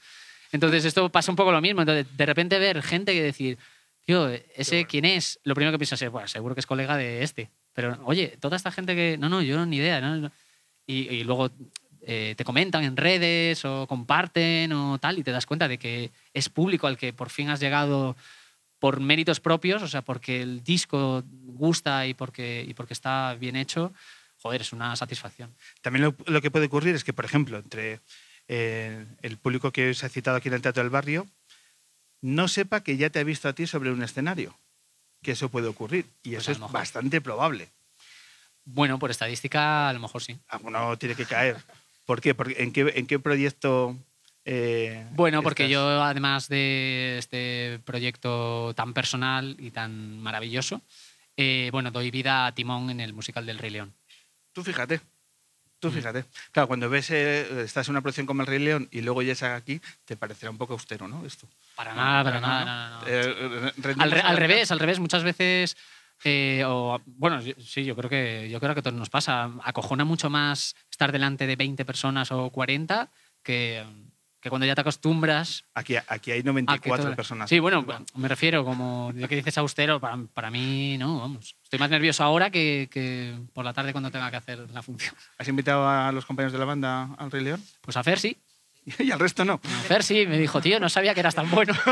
[0.52, 1.82] Entonces esto pasa un poco lo mismo.
[1.82, 3.58] Entonces, de repente ver gente que decir,
[4.06, 7.24] tío, ese quién es, lo primero que piensas es, bueno, seguro que es colega de
[7.24, 7.50] este.
[7.74, 10.00] Pero, oye, toda esta gente que, no, no, yo ni idea.
[10.02, 10.32] ¿no?
[10.86, 11.50] Y, luego
[12.02, 16.12] eh, te comentan en redes o comparten o tal y te das cuenta de que
[16.34, 18.16] es público al que por fin has llegado
[18.80, 23.56] por méritos propios, o sea, porque el disco gusta y porque, y porque está bien
[23.56, 23.94] hecho,
[24.42, 25.56] joder, es una satisfacción.
[25.82, 28.02] También lo, lo que puede ocurrir es que, por ejemplo, entre
[28.48, 31.28] eh, el público que os ha citado aquí en el Teatro del Barrio,
[32.22, 34.58] no sepa que ya te ha visto a ti sobre un escenario.
[35.24, 36.06] Que eso puede ocurrir.
[36.24, 36.74] Y Pues eso es mejor.
[36.74, 37.70] bastante probable.
[38.66, 40.38] Bueno, por estadística, a lo mejor sí.
[40.48, 41.58] Alguno tiene que caer.
[42.06, 42.34] ¿Por qué?
[42.36, 43.98] Porque, ¿en, qué ¿En qué proyecto?
[44.46, 45.72] eh, Bueno, porque estás?
[45.74, 50.82] yo, además de este proyecto tan personal y tan maravilloso,
[51.38, 53.94] eh, bueno, doy vida a Timón en el musical del Rey León.
[54.54, 55.02] Tú fíjate.
[55.84, 55.96] Tú Mm.
[55.96, 56.24] fíjate.
[56.54, 59.44] Claro, cuando ves, eh, estás en una producción como El Rey León y luego llegas
[59.44, 61.26] aquí, te parecerá un poco austero, ¿no?
[61.26, 61.46] Esto.
[61.76, 63.08] Para nada, para Para nada, nada, no.
[63.08, 65.00] Eh, Al, re- revés, al revés.
[65.00, 65.76] Muchas veces,
[66.24, 69.52] eh, o, bueno, yo- sí, yo creo que yo creo que a todos nos pasa.
[69.64, 73.10] Acojona mucho más estar delante de 20 personas o 40
[73.44, 73.84] que,
[74.44, 75.64] que cuando ya te acostumbras.
[75.74, 77.50] Aquí, aquí hay a que 94 todo- personas.
[77.50, 77.86] Sí, bueno,
[78.16, 81.56] me refiero, como ya que dices austero, para, para mí, no, vamos.
[81.64, 85.16] Estoy más nervioso ahora que, que por la tarde cuando tenga que hacer la función.
[85.38, 87.64] ¿Has invitado a los compañeros de la banda al Rey León?
[87.80, 88.38] Pues a Fer sí.
[89.00, 89.62] y al resto no.
[89.64, 91.74] A Fer sí, me dijo, tío, no sabía que eras tan bueno.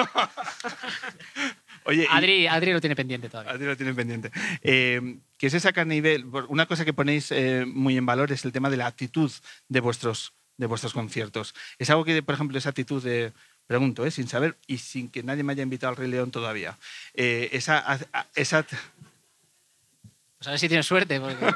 [1.86, 3.54] Oye, y- Adri, Adri lo tiene pendiente todavía.
[3.54, 4.30] Adri lo tiene pendiente.
[4.62, 6.26] Eh, que se saca a nivel.
[6.50, 9.32] Una cosa que ponéis eh, muy en valor es el tema de la actitud
[9.68, 11.54] de vuestros, de vuestros conciertos.
[11.80, 13.34] Es algo que, por ejemplo, esa actitud de.
[13.68, 16.78] Pregunto, eh, sin saber y sin que nadie me haya invitado al Rey León todavía.
[17.14, 21.20] Eh, esa, a- a- esa, Pues a ver si tienes suerte.
[21.20, 21.46] Porque...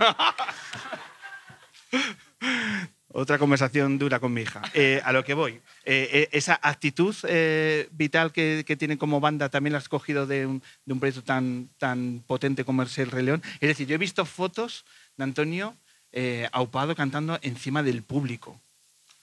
[3.10, 4.62] Otra conversación dura con mi hija.
[4.74, 5.62] Eh, a lo que voy.
[5.86, 10.46] Eh, esa actitud eh, vital que, que tienen como banda también la has cogido de
[10.46, 13.42] un, de un proyecto tan, tan potente como es el Rey León.
[13.62, 14.84] Es decir, yo he visto fotos
[15.16, 15.76] de Antonio
[16.54, 18.62] aupado cantando encima del público.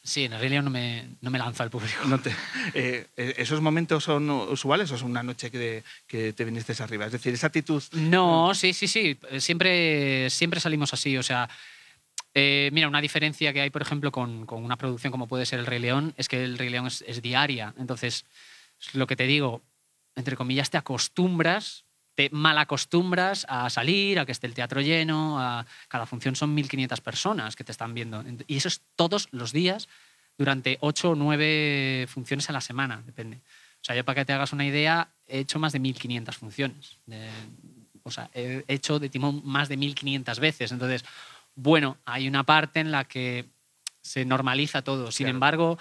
[0.04, 2.04] Sí, en León no me, no me lanza al público.
[2.06, 2.34] No te-
[2.74, 7.06] eh, eh, ¿Esos momentos son usuales o son una noche que, que te viniste arriba?
[7.06, 7.80] Es decir, esa actitud...
[7.92, 9.16] No, sí, sí, sí.
[9.38, 11.16] Siempre, siempre salimos así.
[11.16, 11.48] O sea,
[12.34, 15.60] eh, mira, una diferencia que hay, por ejemplo, con, con una producción como puede ser
[15.60, 17.72] El Rey León, es que El Rey León es, es diaria.
[17.78, 18.24] Entonces,
[18.80, 19.62] es lo que te digo,
[20.16, 21.84] entre comillas, te acostumbras,
[22.14, 27.00] te malacostumbras a salir, a que esté el teatro lleno, a cada función son 1.500
[27.00, 28.22] personas que te están viendo.
[28.46, 29.88] Y eso es todos los días
[30.38, 33.36] durante 8 o 9 funciones a la semana, depende.
[33.36, 36.98] O sea, yo para que te hagas una idea, he hecho más de 1.500 funciones.
[37.06, 37.28] De-
[38.04, 40.72] O sea, he hecho de timón más de 1500 veces.
[40.72, 41.04] Entonces,
[41.54, 43.44] bueno, hay una parte en la que
[44.00, 45.12] se normaliza todo.
[45.12, 45.36] Sin Claro.
[45.36, 45.78] embargo,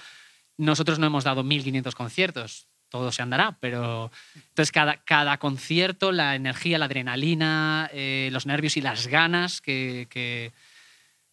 [0.57, 2.67] nosotros no hemos dado 1500 conciertos.
[2.91, 8.75] Todo se andará, pero entonces cada, cada concierto, la energía, la adrenalina, eh, los nervios
[8.75, 10.51] y las ganas que, que,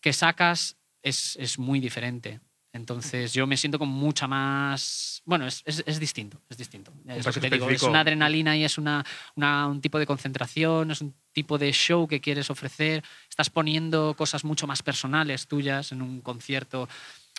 [0.01, 2.41] que sacas es, es muy diferente.
[2.73, 5.21] Entonces yo me siento con mucha más...
[5.25, 6.93] Bueno, es, es- es distinto, es distinto.
[7.07, 9.05] Es, lo que te digo, es una adrenalina y es una,
[9.35, 13.03] una- un tipo de concentración, es un tipo de show que quieres ofrecer.
[13.29, 16.89] Estás poniendo cosas mucho más personales tuyas en un concierto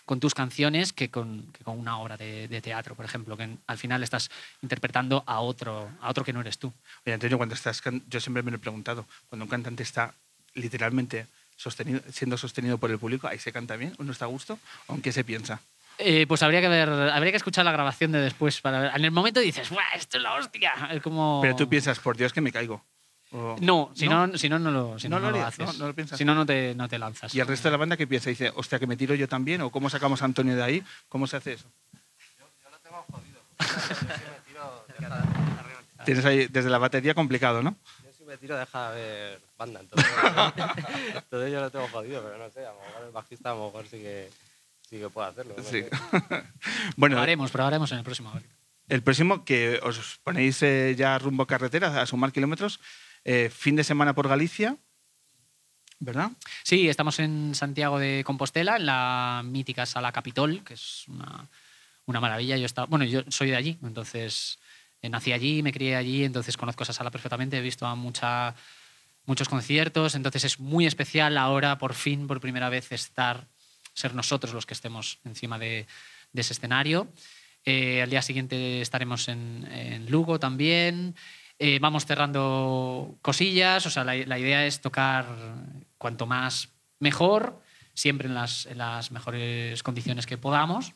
[0.10, 3.48] con tus canciones que con, que con una obra de, de teatro, por ejemplo, que
[3.68, 4.31] al final estás
[4.64, 6.73] interpretando a otro, a otro que no eres tú.
[7.06, 10.15] Oye, Antonio, cuando estás, yo siempre me lo he preguntado, cuando un cantante está
[10.56, 13.94] literalmente sostenido, siendo sostenido por el público, ¿ahí se canta bien?
[13.99, 14.57] ¿Uno está a gusto?
[14.88, 15.60] ¿O en qué se piensa?
[15.99, 18.91] Eh, pues habría que ver, habría que escuchar la grabación de después para ver.
[18.95, 20.73] En el momento dices, ¡buah, esto es la hostia!
[20.90, 21.40] Es como...
[21.44, 22.84] Pero tú piensas, por Dios que me caigo.
[23.31, 25.65] O- No, si no, si no, no lo, si no, No no lo lo haces.
[25.65, 26.18] no, no lo piensas.
[26.18, 27.34] Si no, no te, no te lanzas.
[27.35, 28.30] ¿Y el resto de la banda qué piensa?
[28.30, 31.27] Dice, hostia, que me tiro yo también, o cómo sacamos a Antonio de ahí, ¿cómo
[31.27, 31.65] se hace eso?
[36.06, 37.76] Tienes ahí desde la batería complicado, ¿no?
[38.03, 40.10] Yo si me tiro deja de ver banda, entonces,
[41.15, 43.65] entonces yo lo tengo jodido, pero no sé, a lo mejor el bajista a lo
[43.65, 44.30] mejor sí que,
[44.89, 45.56] sí que puede hacerlo.
[45.57, 45.84] no Sí.
[46.95, 48.31] bueno, Probaremos, probaremos en el próximo.
[48.88, 52.80] el próximo que os ponéis eh, ya rumbo carretera a sumar kilómetros,
[53.25, 54.77] eh, fin de semana por Galicia,
[55.99, 56.31] ¿verdad?
[56.63, 62.57] Sí, estamos en Santiago de Compostela, en la mítica Sala Capitol, que es una, maravilla.
[62.57, 64.59] Yo estaba, bueno, yo soy de allí, entonces
[65.01, 69.49] eh, nací allí, me crié allí, entonces conozco esa sala perfectamente, he visto a muchos
[69.49, 73.47] conciertos, entonces es muy especial ahora, por fin, por primera vez, estar,
[73.93, 75.85] ser nosotros los que estemos encima de,
[76.33, 77.07] ese escenario.
[77.65, 81.15] Eh, al día siguiente estaremos en Lugo también.
[81.60, 85.26] Eh, vamos cerrando cosillas, o sea, la, la idea es tocar
[85.98, 86.69] cuanto más
[86.99, 87.61] mejor,
[87.94, 90.94] siempre en las, en las mejores condiciones que podamos.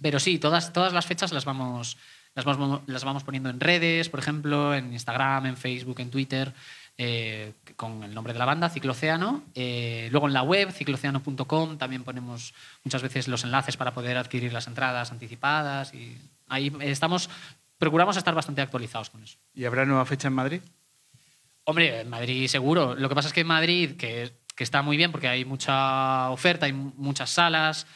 [0.00, 1.96] Pero sí, todas, todas las fechas las vamos,
[2.34, 6.52] las, vamos, las vamos poniendo en redes, por ejemplo, en Instagram, en Facebook, en Twitter,
[6.96, 9.44] eh, con el nombre de la banda, Cicloceano.
[9.54, 14.52] Eh, luego en la web, cicloceano.com, también ponemos muchas veces los enlaces para poder adquirir
[14.52, 15.94] las entradas anticipadas.
[15.94, 17.30] Y ahí estamos,
[17.84, 19.36] procuramos estar bastante actualizados con eso.
[19.52, 20.62] ¿Y habrá nueva fecha en Madrid?
[21.64, 22.94] Hombre, en Madrid seguro.
[22.94, 26.30] Lo que pasa es que en Madrid, que, que está muy bien porque hay mucha
[26.30, 27.86] oferta, hay muchas salas,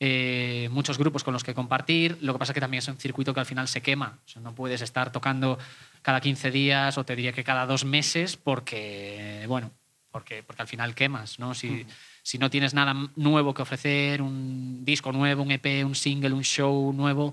[0.00, 2.18] eh, muchos grupos con los que compartir.
[2.20, 4.18] Lo que pasa es que también es un circuito que al final se quema.
[4.26, 5.58] O sea, no puedes estar tocando
[6.02, 9.72] cada 15 días o te diría que cada dos meses porque, bueno,
[10.10, 11.54] porque, porque al final quemas, ¿no?
[11.54, 11.86] Si,
[12.22, 16.44] si no tienes nada nuevo que ofrecer, un disco nuevo, un EP, un single, un
[16.44, 17.32] show nuevo,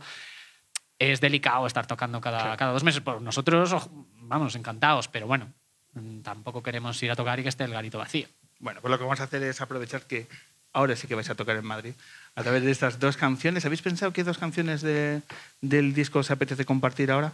[0.99, 3.01] es delicado estar tocando cada, cada dos meses.
[3.01, 3.75] Por nosotros,
[4.21, 5.51] vamos, encantados, pero bueno,
[5.93, 8.27] mm, tampoco queremos ir a tocar y que esté el garito vacío.
[8.59, 10.27] Bueno, pues lo que vamos a hacer es aprovechar que
[10.73, 11.93] ahora sí que vais a tocar en Madrid.
[12.35, 15.21] A través de estas dos canciones, ¿habéis pensado qué dos canciones de-
[15.61, 17.33] del disco os apetece compartir ahora?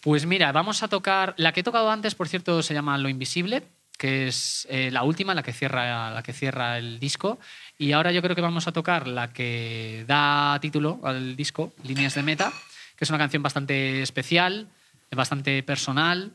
[0.00, 1.34] Pues mira, vamos a tocar.
[1.38, 3.62] La que he tocado antes, por cierto, se llama Lo Invisible,
[3.96, 7.38] que es eh, la última, la que, cierra, la que cierra el disco.
[7.78, 12.14] Y ahora yo creo que vamos a tocar la que da título al disco, Líneas
[12.14, 12.52] de Meta,
[12.96, 14.68] que es una canción bastante especial,
[15.10, 16.32] bastante personal.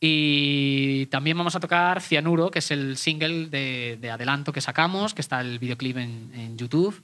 [0.00, 5.14] Y también vamos a tocar Cianuro, que es el single de, de adelanto que sacamos,
[5.14, 7.02] que está el videoclip en, en YouTube.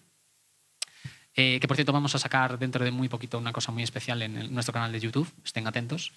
[1.35, 4.21] Eh, que por cierto vamos a sacar dentro de muy poquito una cosa muy especial
[4.21, 6.13] en el- nuestro canal de YouTube, estén atentos.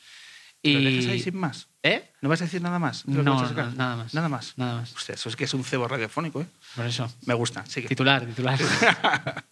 [0.63, 1.67] ¿Lo dejas ahí sin más?
[1.83, 2.09] ¿Eh?
[2.21, 3.07] ¿No vas a decir nada más?
[3.07, 3.75] No, nada más.
[3.75, 3.95] Nada
[4.29, 4.57] más.
[4.57, 4.95] Nada más.
[4.95, 6.47] Hostia, eso es que es un cebo radiofónico, ¿eh?
[6.75, 7.11] Por eso.
[7.27, 7.87] Me gusta, sigue.
[7.87, 8.57] Titular, titular.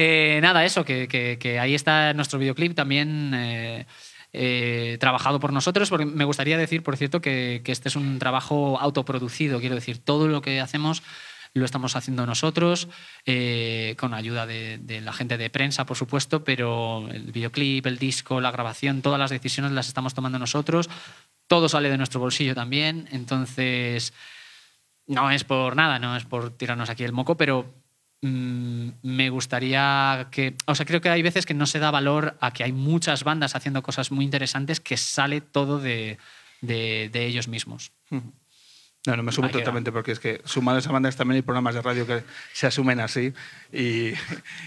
[0.00, 3.84] Eh, nada, eso, que, que- que ahí está nuestro videoclip también eh,
[4.32, 8.20] eh, trabajado por nosotros, porque me gustaría decir, por cierto, que, que este es un
[8.20, 11.02] trabajo autoproducido, quiero decir, todo lo que hacemos
[11.54, 12.88] lo estamos haciendo nosotros,
[13.26, 18.40] eh, con ayuda de, la gente de prensa, por supuesto, pero el videoclip, el disco,
[18.40, 20.88] la grabación, todas las decisiones las estamos tomando nosotros,
[21.46, 24.12] todo sale de nuestro bolsillo también, entonces
[25.06, 27.72] no es por nada, no es por tirarnos aquí el moco, pero
[28.20, 32.36] mm, me gustaría que, o sea, creo que hay veces que no se da valor
[32.40, 36.18] a que hay muchas bandas haciendo cosas muy interesantes que sale todo de-
[36.60, 37.92] de ellos mismos.
[39.08, 41.80] No, no, me sumo totalmente porque es que sumado a bandas también hay programas de
[41.80, 42.22] radio que
[42.52, 43.32] se asumen así
[43.72, 44.12] y,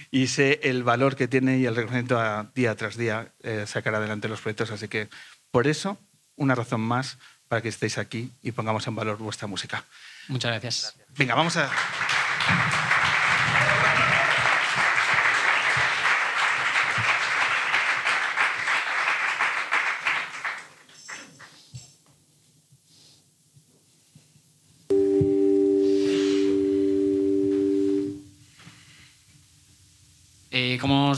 [0.09, 3.93] y sé el valor que tiene y el reconocimiento a día tras día eh, sacar
[3.93, 4.71] adelante los proyectos.
[4.71, 5.09] Así que
[5.51, 5.99] por eso,
[6.37, 9.85] una razón más para que estéis aquí y pongamos en valor vuestra música.
[10.27, 10.95] Muchas gracias.
[11.15, 11.69] Venga, vamos a...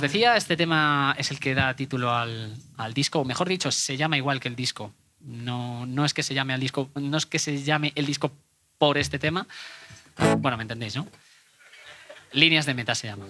[0.04, 3.98] decía, este tema es el que da título al, al disco, o mejor dicho, se
[3.98, 4.94] llama igual que el disco.
[5.20, 8.32] No, no es que se llame al disco, no es que se llame el disco
[8.78, 9.48] por este tema.
[10.38, 11.08] Bueno, me entendéis, ¿no?
[12.34, 13.26] Líneas de meta se llama.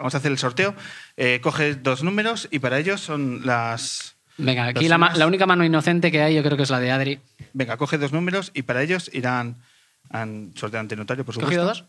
[0.00, 0.74] Vamos a hacer el sorteo.
[1.16, 4.16] Eh, coges dos números y para ellos son las.
[4.38, 5.18] Venga, aquí la, ma- sumas.
[5.18, 7.20] la única mano inocente que hay yo creo que es la de Adri.
[7.52, 9.62] Venga, coge dos números y para ellos irán
[10.08, 11.60] al sorteo ante notario, por ¿Has supuesto.
[11.60, 11.84] cogido dos?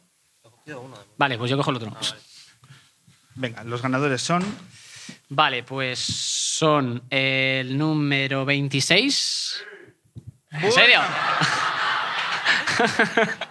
[1.17, 1.95] Vale, pues yo cojo el otro.
[3.35, 4.43] Venga, los ganadores son.
[5.29, 9.63] Vale, pues son el número 26.
[10.51, 10.99] ¿En serio?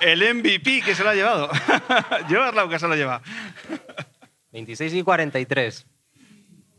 [0.00, 1.50] El MVP que se lo ha llevado.
[2.30, 3.22] Yo Arlau que se lo lleva.
[4.52, 5.86] 26 y 43.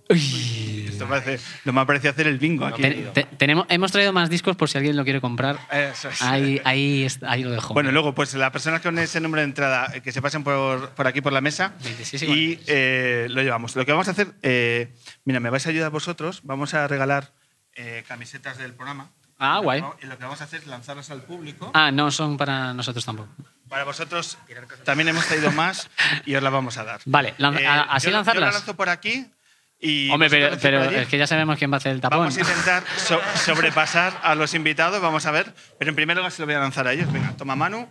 [0.10, 2.82] Esto parece, no me parece hacer el bingo aquí.
[2.82, 5.58] Te- te- tenemos, hemos traído más discos por si alguien lo quiere comprar.
[5.72, 6.22] Eso es.
[6.22, 7.08] Ahí, ahí,
[7.44, 7.74] lo dejo.
[7.74, 10.90] Bueno, luego, pues las personas con ese número de entrada eh, que se pasen por,
[10.92, 13.76] por aquí por la mesa 26 y y eh, lo llevamos.
[13.76, 14.94] Lo que vamos a hacer, eh,
[15.26, 17.32] mira, me vais a ayudar vosotros, vamos a regalar
[17.76, 19.12] eh, camisetas del programa.
[19.40, 19.82] Ah, guay.
[20.02, 21.72] Y lo que vamos a hacer es lanzarlas al público.
[21.74, 23.30] Ah, no son para nosotros tampoco.
[23.70, 24.38] Para vosotros
[24.84, 25.90] también hemos traído más
[26.26, 27.00] y os las vamos a dar.
[27.06, 28.54] Vale, lan- Eh, así yo, Yo lanzarlas.
[28.54, 29.32] la lanzo por aquí
[29.80, 30.10] y.
[30.10, 32.20] Hombre, pero, pero es que ya sabemos quién va a hacer el tapón.
[32.20, 35.54] Vamos a intentar so- sobrepasar a los invitados, vamos a ver.
[35.78, 37.12] Pero en primer lugar se lo voy a lanzar a ellos.
[37.14, 37.90] Venga, toma Manu,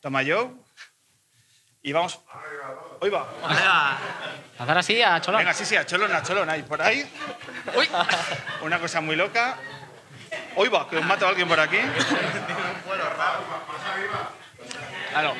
[0.00, 0.50] toma Joe.
[1.82, 2.20] Y vamos.
[3.00, 3.26] Hoy va.
[4.58, 5.38] Lanzar así a Cholón.
[5.40, 7.08] Venga, sí, sí, a Cholón, a Cholón, ahí, por ahí.
[7.76, 7.88] Uy.
[8.62, 9.56] Una cosa muy loca.
[10.56, 11.78] Hoy va, que os mato a alguien por aquí.
[15.10, 15.34] Claro.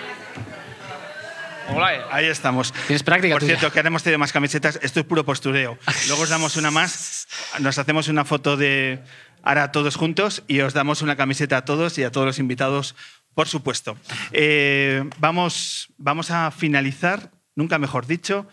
[1.69, 2.01] Hola, eh.
[2.11, 2.73] Ahí estamos.
[2.87, 3.57] Tienes práctica Por tuya.
[3.57, 4.79] cierto, que ahora hemos tenido más camisetas.
[4.83, 5.79] Esto es puro postureo.
[6.09, 7.29] Luego os damos una más.
[7.61, 9.01] Nos hacemos una foto de
[9.43, 12.95] ahora todos juntos y os damos una camiseta a todos y a todos los invitados,
[13.35, 13.97] por supuesto.
[14.33, 18.47] Eh, vamos, vamos a finalizar, nunca mejor dicho.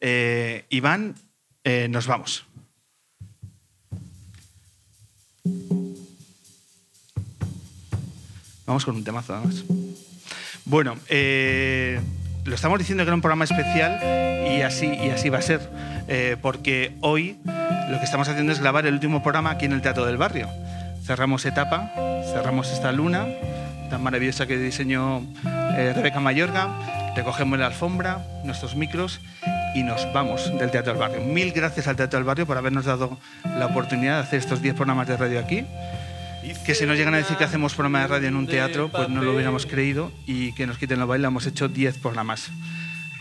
[0.00, 1.14] Eh, Iván,
[1.64, 2.46] eh, nos vamos.
[8.70, 9.64] Vamos con un temazo, además.
[10.64, 12.00] Bueno, eh,
[12.44, 13.98] lo estamos diciendo que era un programa especial
[14.48, 15.60] y así, y así va a ser,
[16.06, 19.82] eh, porque hoy lo que estamos haciendo es grabar el último programa aquí en el
[19.82, 20.48] Teatro del Barrio.
[21.04, 21.90] Cerramos etapa,
[22.32, 23.26] cerramos esta luna
[23.90, 25.26] tan maravillosa que diseñó
[25.76, 29.20] eh, Rebeca Mayorga, recogemos la alfombra, nuestros micros
[29.74, 31.22] y nos vamos del Teatro del Barrio.
[31.22, 34.76] Mil gracias al Teatro del Barrio por habernos dado la oportunidad de hacer estos 10
[34.76, 35.66] programas de radio aquí
[36.66, 39.08] que si nos llegan a decir que hacemos programa de radio en un teatro, pues
[39.08, 42.50] no lo hubiéramos creído y que nos quiten la baila, hemos hecho 10 programas.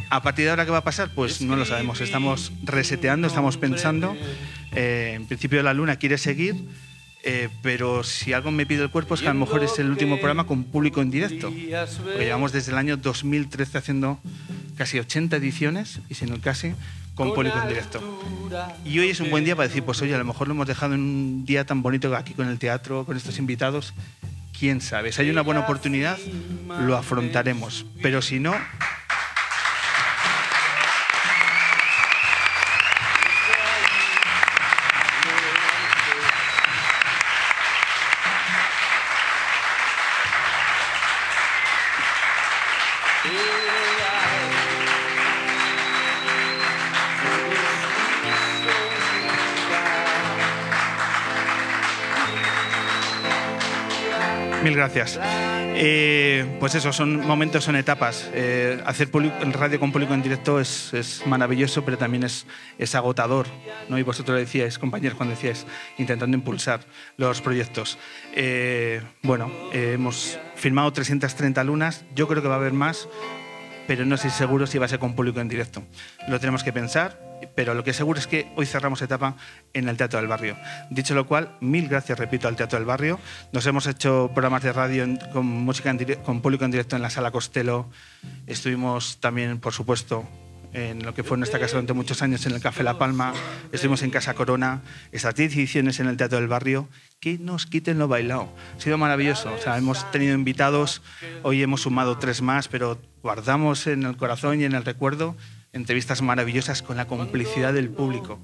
[0.09, 1.11] A partir de ahora, ¿qué va a pasar?
[1.13, 2.01] Pues no lo sabemos.
[2.01, 4.15] Estamos reseteando, estamos pensando.
[4.71, 6.55] Eh, en principio, la luna quiere seguir,
[7.23, 9.89] eh, pero si algo me pide el cuerpo es que a lo mejor es el
[9.89, 11.53] último programa con público en directo.
[12.03, 14.19] Porque llevamos desde el año 2013 haciendo
[14.77, 16.73] casi 80 ediciones, y si no casi,
[17.19, 18.01] con público en directo.
[18.85, 20.65] Y hoy es un buen día para decir, pues oye, a lo mejor lo hemos
[20.65, 23.93] dejado en un día tan bonito aquí con el teatro, con estos invitados.
[24.57, 26.17] Quién sabe, si hay una buena oportunidad,
[26.79, 27.85] lo afrontaremos.
[28.01, 28.55] Pero si no,
[54.79, 55.19] gracias.
[55.21, 58.29] Eh, pues eso, son momentos, son etapas.
[58.33, 62.45] Eh, hacer público- radio con público en directo es, es maravilloso, pero también es,
[62.77, 63.47] es agotador.
[63.89, 63.97] ¿no?
[63.99, 65.65] Y vosotros lo decíais, compañeros, cuando decíais,
[65.97, 66.81] intentando impulsar
[67.17, 67.97] los proyectos.
[68.33, 73.07] Eh, bueno, hemos firmado 330 lunas, yo creo que va a haber más,
[73.89, 75.81] pero no estoy seguro si va a ser con público en directo.
[76.27, 77.19] Lo tenemos que pensar,
[77.55, 79.35] pero lo que seguro es que hoy cerramos etapa
[79.73, 80.55] en el Teatro del Barrio.
[80.91, 83.19] Dicho lo cual, mil gracias, repito, al Teatro del Barrio.
[83.51, 87.01] Nos hemos hecho programas de radio con, música en dire- con público en directo en
[87.01, 87.89] la Sala Costello.
[88.45, 90.23] Estuvimos también, por supuesto,
[90.73, 93.33] en lo que fue nuestra casa durante muchos años, en el Café La Palma.
[93.71, 94.81] Estuvimos en Casa Corona.
[95.11, 96.87] Estas 10 ediciones en el Teatro del Barrio.
[97.19, 98.53] Que nos quiten lo bailado.
[98.77, 99.53] Ha sido maravilloso.
[99.53, 101.01] O sea, hemos tenido invitados.
[101.43, 105.35] Hoy hemos sumado tres más, pero guardamos en el corazón y en el recuerdo
[105.71, 108.39] entrevistas maravillosas con la complicidad del público.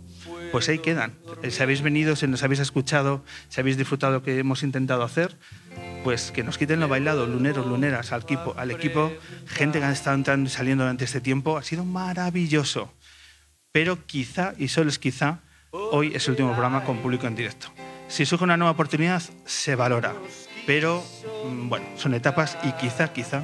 [0.51, 1.13] Pues ahí quedan.
[1.43, 5.03] Eh, Si habéis venido, si nos habéis escuchado, si habéis disfrutado lo que hemos intentado
[5.03, 5.35] hacer,
[6.03, 9.11] pues que nos quiten lo bailado, luneros, luneras, al equipo, al equipo,
[9.47, 12.93] gente que ha estado entrando y saliendo durante este tiempo, ha sido maravilloso.
[13.71, 15.39] Pero quizá, y solo es quizá,
[15.71, 17.67] hoy es el último programa con público en directo.
[18.07, 20.13] Si surge una nueva oportunidad, se valora.
[20.65, 21.03] Pero,
[21.45, 23.43] mm, bueno, son etapas y quizá, quizá,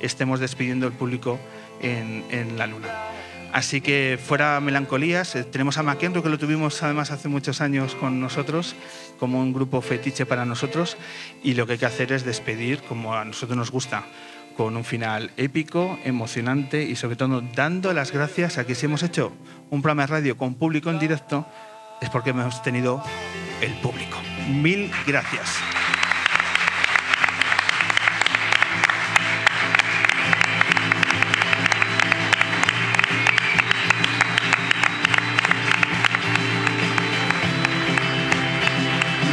[0.00, 1.38] estemos despidiendo el público
[1.80, 2.88] en, en la luna.
[3.52, 7.96] Así que fuera melancolías, eh, tenemos a McEnroe, que lo tuvimos además hace muchos años
[7.96, 8.76] con nosotros,
[9.18, 10.96] como un grupo fetiche para nosotros,
[11.42, 14.04] y lo que hay que hacer es despedir como a nosotros nos gusta,
[14.56, 19.02] con un final épico, emocionante y sobre todo dando las gracias a que si hemos
[19.02, 19.32] hecho
[19.70, 21.46] un programa de radio con público en directo,
[22.00, 23.02] es porque hemos tenido
[23.60, 24.16] el público.
[24.48, 25.79] Mil gracias.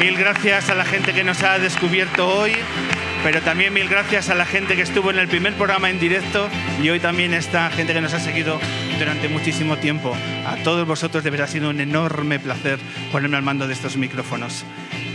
[0.08, 2.54] Mil gracias a la gente que nos ha descubierto hoy,
[3.26, 6.48] pero también mil gracias a la gente que estuvo en el primer programa en directo
[6.82, 8.58] y hoy también esta gente que nos ha seguido
[8.98, 10.16] durante muchísimo tiempo.
[10.46, 12.80] A todos vosotros de verdad sido un enorme placer
[13.12, 14.64] ponerme al mando de estos micrófonos.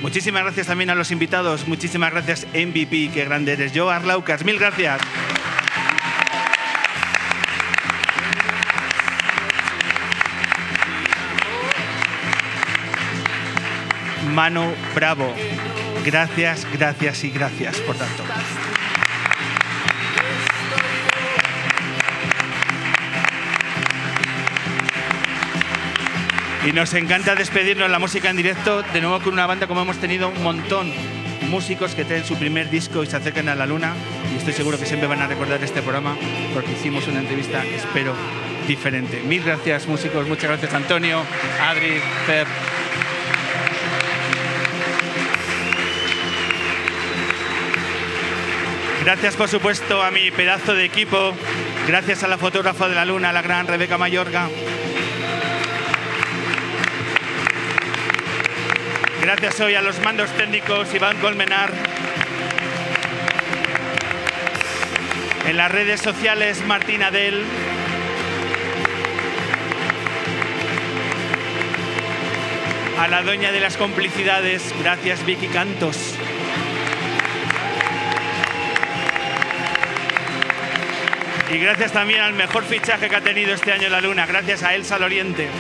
[0.03, 3.73] Muchísimas gracias también a los invitados, muchísimas gracias MVP, qué grande eres.
[3.73, 5.01] Yo, Arlaucas, mil gracias.
[14.33, 15.33] Manu Bravo.
[16.05, 18.25] Gracias, gracias y gracias por tanto.
[26.65, 29.99] Y nos encanta despedirnos la música en directo, de nuevo con una banda como hemos
[29.99, 30.93] tenido un montón.
[31.51, 33.95] Músicos que tienen su primer disco y se acercan a la luna.
[34.33, 36.17] Y estoy seguro que siempre van a recordar este programa
[36.55, 38.15] porque hicimos una entrevista, espero,
[38.67, 39.21] diferente.
[39.23, 40.27] Mil gracias, músicos.
[40.27, 41.23] Muchas gracias, Antonio,
[41.61, 42.72] Adri, Fer.
[49.05, 51.35] Gracias, por supuesto, a mi pedazo de equipo.
[51.89, 54.49] Gracias a la fotógrafa de la luna, la gran Rebeca Mayorga.
[59.21, 61.73] Gracias hoy a los mandos técnicos Iván Colmenar.
[65.49, 67.45] En las redes sociales Martín Adel.
[73.01, 76.12] A la doña de las complicidades, gracias Vicky Cantos.
[81.53, 84.75] Y gracias también al mejor fichaje que ha tenido este año la Luna, gracias a
[84.75, 85.51] Elsa Loriente.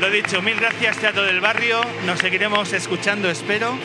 [0.00, 3.78] Lo dicho, mil gracias Teatro del Barrio, nos seguiremos escuchando, espero,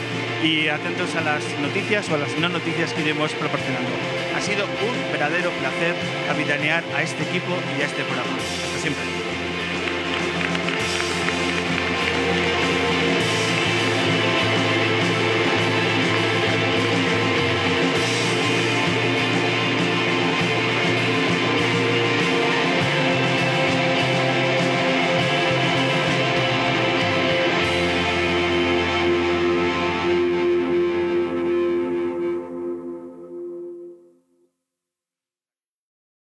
[0.44, 3.92] y atentos a las noticias o a las no noticias que iremos proporcionando.
[4.36, 5.94] Ha sido un verdadero placer
[6.28, 8.36] capitanear a este equipo y a este programa.
[8.38, 9.17] Hasta siempre.